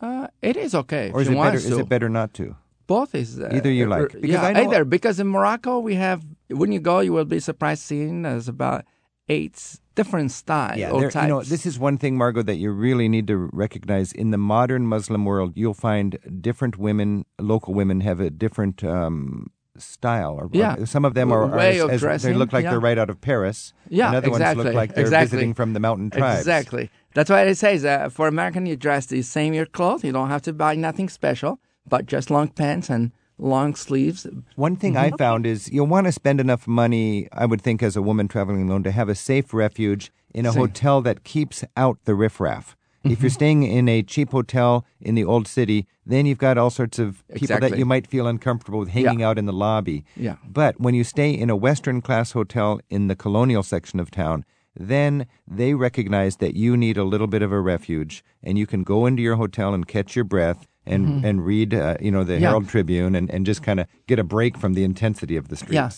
Uh, 0.02 0.28
it 0.42 0.56
is 0.66 0.72
okay. 0.84 1.06
Or 1.14 1.22
is 1.22 1.30
it 1.30 1.36
better, 1.46 1.58
is 1.58 1.78
it 1.84 1.90
better 1.96 2.10
not 2.20 2.34
to? 2.40 2.56
Both 2.88 3.14
is 3.24 3.30
uh, 3.40 3.50
Either 3.58 3.72
you 3.80 3.86
uh, 3.86 3.96
like. 3.96 4.16
uh, 4.16 4.20
Because 4.24 4.42
yeah, 4.42 4.50
I 4.50 4.54
know- 4.54 4.64
either 4.66 4.82
because 4.98 5.20
in 5.24 5.28
Morocco 5.36 5.74
we 5.90 5.96
have 6.06 6.20
when 6.62 6.72
you 6.76 6.80
go 6.92 6.96
you 7.08 7.14
will 7.18 7.30
be 7.38 7.40
surprised 7.40 7.84
seeing 7.90 8.24
there's 8.24 8.48
about 8.58 8.82
eight 9.28 9.58
different 10.00 10.32
styles 10.32 10.80
or 10.94 11.02
there- 11.02 11.12
types. 11.12 11.24
you 11.28 11.30
know, 11.34 11.42
this 11.44 11.66
is 11.70 11.78
one 11.78 11.98
thing, 12.02 12.18
Margot, 12.18 12.42
that 12.50 12.56
you 12.64 12.72
really 12.88 13.08
need 13.16 13.28
to 13.28 13.38
recognize. 13.66 14.12
In 14.24 14.32
the 14.36 14.42
modern 14.56 14.84
Muslim 14.96 15.24
world, 15.32 15.52
you'll 15.62 15.82
find 15.92 16.18
different 16.42 16.76
women, 16.88 17.26
local 17.54 17.74
women, 17.82 17.98
have 18.10 18.20
a 18.20 18.32
different 18.46 18.84
um, 18.84 19.52
style. 19.80 20.34
Or, 20.34 20.50
Yeah. 20.52 20.76
or 20.78 20.86
some 20.86 21.06
of 21.06 21.14
them 21.14 21.32
are, 21.32 21.44
are 21.44 21.60
as- 21.60 21.82
of 21.82 22.04
as- 22.04 22.24
they 22.24 22.34
look 22.34 22.54
like 22.54 22.64
yeah. 22.64 22.72
they're 22.72 22.80
right 22.80 22.98
out 22.98 23.10
of 23.10 23.20
Paris. 23.22 23.74
yeah, 23.90 24.08
and 24.08 24.16
other 24.18 24.28
exactly. 24.28 24.58
ones 24.58 24.66
look 24.66 24.76
like 24.76 24.96
they're 24.96 25.04
exactly. 25.06 25.26
visiting 25.38 25.54
from 25.54 25.74
the 25.74 25.80
mountain 25.80 26.10
tribes. 26.10 26.40
Exactly. 26.40 26.90
That's 27.16 27.30
why 27.30 27.42
it 27.44 27.56
says 27.56 27.84
uh, 27.86 28.10
for 28.10 28.28
American 28.28 28.66
you 28.66 28.76
dress 28.76 29.08
the 29.08 29.22
same 29.24 29.54
year 29.54 29.66
clothes. 29.66 30.04
You 30.04 30.12
don't 30.12 30.30
have 30.30 30.44
to 30.44 30.54
buy 30.54 30.76
nothing 30.76 31.10
special, 31.10 31.60
but 31.88 32.06
just 32.06 32.30
long 32.30 32.50
pants 32.50 32.90
and 32.90 33.12
long 33.38 33.74
sleeves. 33.74 34.28
One 34.56 34.76
thing 34.76 34.94
Mm-hmm. 34.94 35.14
I 35.16 35.18
found 35.18 35.46
is 35.46 35.72
you'll 35.72 35.88
want 35.88 36.06
to 36.06 36.12
spend 36.12 36.40
enough 36.40 36.68
money, 36.68 37.28
I 37.32 37.46
would 37.46 37.62
think, 37.62 37.82
as 37.82 37.96
a 37.96 38.02
woman 38.02 38.28
traveling 38.28 38.68
alone, 38.70 38.84
to 38.84 38.92
have 38.92 39.10
a 39.10 39.16
safe 39.16 39.54
refuge 39.54 40.12
in 40.34 40.46
a 40.46 40.52
Same. 40.52 40.60
hotel 40.62 41.02
that 41.02 41.24
keeps 41.24 41.64
out 41.76 41.98
the 42.06 42.14
riffraff. 42.16 42.76
If 43.04 43.12
Mm-hmm. 43.12 43.24
you're 43.24 43.30
staying 43.30 43.64
in 43.64 43.88
a 43.88 44.04
cheap 44.04 44.32
hotel 44.32 44.86
in 45.00 45.16
the 45.16 45.24
old 45.24 45.48
city, 45.48 45.88
then 46.06 46.26
you've 46.26 46.38
got 46.38 46.58
all 46.58 46.70
sorts 46.70 47.00
of 47.00 47.24
people 47.34 47.58
that 47.60 47.78
you 47.78 47.86
might 47.86 48.06
feel 48.08 48.28
uncomfortable 48.28 48.80
with 48.80 48.90
hanging 48.90 49.24
out 49.24 49.38
in 49.38 49.46
the 49.46 49.54
lobby. 49.54 50.04
Yeah. 50.18 50.36
But 50.46 50.80
when 50.82 50.94
you 50.96 51.04
stay 51.06 51.32
in 51.32 51.50
a 51.50 51.56
Western 51.56 52.02
class 52.02 52.34
hotel 52.34 52.82
in 52.90 53.08
the 53.08 53.16
colonial 53.16 53.64
section 53.64 54.00
of 54.02 54.12
town, 54.12 54.44
then 54.76 55.28
they 55.48 55.74
recognize 55.76 56.38
that 56.38 56.56
you 56.56 56.76
need 56.76 56.98
a 56.98 57.04
little 57.04 57.28
bit 57.28 57.42
of 57.42 57.52
a 57.52 57.60
refuge, 57.62 58.24
and 58.44 58.58
you 58.58 58.68
can 58.68 58.84
go 58.84 59.06
into 59.06 59.22
your 59.22 59.36
hotel 59.38 59.74
and 59.74 59.88
catch 59.88 60.16
your 60.16 60.26
breath 60.26 60.68
and 60.86 61.24
and 61.26 61.46
read, 61.46 61.74
uh, 61.74 61.96
you 62.02 62.12
know, 62.12 62.24
the 62.24 62.34
Mm-hmm. 62.34 62.42
Yeah. 62.44 62.48
Herald 62.50 62.68
Tribune, 62.70 63.16
and, 63.16 63.30
and 63.30 63.46
just 63.46 63.62
kind 63.64 63.80
of 63.80 63.88
get 64.08 64.20
a 64.20 64.24
break 64.24 64.58
from 64.58 64.74
the 64.74 64.84
intensity 64.84 65.36
of 65.38 65.48
the 65.50 65.56
streets. 65.56 65.74
Yeah, 65.74 65.90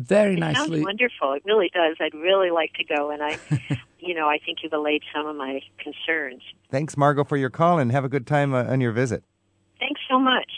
very 0.00 0.34
It 0.34 0.40
sounds 0.40 0.58
nicely. 0.58 0.82
wonderful. 0.82 1.32
It 1.34 1.42
really 1.44 1.70
does. 1.72 1.96
I'd 2.00 2.14
really 2.14 2.50
like 2.50 2.72
to 2.74 2.84
go, 2.84 3.10
and 3.10 3.22
I, 3.22 3.38
you 3.98 4.14
know, 4.14 4.28
I 4.28 4.38
think 4.38 4.58
you've 4.62 4.72
allayed 4.72 5.02
some 5.14 5.26
of 5.26 5.36
my 5.36 5.60
concerns. 5.78 6.42
Thanks, 6.70 6.96
Margot, 6.96 7.24
for 7.24 7.36
your 7.36 7.50
call, 7.50 7.78
and 7.78 7.90
have 7.92 8.04
a 8.04 8.08
good 8.08 8.26
time 8.26 8.54
uh, 8.54 8.64
on 8.64 8.80
your 8.80 8.92
visit. 8.92 9.22
Thanks 9.78 10.00
so 10.08 10.18
much. 10.18 10.50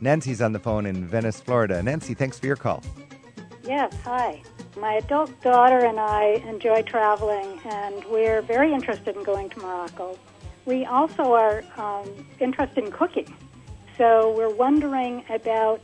Nancy's 0.00 0.40
on 0.42 0.52
the 0.52 0.58
phone 0.58 0.86
in 0.86 1.06
Venice, 1.06 1.40
Florida. 1.40 1.82
Nancy, 1.82 2.14
thanks 2.14 2.38
for 2.38 2.46
your 2.46 2.56
call. 2.56 2.82
Yes, 3.64 3.94
hi. 4.04 4.42
My 4.78 4.94
adult 4.94 5.38
daughter 5.42 5.78
and 5.84 5.98
I 6.00 6.42
enjoy 6.48 6.82
traveling, 6.82 7.60
and 7.64 8.04
we're 8.06 8.42
very 8.42 8.72
interested 8.72 9.16
in 9.16 9.22
going 9.22 9.50
to 9.50 9.58
Morocco. 9.60 10.18
We 10.64 10.84
also 10.84 11.32
are 11.34 11.64
um, 11.76 12.08
interested 12.38 12.84
in 12.84 12.92
cooking, 12.92 13.34
so 13.98 14.32
we're 14.36 14.54
wondering 14.54 15.24
about 15.28 15.80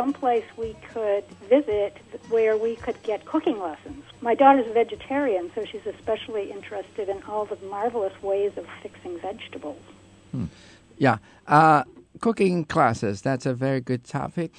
some 0.00 0.12
place 0.14 0.44
we 0.56 0.74
could 0.92 1.24
visit 1.56 1.94
where 2.30 2.56
we 2.56 2.74
could 2.76 3.00
get 3.02 3.26
cooking 3.26 3.58
lessons. 3.60 4.02
My 4.22 4.34
daughter's 4.34 4.66
a 4.66 4.72
vegetarian, 4.72 5.50
so 5.54 5.64
she's 5.70 5.86
especially 5.86 6.50
interested 6.50 7.10
in 7.10 7.22
all 7.24 7.44
the 7.44 7.58
marvelous 7.76 8.16
ways 8.22 8.52
of 8.56 8.66
fixing 8.82 9.18
vegetables. 9.20 9.82
Yeah. 10.96 11.18
Uh, 11.46 11.84
cooking 12.20 12.64
classes, 12.64 13.20
that's 13.20 13.44
a 13.44 13.52
very 13.52 13.82
good 13.82 14.04
topic. 14.04 14.52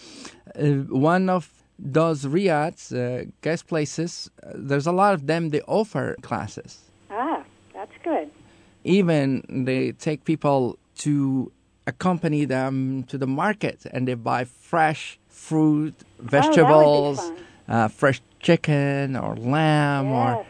Uh, 0.55 0.85
one 1.13 1.27
of 1.27 1.43
those 1.79 2.27
riads, 2.27 2.93
uh, 2.93 3.23
guest 3.41 3.65
places, 3.65 4.29
uh, 4.43 4.51
there's 4.53 4.85
a 4.85 4.91
lot 4.91 5.15
of 5.15 5.25
them, 5.25 5.49
they 5.49 5.61
offer 5.61 6.15
classes. 6.21 6.71
Ah, 7.09 7.43
that's 7.73 7.97
good. 8.03 8.29
Even 8.83 9.43
they 9.65 9.91
take 9.93 10.23
people 10.23 10.77
to 10.97 11.51
accompany 11.87 12.45
them 12.45 13.03
to 13.05 13.17
the 13.17 13.27
market 13.27 13.87
and 13.91 14.07
they 14.07 14.13
buy 14.13 14.43
fresh 14.43 15.17
fruit, 15.47 15.95
vegetables, 16.19 17.19
fun. 17.19 17.35
uh, 17.67 17.87
fresh 17.87 18.21
chicken 18.39 19.15
or 19.15 19.35
lamb 19.35 20.07
or 20.11 20.29
Yes. 20.35 20.45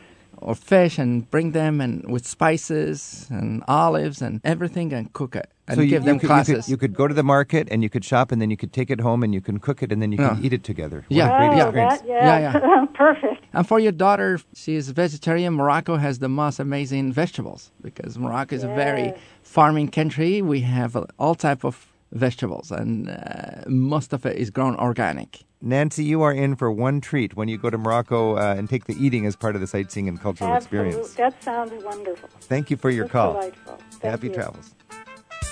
or 0.47 0.55
fish 0.55 0.97
and 0.97 1.29
bring 1.29 1.51
them 1.51 1.79
and 1.81 1.93
with 2.13 2.25
spices 2.25 3.27
and 3.29 3.63
olives 3.67 4.21
and 4.21 4.41
everything 4.43 4.91
and 4.97 5.13
cook 5.13 5.35
it 5.35 5.47
and 5.67 5.75
so 5.77 5.81
you, 5.83 5.89
give 5.89 6.01
you 6.03 6.07
them 6.09 6.19
could, 6.19 6.27
classes. 6.27 6.49
You 6.49 6.55
could, 6.61 6.69
you 6.71 6.77
could 6.89 6.95
go 6.97 7.07
to 7.07 7.13
the 7.13 7.23
market 7.23 7.67
and 7.71 7.83
you 7.83 7.89
could 7.89 8.03
shop 8.03 8.31
and 8.31 8.41
then 8.41 8.49
you 8.49 8.57
could 8.57 8.73
take 8.73 8.89
it 8.89 8.99
home 8.99 9.21
and 9.23 9.33
you 9.33 9.41
can 9.41 9.59
cook 9.59 9.83
it 9.83 9.91
and 9.91 10.01
then 10.01 10.11
you 10.11 10.17
can 10.17 10.35
Yeah. 10.37 10.45
eat 10.45 10.53
it 10.53 10.63
together. 10.63 11.05
Yeah. 11.09 11.29
Oh, 11.29 11.45
experience. 11.45 12.01
that, 12.01 12.07
yeah, 12.07 12.39
Yeah, 12.39 12.85
perfect. 13.05 13.45
And 13.53 13.67
for 13.67 13.79
your 13.79 13.91
daughter, 14.05 14.39
she 14.55 14.75
is 14.75 14.89
vegetarian. 14.89 15.53
Morocco 15.53 15.95
has 15.97 16.19
the 16.19 16.29
most 16.29 16.59
amazing 16.59 17.13
vegetables 17.13 17.71
because 17.81 18.17
Morocco 18.17 18.55
is 18.55 18.63
a 18.63 18.73
very 18.85 19.13
farming 19.43 19.89
country. 19.89 20.41
We 20.41 20.61
have 20.61 20.91
all 21.19 21.35
type 21.35 21.63
of 21.63 21.75
vegetables, 22.11 22.71
and 22.71 23.09
uh, 23.09 23.63
most 23.67 24.13
of 24.13 24.25
it 24.25 24.37
is 24.37 24.49
grown 24.49 24.75
organic. 24.75 25.43
Nancy, 25.61 26.03
you 26.03 26.21
are 26.23 26.33
in 26.33 26.55
for 26.55 26.71
one 26.71 27.01
treat 27.01 27.35
when 27.35 27.47
you 27.47 27.57
go 27.57 27.69
to 27.69 27.77
Morocco 27.77 28.35
uh, 28.37 28.55
and 28.57 28.67
take 28.69 28.85
the 28.85 28.95
eating 28.95 29.25
as 29.25 29.35
part 29.35 29.53
of 29.55 29.61
the 29.61 29.67
sightseeing 29.67 30.07
and 30.07 30.19
cultural 30.19 30.49
Absolutely. 30.51 30.89
experience. 30.89 31.13
That 31.15 31.43
sounds 31.43 31.83
wonderful. 31.83 32.29
Thank 32.41 32.71
you 32.71 32.77
for 32.77 32.89
your 32.89 33.05
That's 33.05 33.11
call. 33.13 33.33
delightful. 33.33 33.77
Thank 33.91 34.03
Happy 34.11 34.27
you. 34.27 34.33
travels. 34.33 34.73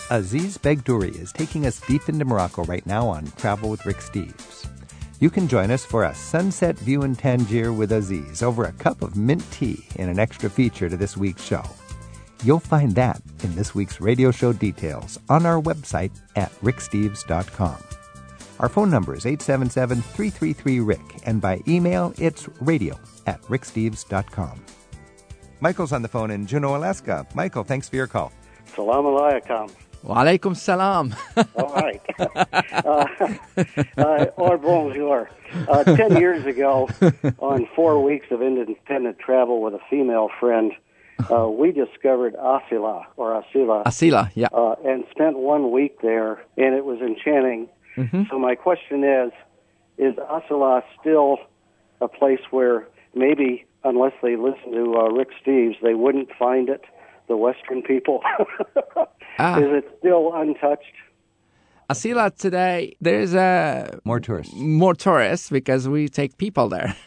Aziz 0.09 0.57
Begdouri 0.57 1.15
is 1.21 1.31
taking 1.31 1.67
us 1.67 1.79
deep 1.81 2.09
into 2.09 2.25
Morocco 2.25 2.63
right 2.63 2.85
now 2.87 3.07
on 3.07 3.25
Travel 3.37 3.69
with 3.69 3.85
Rick 3.85 3.97
Steves. 3.97 4.67
You 5.19 5.29
can 5.29 5.47
join 5.47 5.69
us 5.69 5.85
for 5.85 6.05
a 6.05 6.15
sunset 6.15 6.79
view 6.79 7.03
in 7.03 7.15
Tangier 7.15 7.71
with 7.71 7.91
Aziz 7.91 8.41
over 8.41 8.63
a 8.63 8.71
cup 8.71 9.03
of 9.03 9.15
mint 9.15 9.43
tea 9.51 9.85
in 9.97 10.09
an 10.09 10.17
extra 10.17 10.49
feature 10.49 10.89
to 10.89 10.97
this 10.97 11.15
week's 11.15 11.43
show. 11.43 11.61
You'll 12.43 12.59
find 12.59 12.95
that 12.95 13.21
in 13.43 13.55
this 13.55 13.75
week's 13.75 13.99
radio 13.99 14.31
show 14.31 14.53
details 14.53 15.19
on 15.27 15.45
our 15.45 15.61
website 15.61 16.11
at 16.35 16.51
ricksteves.com. 16.61 17.77
Our 18.59 18.69
phone 18.69 18.89
number 18.89 19.13
is 19.15 19.25
877 19.25 20.01
333 20.01 20.79
Rick, 20.79 20.99
and 21.25 21.41
by 21.41 21.61
email 21.67 22.13
it's 22.17 22.47
radio 22.61 22.99
at 23.27 23.41
ricksteves.com. 23.43 24.63
Michael's 25.61 25.91
on 25.91 26.01
the 26.01 26.07
phone 26.07 26.31
in 26.31 26.45
Juneau, 26.45 26.75
Alaska. 26.75 27.27
Michael, 27.33 27.63
thanks 27.63 27.89
for 27.89 27.97
your 27.97 28.07
call. 28.07 28.31
Salam 28.75 29.05
alaikum. 29.05 29.71
Wa 30.03 30.23
alaikum 30.23 30.55
salam. 30.55 31.13
All 31.55 31.73
right. 31.73 32.01
uh, 32.85 33.05
uh, 33.97 34.25
or 34.37 34.57
bonjour. 34.57 35.29
Uh, 35.67 35.83
ten 35.83 36.15
years 36.17 36.45
ago, 36.45 36.87
on 37.39 37.67
four 37.75 38.01
weeks 38.01 38.27
of 38.31 38.41
independent 38.41 39.19
travel 39.19 39.61
with 39.61 39.73
a 39.73 39.79
female 39.89 40.29
friend, 40.39 40.71
uh, 41.31 41.47
we 41.49 41.71
discovered 41.71 42.35
Asila 42.35 43.05
or 43.17 43.41
Asila, 43.41 43.83
Asila, 43.85 44.31
yeah. 44.35 44.47
uh, 44.53 44.75
and 44.85 45.03
spent 45.11 45.37
one 45.37 45.71
week 45.71 46.01
there, 46.01 46.43
and 46.57 46.75
it 46.75 46.85
was 46.85 46.99
enchanting. 47.01 47.69
So 48.29 48.39
my 48.39 48.55
question 48.55 49.03
is: 49.03 49.31
Is 49.97 50.15
Asila 50.15 50.83
still 50.99 51.37
a 51.99 52.07
place 52.07 52.39
where 52.51 52.87
maybe, 53.13 53.65
unless 53.83 54.13
they 54.21 54.35
listen 54.37 54.71
to 54.71 54.95
uh, 54.95 55.09
Rick 55.09 55.29
Steves, 55.45 55.75
they 55.81 55.93
wouldn't 55.93 56.29
find 56.37 56.69
it? 56.69 56.83
The 57.27 57.37
Western 57.37 57.81
people. 57.81 58.21
Ah. 59.41 59.57
Is 59.57 59.67
it 59.71 59.95
still 59.99 60.33
untouched? 60.35 60.83
Asila 61.89 62.35
today, 62.37 62.95
there's 63.01 63.33
uh, 63.33 63.97
More 64.03 64.19
tourists. 64.19 64.53
more 64.55 64.93
tourists 64.93 65.49
because 65.49 65.87
we 65.89 66.07
take 66.07 66.37
people 66.37 66.69
there. 66.69 66.95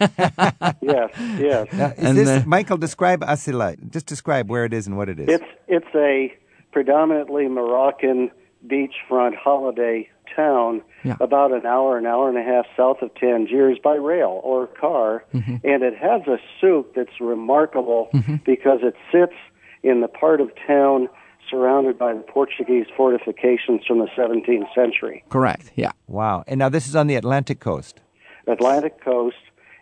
Yes, 0.80 1.10
yes. 1.38 1.68
Now, 1.72 1.86
is 1.86 1.98
And, 1.98 2.18
this, 2.18 2.28
uh, 2.28 2.42
Michael, 2.46 2.76
describe 2.76 3.20
Asila. 3.20 3.76
Just 3.90 4.06
describe 4.06 4.50
where 4.50 4.64
it 4.64 4.72
is 4.74 4.86
and 4.88 4.96
what 4.96 5.08
it 5.08 5.18
is. 5.20 5.28
It's 5.28 5.44
it's 5.68 5.94
a 5.94 6.32
predominantly 6.72 7.46
Moroccan 7.48 8.30
beachfront 8.66 9.36
holiday 9.36 10.08
town, 10.34 10.82
Yeah. 11.04 11.16
about 11.20 11.52
an 11.52 11.66
hour, 11.66 11.98
an 11.98 12.06
hour 12.06 12.28
and 12.28 12.38
a 12.38 12.42
half 12.42 12.64
south 12.76 13.02
of 13.02 13.14
Tangiers 13.14 13.78
by 13.82 13.94
rail 13.96 14.40
or 14.42 14.66
car, 14.66 15.24
Mm-hmm. 15.34 15.56
and 15.64 15.82
it 15.82 15.96
has 15.96 16.22
a 16.26 16.38
souk 16.60 16.94
that's 16.94 17.20
remarkable 17.20 18.08
because 18.44 18.80
it 18.82 18.94
sits 19.12 19.36
in 19.82 20.00
the 20.00 20.08
part 20.08 20.40
of 20.40 20.50
town 20.66 21.08
surrounded 21.52 21.98
by 21.98 22.14
the 22.14 22.20
Portuguese 22.20 22.86
fortifications 22.96 23.84
from 23.86 23.98
the 23.98 24.08
17th 24.16 24.74
century. 24.74 25.22
Correct, 25.28 25.70
yeah. 25.76 25.92
wow. 26.08 26.42
And 26.48 26.58
now 26.58 26.70
this 26.70 26.88
is 26.88 26.96
on 26.96 27.06
the 27.06 27.14
Atlantic 27.14 27.60
coast. 27.60 28.00
Atlantic 28.46 29.04
coast. 29.04 29.36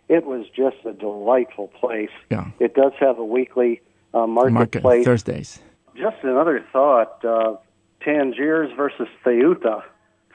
It 0.09 0.25
was 0.25 0.45
just 0.55 0.75
a 0.85 0.91
delightful 0.91 1.69
place. 1.69 2.09
Yeah. 2.29 2.51
It 2.59 2.75
does 2.75 2.91
have 2.99 3.17
a 3.17 3.25
weekly 3.25 3.81
uh, 4.13 4.27
Market 4.27 4.51
marketplace. 4.51 5.05
Thursdays. 5.05 5.59
Just 5.95 6.17
another 6.23 6.63
thought 6.73 7.23
uh, 7.23 7.55
Tangiers 8.01 8.71
versus 8.75 9.07
Ceuta 9.25 9.83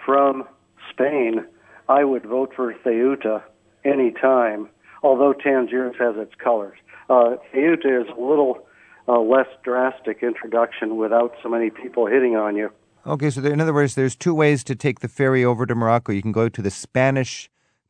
from 0.04 0.44
Spain. 0.90 1.44
I 1.88 2.04
would 2.04 2.24
vote 2.24 2.52
for 2.56 2.74
Ceuta 2.84 3.42
any 3.84 4.12
time, 4.12 4.68
although 5.02 5.34
Tangiers 5.34 5.94
has 5.98 6.16
its 6.16 6.34
colors. 6.42 6.78
Uh, 7.10 7.36
Ceuta 7.52 8.02
is 8.02 8.08
a 8.08 8.20
little 8.20 8.65
uh, 9.08 9.20
less 9.20 9.46
drastic 9.62 10.22
introduction 10.22 10.96
without 10.96 11.34
so 11.42 11.48
many 11.48 11.70
people 11.70 12.06
hitting 12.06 12.36
on 12.36 12.56
you. 12.56 12.70
Okay, 13.06 13.30
so 13.30 13.40
there, 13.40 13.52
in 13.52 13.60
other 13.60 13.72
words, 13.72 13.94
there's 13.94 14.16
two 14.16 14.34
ways 14.34 14.64
to 14.64 14.74
take 14.74 15.00
the 15.00 15.08
ferry 15.08 15.44
over 15.44 15.64
to 15.64 15.74
Morocco. 15.74 16.12
You 16.12 16.22
can 16.22 16.32
go 16.32 16.48
to 16.48 16.60
the 16.60 16.70
Spanish 16.70 17.48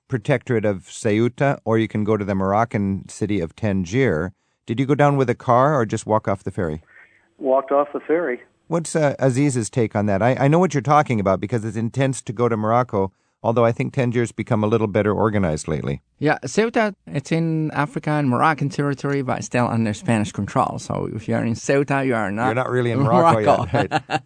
protectorate 0.09 0.64
of 0.64 0.85
Ceuta, 0.85 1.59
or 1.64 1.79
you 1.79 1.89
can 1.89 2.05
go 2.05 2.17
to 2.17 2.25
the 2.25 2.35
Moroccan 2.35 3.09
city 3.09 3.41
of 3.41 3.57
Tangier. 3.57 4.33
Did 4.67 4.79
you 4.79 4.87
go 4.87 4.95
down 4.95 5.17
with 5.17 5.31
a 5.31 5.35
car 5.35 5.75
or 5.75 5.87
just 5.87 6.07
walk 6.07 6.29
off 6.29 6.45
the 6.45 6.51
ferry? 6.51 6.83
Walked 7.39 7.73
off 7.73 7.89
the 7.93 8.01
ferry. 8.01 8.43
What's 8.69 8.97
uh, 8.97 9.14
Aziz's 9.19 9.71
take 9.71 9.95
on 9.95 10.07
that? 10.07 10.23
I, 10.23 10.35
I 10.35 10.49
know 10.49 10.59
what 10.59 10.75
you're 10.75 10.81
talking 10.81 11.21
about 11.21 11.41
because 11.41 11.64
it's 11.64 11.77
intense 11.77 12.21
to 12.23 12.33
go 12.33 12.49
to 12.49 12.57
Morocco, 12.57 13.12
although 13.47 13.65
I 13.65 13.71
think 13.73 13.95
Tangier's 13.95 14.33
become 14.33 14.65
a 14.65 14.67
little 14.67 14.89
better 14.89 15.13
organized 15.13 15.69
lately. 15.69 16.03
Yeah, 16.19 16.39
Ceuta, 16.47 16.95
it's 17.07 17.31
in 17.31 17.71
Africa 17.73 18.11
and 18.11 18.29
Moroccan 18.29 18.71
territory, 18.71 19.23
but 19.23 19.45
still 19.45 19.69
under 19.69 19.93
Spanish 19.95 20.33
control. 20.33 20.79
So 20.81 21.09
if 21.15 21.29
you're 21.29 21.45
in 21.45 21.55
Ceuta, 21.55 22.05
you 22.05 22.15
are 22.17 22.33
not. 22.33 22.47
You're 22.47 22.55
not 22.55 22.71
really 22.71 22.91
in 22.91 23.01
Morocco, 23.01 23.67
yet. 23.73 23.91
Right? 23.93 24.21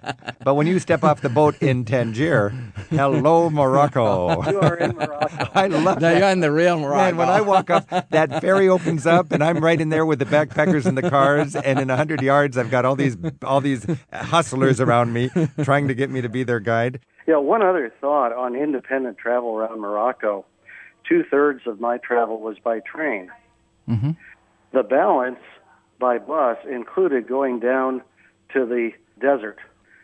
but 0.44 0.54
when 0.54 0.66
you 0.66 0.78
step 0.78 1.04
off 1.04 1.20
the 1.20 1.28
boat 1.28 1.60
in 1.60 1.84
Tangier, 1.84 2.50
hello, 2.88 3.50
Morocco. 3.50 4.42
You 4.50 4.60
are 4.60 4.76
in 4.76 4.96
Morocco. 4.96 5.48
I 5.54 5.66
love 5.66 6.00
No, 6.00 6.08
that. 6.08 6.18
you're 6.18 6.30
in 6.30 6.40
the 6.40 6.50
real 6.52 6.78
Morocco. 6.78 7.02
Man, 7.04 7.16
when 7.18 7.28
I 7.28 7.40
walk 7.42 7.68
up, 7.70 7.88
that 8.10 8.40
ferry 8.40 8.68
opens 8.68 9.04
up, 9.06 9.32
and 9.32 9.44
I'm 9.44 9.58
right 9.62 9.80
in 9.80 9.90
there 9.90 10.06
with 10.06 10.18
the 10.20 10.24
backpackers 10.26 10.86
and 10.86 10.96
the 10.96 11.10
cars. 11.10 11.54
And 11.56 11.78
in 11.78 11.90
a 11.90 11.96
hundred 11.96 12.22
yards, 12.22 12.56
I've 12.56 12.70
got 12.70 12.84
all 12.86 12.96
these 12.96 13.16
all 13.44 13.60
these 13.60 13.84
hustlers 14.12 14.80
around 14.80 15.12
me 15.12 15.28
trying 15.62 15.88
to 15.88 15.94
get 15.94 16.08
me 16.10 16.20
to 16.22 16.28
be 16.30 16.42
their 16.42 16.60
guide. 16.60 17.00
Yeah, 17.30 17.36
one 17.36 17.62
other 17.62 17.92
thought 18.00 18.32
on 18.32 18.56
independent 18.56 19.16
travel 19.16 19.56
around 19.56 19.78
Morocco. 19.78 20.44
Two 21.08 21.22
thirds 21.22 21.64
of 21.64 21.78
my 21.80 21.96
travel 21.98 22.40
was 22.40 22.58
by 22.58 22.80
train. 22.80 23.30
Mhm. 23.88 24.16
The 24.72 24.82
balance 24.82 25.38
by 26.00 26.18
bus 26.18 26.58
included 26.68 27.28
going 27.28 27.60
down 27.60 28.02
to 28.48 28.66
the 28.66 28.94
desert. 29.20 29.58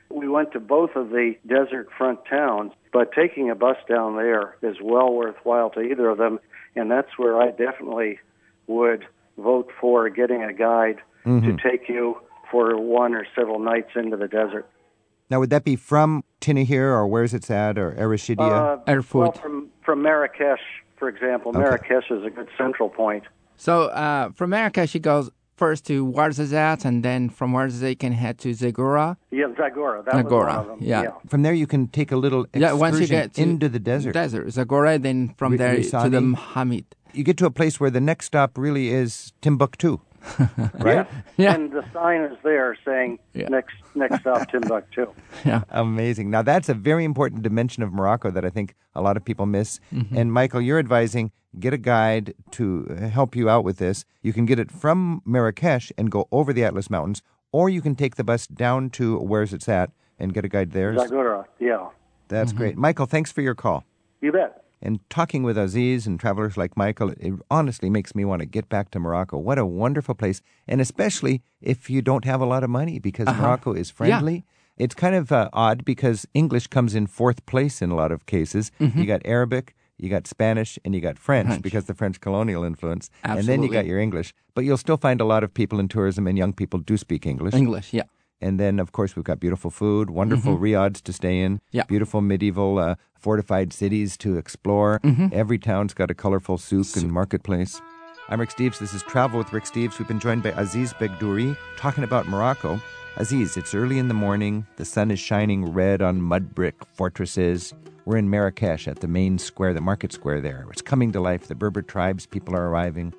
We 0.09 0.29
went 0.29 0.53
to 0.53 0.61
both 0.61 0.95
of 0.95 1.11
the 1.11 1.37
desert 1.49 1.91
front 1.99 2.25
towns, 2.27 2.73
but 2.93 3.11
taking 3.11 3.51
a 3.51 3.57
bus 3.57 3.79
down 3.89 4.15
there 4.15 4.55
is 4.63 4.81
well 4.81 5.13
worthwhile 5.13 5.71
to 5.71 5.81
either 5.81 6.09
of 6.09 6.19
them, 6.19 6.39
and 6.77 6.89
that's 6.89 7.19
where 7.19 7.43
I 7.43 7.51
definitely 7.51 8.21
would 8.69 9.05
vote 9.37 9.73
for 9.81 10.09
getting 10.11 10.45
a 10.45 10.53
guide 10.53 11.01
to 11.25 11.57
take 11.57 11.89
you 11.89 12.21
for 12.53 12.77
one 12.79 13.17
or 13.17 13.27
several 13.35 13.59
nights 13.59 13.97
into 13.97 14.17
the 14.17 14.29
desert. 14.29 14.65
Now, 15.31 15.41
would 15.41 15.51
that 15.51 15.65
be 15.65 15.77
from 15.77 16.23
Tinerhir, 16.41 16.83
or 16.97 17.07
where's 17.07 17.35
it 17.35 17.51
at, 17.51 17.79
or 17.79 17.93
Errachidia? 17.93 18.39
Uh, 18.41 18.77
Erfoud. 18.87 19.15
Well, 19.15 19.33
from 19.33 19.69
from 19.85 20.03
Marrakesh, 20.03 20.61
for 20.97 21.09
example, 21.09 21.51
Okay. 21.51 21.61
Marrakesh 21.61 22.11
is 22.11 22.25
a 22.25 22.31
good 22.31 22.49
central 22.59 22.89
point. 22.89 23.25
So 23.57 23.85
uh, 23.85 24.31
from 24.33 24.51
Marrakesh, 24.51 24.91
she 24.91 24.99
goes 25.01 25.31
first 25.57 25.87
to 25.87 26.07
Ouarzazate, 26.07 26.85
and 26.85 27.03
then 27.03 27.29
from 27.31 27.53
Ouarzazate, 27.53 27.91
you 27.91 27.97
can 27.97 28.13
head 28.13 28.39
to 28.39 28.51
Zagora. 28.51 29.17
Yeah, 29.31 29.47
Zagora. 29.47 30.05
That 30.05 30.15
was 30.15 30.25
Zagora, 30.25 30.47
one 30.49 30.59
of 30.59 30.67
them. 30.67 30.79
yeah. 30.83 31.13
From 31.29 31.43
there, 31.43 31.55
you 31.55 31.67
can 31.67 31.89
take 31.89 32.13
a 32.13 32.17
little 32.17 32.45
excursion 32.45 32.63
Yeah, 32.63 32.73
once 32.75 33.01
you 33.01 33.07
get 33.07 33.35
to 33.35 33.43
into 33.43 33.69
the 33.69 33.79
desert. 33.79 34.13
Desert, 34.13 34.47
Zagora, 34.49 35.01
then 35.03 35.35
from 35.39 35.53
Ri- 35.53 35.59
there 35.59 35.77
to 35.77 35.81
the 35.83 35.97
Rissani. 36.21 36.25
Mohammed. 36.25 36.85
You 37.15 37.25
get 37.25 37.39
to 37.39 37.47
a 37.47 37.51
place 37.51 37.81
where 37.81 37.89
the 37.91 38.01
next 38.03 38.27
stop 38.27 38.59
really 38.59 38.89
is 38.91 39.33
Timbuktu, 39.41 39.99
right? 40.81 41.07
Yeah. 41.37 41.55
And 41.55 41.73
the 41.73 41.85
sign 41.93 42.23
is 42.23 42.37
there 42.43 42.77
saying 42.85 43.19
Yeah. 43.35 43.49
next 43.49 43.75
next 43.95 44.21
stop 44.21 44.51
Timbuktu. 44.51 45.07
Yeah. 45.45 45.63
Amazing. 45.71 46.31
Now, 46.31 46.43
that's 46.43 46.69
a 46.69 46.75
very 46.75 47.05
important 47.05 47.43
dimension 47.43 47.83
of 47.83 47.93
Morocco 47.93 48.31
that 48.31 48.45
I 48.45 48.51
think 48.51 48.75
a 48.95 49.03
lot 49.03 49.17
of 49.17 49.25
people 49.25 49.47
miss. 49.47 49.81
Mm-hmm. 49.93 50.17
And 50.17 50.33
Michael, 50.33 50.61
you're 50.61 50.79
advising 50.79 51.33
get 51.59 51.73
a 51.73 51.79
guide 51.79 52.35
to 52.51 52.85
help 53.13 53.35
you 53.35 53.49
out 53.49 53.65
with 53.65 53.79
this. 53.79 54.05
You 54.23 54.33
can 54.35 54.45
get 54.45 54.59
it 54.59 54.71
from 54.71 55.23
Marrakesh 55.25 55.91
and 55.97 56.11
go 56.11 56.29
over 56.31 56.53
the 56.53 56.63
Atlas 56.65 56.91
Mountains, 56.91 57.23
or 57.51 57.71
you 57.71 57.81
can 57.81 57.95
take 57.95 58.17
the 58.17 58.25
bus 58.25 58.47
down 58.47 58.91
to 58.91 59.19
where's 59.19 59.55
it's 59.55 59.69
at 59.69 59.91
and 60.19 60.35
get 60.35 60.45
a 60.45 60.49
guide 60.49 60.73
there. 60.73 60.93
Zagora. 60.95 61.45
Yeah. 61.59 61.89
That's 62.29 62.51
Mm-hmm. 62.53 62.59
great. 62.59 62.77
Michael, 62.77 63.07
thanks 63.07 63.33
for 63.33 63.41
your 63.41 63.55
call. 63.55 63.85
You 64.21 64.33
bet. 64.33 64.56
And 64.87 65.01
talking 65.11 65.43
with 65.43 65.59
Aziz 65.59 66.07
and 66.07 66.19
travelers 66.25 66.57
like 66.57 66.77
Michael, 66.77 67.11
it 67.27 67.35
honestly 67.51 67.91
makes 67.91 68.15
me 68.15 68.25
want 68.25 68.41
to 68.41 68.47
get 68.47 68.67
back 68.69 68.87
to 68.93 68.99
Morocco. 69.01 69.37
What 69.49 69.59
a 69.59 69.67
wonderful 69.67 70.15
place. 70.15 70.41
And 70.69 70.81
especially 70.81 71.43
if 71.61 71.91
you 71.91 72.01
don't 72.11 72.25
have 72.25 72.41
a 72.41 72.47
lot 72.55 72.63
of 72.67 72.71
money 72.71 72.97
because 73.09 73.27
Uh-huh. 73.29 73.43
Morocco 73.43 73.73
is 73.83 73.91
friendly. 73.91 74.35
Yeah. 74.35 74.85
It's 74.85 74.95
kind 74.95 75.15
of 75.21 75.33
uh, 75.33 75.49
odd 75.53 75.85
because 75.85 76.19
English 76.35 76.67
comes 76.77 76.95
in 76.95 77.07
fourth 77.09 77.41
place 77.47 77.77
in 77.85 77.91
a 77.91 77.97
lot 78.03 78.13
of 78.13 78.21
cases. 78.27 78.71
You 78.79 79.07
got 79.07 79.23
Arabic, 79.25 79.75
you 80.03 80.09
got 80.17 80.27
Spanish, 80.27 80.79
and 80.85 80.95
you 80.95 81.01
got 81.09 81.19
French, 81.19 81.47
Mm-hmm. 81.47 81.53
French. 81.55 81.63
because 81.63 81.85
the 81.87 81.95
French 81.95 82.21
colonial 82.21 82.63
influence. 82.63 83.11
Absolutely. 83.25 83.39
And 83.41 83.49
then 83.49 83.59
you 83.67 83.73
got 83.79 83.87
your 83.87 83.99
English. 83.99 84.29
But 84.55 84.65
you'll 84.67 84.77
still 84.87 84.99
find 84.99 85.21
a 85.21 85.25
lot 85.25 85.43
of 85.45 85.51
people 85.61 85.81
in 85.81 85.89
tourism 85.89 86.27
and 86.29 86.37
young 86.39 86.53
people 86.53 86.79
do 86.91 86.97
speak 86.97 87.27
English. 87.27 87.55
English, 87.55 87.89
yeah. 87.93 88.05
And 88.41 88.61
then, 88.61 88.79
of 88.79 88.93
course, 88.93 89.17
we've 89.17 89.25
got 89.25 89.41
beautiful 89.41 89.71
food, 89.71 90.11
wonderful 90.11 90.59
riads 90.59 91.01
to 91.03 91.13
stay 91.13 91.41
in, 91.41 91.57
Mm-hmm. 91.57 91.77
Yeah. 91.77 91.85
beautiful 91.85 92.21
medieval 92.21 92.79
uh, 92.79 92.95
fortified 93.19 93.73
cities 93.73 94.17
to 94.19 94.37
explore. 94.37 95.01
Mm-hmm. 95.03 95.29
Every 95.33 95.59
town's 95.59 95.95
got 95.95 96.11
a 96.11 96.15
colorful 96.15 96.59
souk 96.59 96.97
and 96.97 97.11
marketplace. 97.13 97.81
I'm 98.29 98.41
Rick 98.41 98.51
Steves. 98.51 98.79
This 98.79 98.93
is 98.93 99.03
Travel 99.05 99.39
with 99.39 99.53
Rick 99.53 99.65
Steves. 99.65 99.99
We've 99.99 100.09
been 100.09 100.21
joined 100.21 100.43
by 100.43 100.51
Aziz 100.51 100.93
Begdouri 100.95 101.57
talking 101.77 102.05
about 102.05 102.29
Morocco. 102.29 102.81
Aziz, 103.17 103.57
it's 103.57 103.75
early 103.75 103.99
in 103.99 104.09
the 104.09 104.15
morning. 104.15 104.67
The 104.77 104.85
sun 104.85 105.11
is 105.11 105.19
shining 105.21 105.73
red 105.73 106.03
on 106.03 106.21
mud 106.21 106.55
brick 106.55 106.75
fortresses. 106.93 107.73
We're 108.05 108.19
in 108.19 108.29
Marrakesh 108.29 108.87
at 108.87 109.01
the 109.01 109.09
main 109.09 109.39
square, 109.39 109.73
the 109.73 109.81
market 109.81 110.13
square 110.13 110.41
there. 110.41 110.67
It's 110.71 110.83
coming 110.83 111.13
to 111.13 111.21
life. 111.21 111.47
The 111.49 111.55
Berber 111.55 111.83
tribes, 111.83 112.27
people 112.27 112.55
are 112.55 112.69
arriving. 112.69 113.15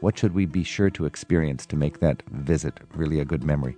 What 0.00 0.18
should 0.18 0.34
we 0.34 0.46
be 0.46 0.64
sure 0.64 0.90
to 0.90 1.04
experience 1.06 1.66
to 1.66 1.76
make 1.76 1.98
that 2.00 2.22
visit 2.30 2.78
really 2.94 3.20
a 3.20 3.24
good 3.24 3.42
memory? 3.44 3.76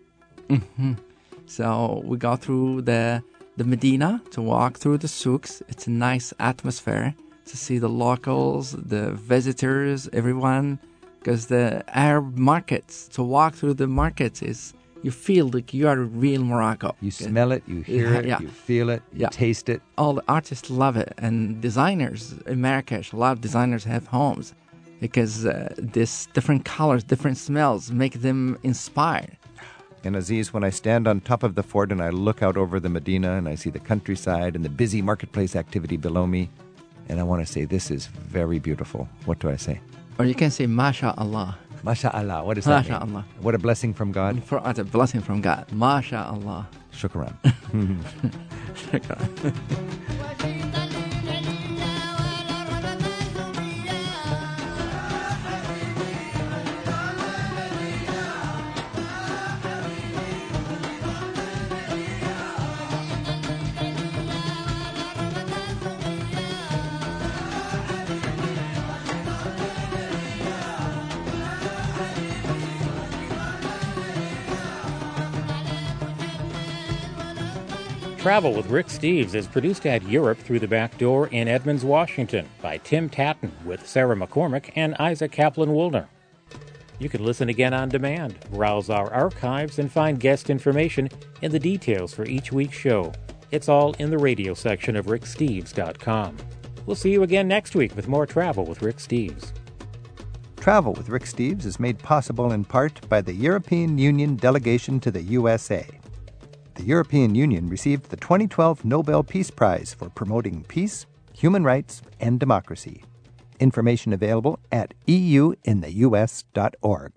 So 1.47 2.03
we 2.05 2.16
go 2.16 2.36
through 2.36 2.82
the 2.82 3.22
the 3.57 3.64
Medina 3.64 4.20
to 4.32 4.42
walk 4.42 4.78
through 4.78 4.99
the 4.99 5.09
souks. 5.09 5.62
It's 5.68 5.86
a 5.86 5.90
nice 5.90 6.32
atmosphere 6.40 7.14
to 7.47 7.57
see 7.57 7.78
the 7.78 7.88
locals, 7.88 8.72
the 8.72 9.12
visitors, 9.12 10.09
everyone. 10.12 10.78
Because 11.20 11.47
the 11.47 11.84
Arab 11.88 12.36
markets, 12.36 13.09
to 13.09 13.22
walk 13.22 13.55
through 13.55 13.74
the 13.74 13.86
markets 13.86 14.42
is 14.42 14.74
you 15.03 15.11
feel 15.11 15.49
like 15.49 15.72
you 15.72 15.86
are 15.88 15.99
real 15.99 16.42
Morocco. 16.45 16.95
You 17.01 17.11
smell 17.11 17.53
it, 17.53 17.62
you 17.66 17.80
hear 17.82 18.12
Yeah, 18.12 18.18
it, 18.18 18.26
yeah. 18.26 18.40
you 18.40 18.49
feel 18.49 18.90
it, 18.90 19.03
you 19.12 19.20
Yeah. 19.22 19.28
taste 19.30 19.68
it. 19.68 19.80
all 19.97 20.14
the 20.14 20.24
artists 20.28 20.68
love 20.70 20.97
it 20.97 21.12
and 21.18 21.61
designers 21.62 22.34
in 22.47 22.61
marrakesh 22.61 23.12
a 23.12 23.16
lot 23.16 23.32
of 23.32 23.40
designers 23.40 23.84
have 23.84 24.07
homes 24.09 24.53
because 25.01 25.47
uh, 25.47 25.72
this 25.78 26.26
different 26.36 26.64
colors 26.64 27.03
different 27.05 27.36
smells 27.38 27.90
make 28.03 28.14
them 28.26 28.59
inspired 28.62 29.36
And 30.05 30.16
Aziz, 30.16 30.52
when 30.52 30.64
I 30.64 30.70
stand 30.70 31.09
on 31.09 31.20
top 31.20 31.42
of 31.42 31.55
the 31.55 31.62
fort 31.62 31.90
and 31.90 32.02
I 32.02 32.11
look 32.11 32.42
out 32.42 32.57
over 32.59 32.78
the 32.78 32.90
Medina 32.90 33.36
and 33.36 33.48
I 33.48 33.55
see 33.55 33.70
the 33.70 33.78
countryside 33.78 34.55
and 34.55 34.64
the 34.64 34.68
busy 34.68 35.00
marketplace 35.00 35.57
activity 35.57 35.96
below 35.96 36.26
me, 36.26 36.50
and 37.09 37.18
I 37.18 37.22
want 37.22 37.44
to 37.46 37.50
say, 37.50 37.64
this 37.64 37.90
is 37.90 38.07
very 38.07 38.59
beautiful. 38.59 39.09
What 39.24 39.38
do 39.38 39.48
I 39.50 39.57
say? 39.57 39.80
or 40.18 40.24
you 40.24 40.34
can 40.34 40.50
say 40.50 40.66
masha 40.66 41.12
allah 41.18 41.59
MashaAllah. 41.84 42.46
What 42.46 42.55
does 42.55 42.64
that 42.64 42.88
mean? 42.88 42.98
MashaAllah. 42.98 43.24
What 43.40 43.55
a 43.55 43.59
blessing 43.59 43.92
from 43.92 44.11
God. 44.12 44.42
for 44.44 44.59
uh, 44.64 44.70
it's 44.70 44.78
a 44.78 44.84
blessing 44.84 45.20
from 45.20 45.40
god 45.40 45.70
masha 45.72 46.28
allah 46.32 46.68
Shukran. 46.92 47.34
Travel 78.25 78.55
with 78.55 78.70
Rick 78.70 78.87
Steves 78.87 79.35
is 79.35 79.47
produced 79.47 79.85
at 79.85 80.03
Europe 80.09 80.39
Through 80.39 80.61
the 80.61 80.66
Back 80.66 80.97
Door 80.97 81.27
in 81.27 81.47
Edmonds, 81.47 81.85
Washington 81.85 82.49
by 82.62 82.79
Tim 82.79 83.11
Tattan 83.11 83.53
with 83.66 83.87
Sarah 83.87 84.16
McCormick 84.16 84.72
and 84.77 84.95
Isaac 84.95 85.31
Kaplan 85.31 85.68
Woolner. 85.68 86.09
You 86.99 87.11
can 87.11 87.22
listen 87.22 87.51
again 87.51 87.75
on 87.75 87.91
demand, 87.91 88.39
browse 88.51 88.89
our 88.89 89.12
archives, 89.12 89.79
and 89.79 89.93
find 89.93 90.18
guest 90.18 90.49
information 90.49 91.11
in 91.43 91.53
the 91.53 91.59
details 91.59 92.14
for 92.14 92.25
each 92.25 92.51
week's 92.51 92.79
show. 92.79 93.12
It's 93.51 93.68
all 93.68 93.93
in 93.99 94.09
the 94.09 94.16
radio 94.16 94.55
section 94.55 94.97
of 94.97 95.05
ricksteves.com. 95.05 96.39
We'll 96.87 96.97
see 96.97 97.12
you 97.12 97.25
again 97.25 97.47
next 97.47 97.75
week 97.75 97.95
with 97.95 98.09
more 98.09 98.25
Travel 98.25 98.64
with 98.64 98.81
Rick 98.81 98.97
Steves. 98.97 99.53
Travel 100.57 100.95
with 100.95 101.11
Rick 101.11 101.25
Steves 101.25 101.66
is 101.66 101.79
made 101.79 101.99
possible 101.99 102.53
in 102.53 102.64
part 102.64 103.07
by 103.11 103.20
the 103.20 103.35
European 103.35 103.99
Union 103.99 104.37
delegation 104.37 104.99
to 105.01 105.11
the 105.11 105.20
USA. 105.25 105.87
The 106.75 106.85
European 106.85 107.37
Union 107.37 107.68
received 107.68 108.11
the 108.11 108.16
2012 108.16 108.85
Nobel 108.85 109.22
Peace 109.22 109.51
Prize 109.51 109.95
for 109.95 110.11
promoting 110.11 110.64
peace, 110.64 111.07
human 111.33 111.62
rights, 111.62 112.03
and 112.18 112.41
democracy. 112.41 113.05
Information 113.61 114.12
available 114.12 114.59
at 114.72 114.93
euintheus.org. 115.07 117.12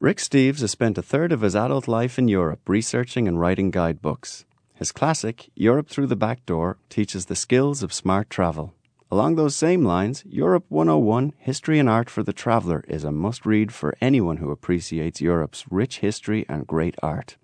Rick 0.00 0.16
Steves 0.16 0.60
has 0.60 0.70
spent 0.70 0.98
a 0.98 1.02
third 1.02 1.30
of 1.30 1.42
his 1.42 1.54
adult 1.54 1.86
life 1.86 2.18
in 2.18 2.28
Europe 2.28 2.66
researching 2.66 3.28
and 3.28 3.38
writing 3.38 3.70
guidebooks. 3.70 4.46
His 4.74 4.92
classic, 4.92 5.50
Europe 5.54 5.88
Through 5.88 6.08
the 6.08 6.16
Back 6.16 6.46
Door, 6.46 6.78
teaches 6.88 7.26
the 7.26 7.36
skills 7.36 7.82
of 7.82 7.92
smart 7.92 8.30
travel. 8.30 8.72
Along 9.10 9.36
those 9.36 9.54
same 9.54 9.84
lines, 9.84 10.24
Europe 10.26 10.64
101 10.70 11.34
History 11.38 11.78
and 11.78 11.88
Art 11.88 12.08
for 12.08 12.22
the 12.22 12.32
Traveller 12.32 12.82
is 12.88 13.04
a 13.04 13.12
must 13.12 13.44
read 13.44 13.72
for 13.72 13.94
anyone 14.00 14.38
who 14.38 14.50
appreciates 14.50 15.20
Europe's 15.20 15.64
rich 15.70 15.98
history 15.98 16.46
and 16.48 16.66
great 16.66 16.96
art. 17.02 17.36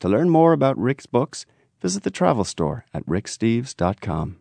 To 0.00 0.08
learn 0.08 0.30
more 0.30 0.52
about 0.52 0.78
Rick's 0.78 1.06
books, 1.06 1.44
visit 1.80 2.02
the 2.02 2.10
travel 2.10 2.44
store 2.44 2.84
at 2.94 3.06
ricksteves.com. 3.06 4.38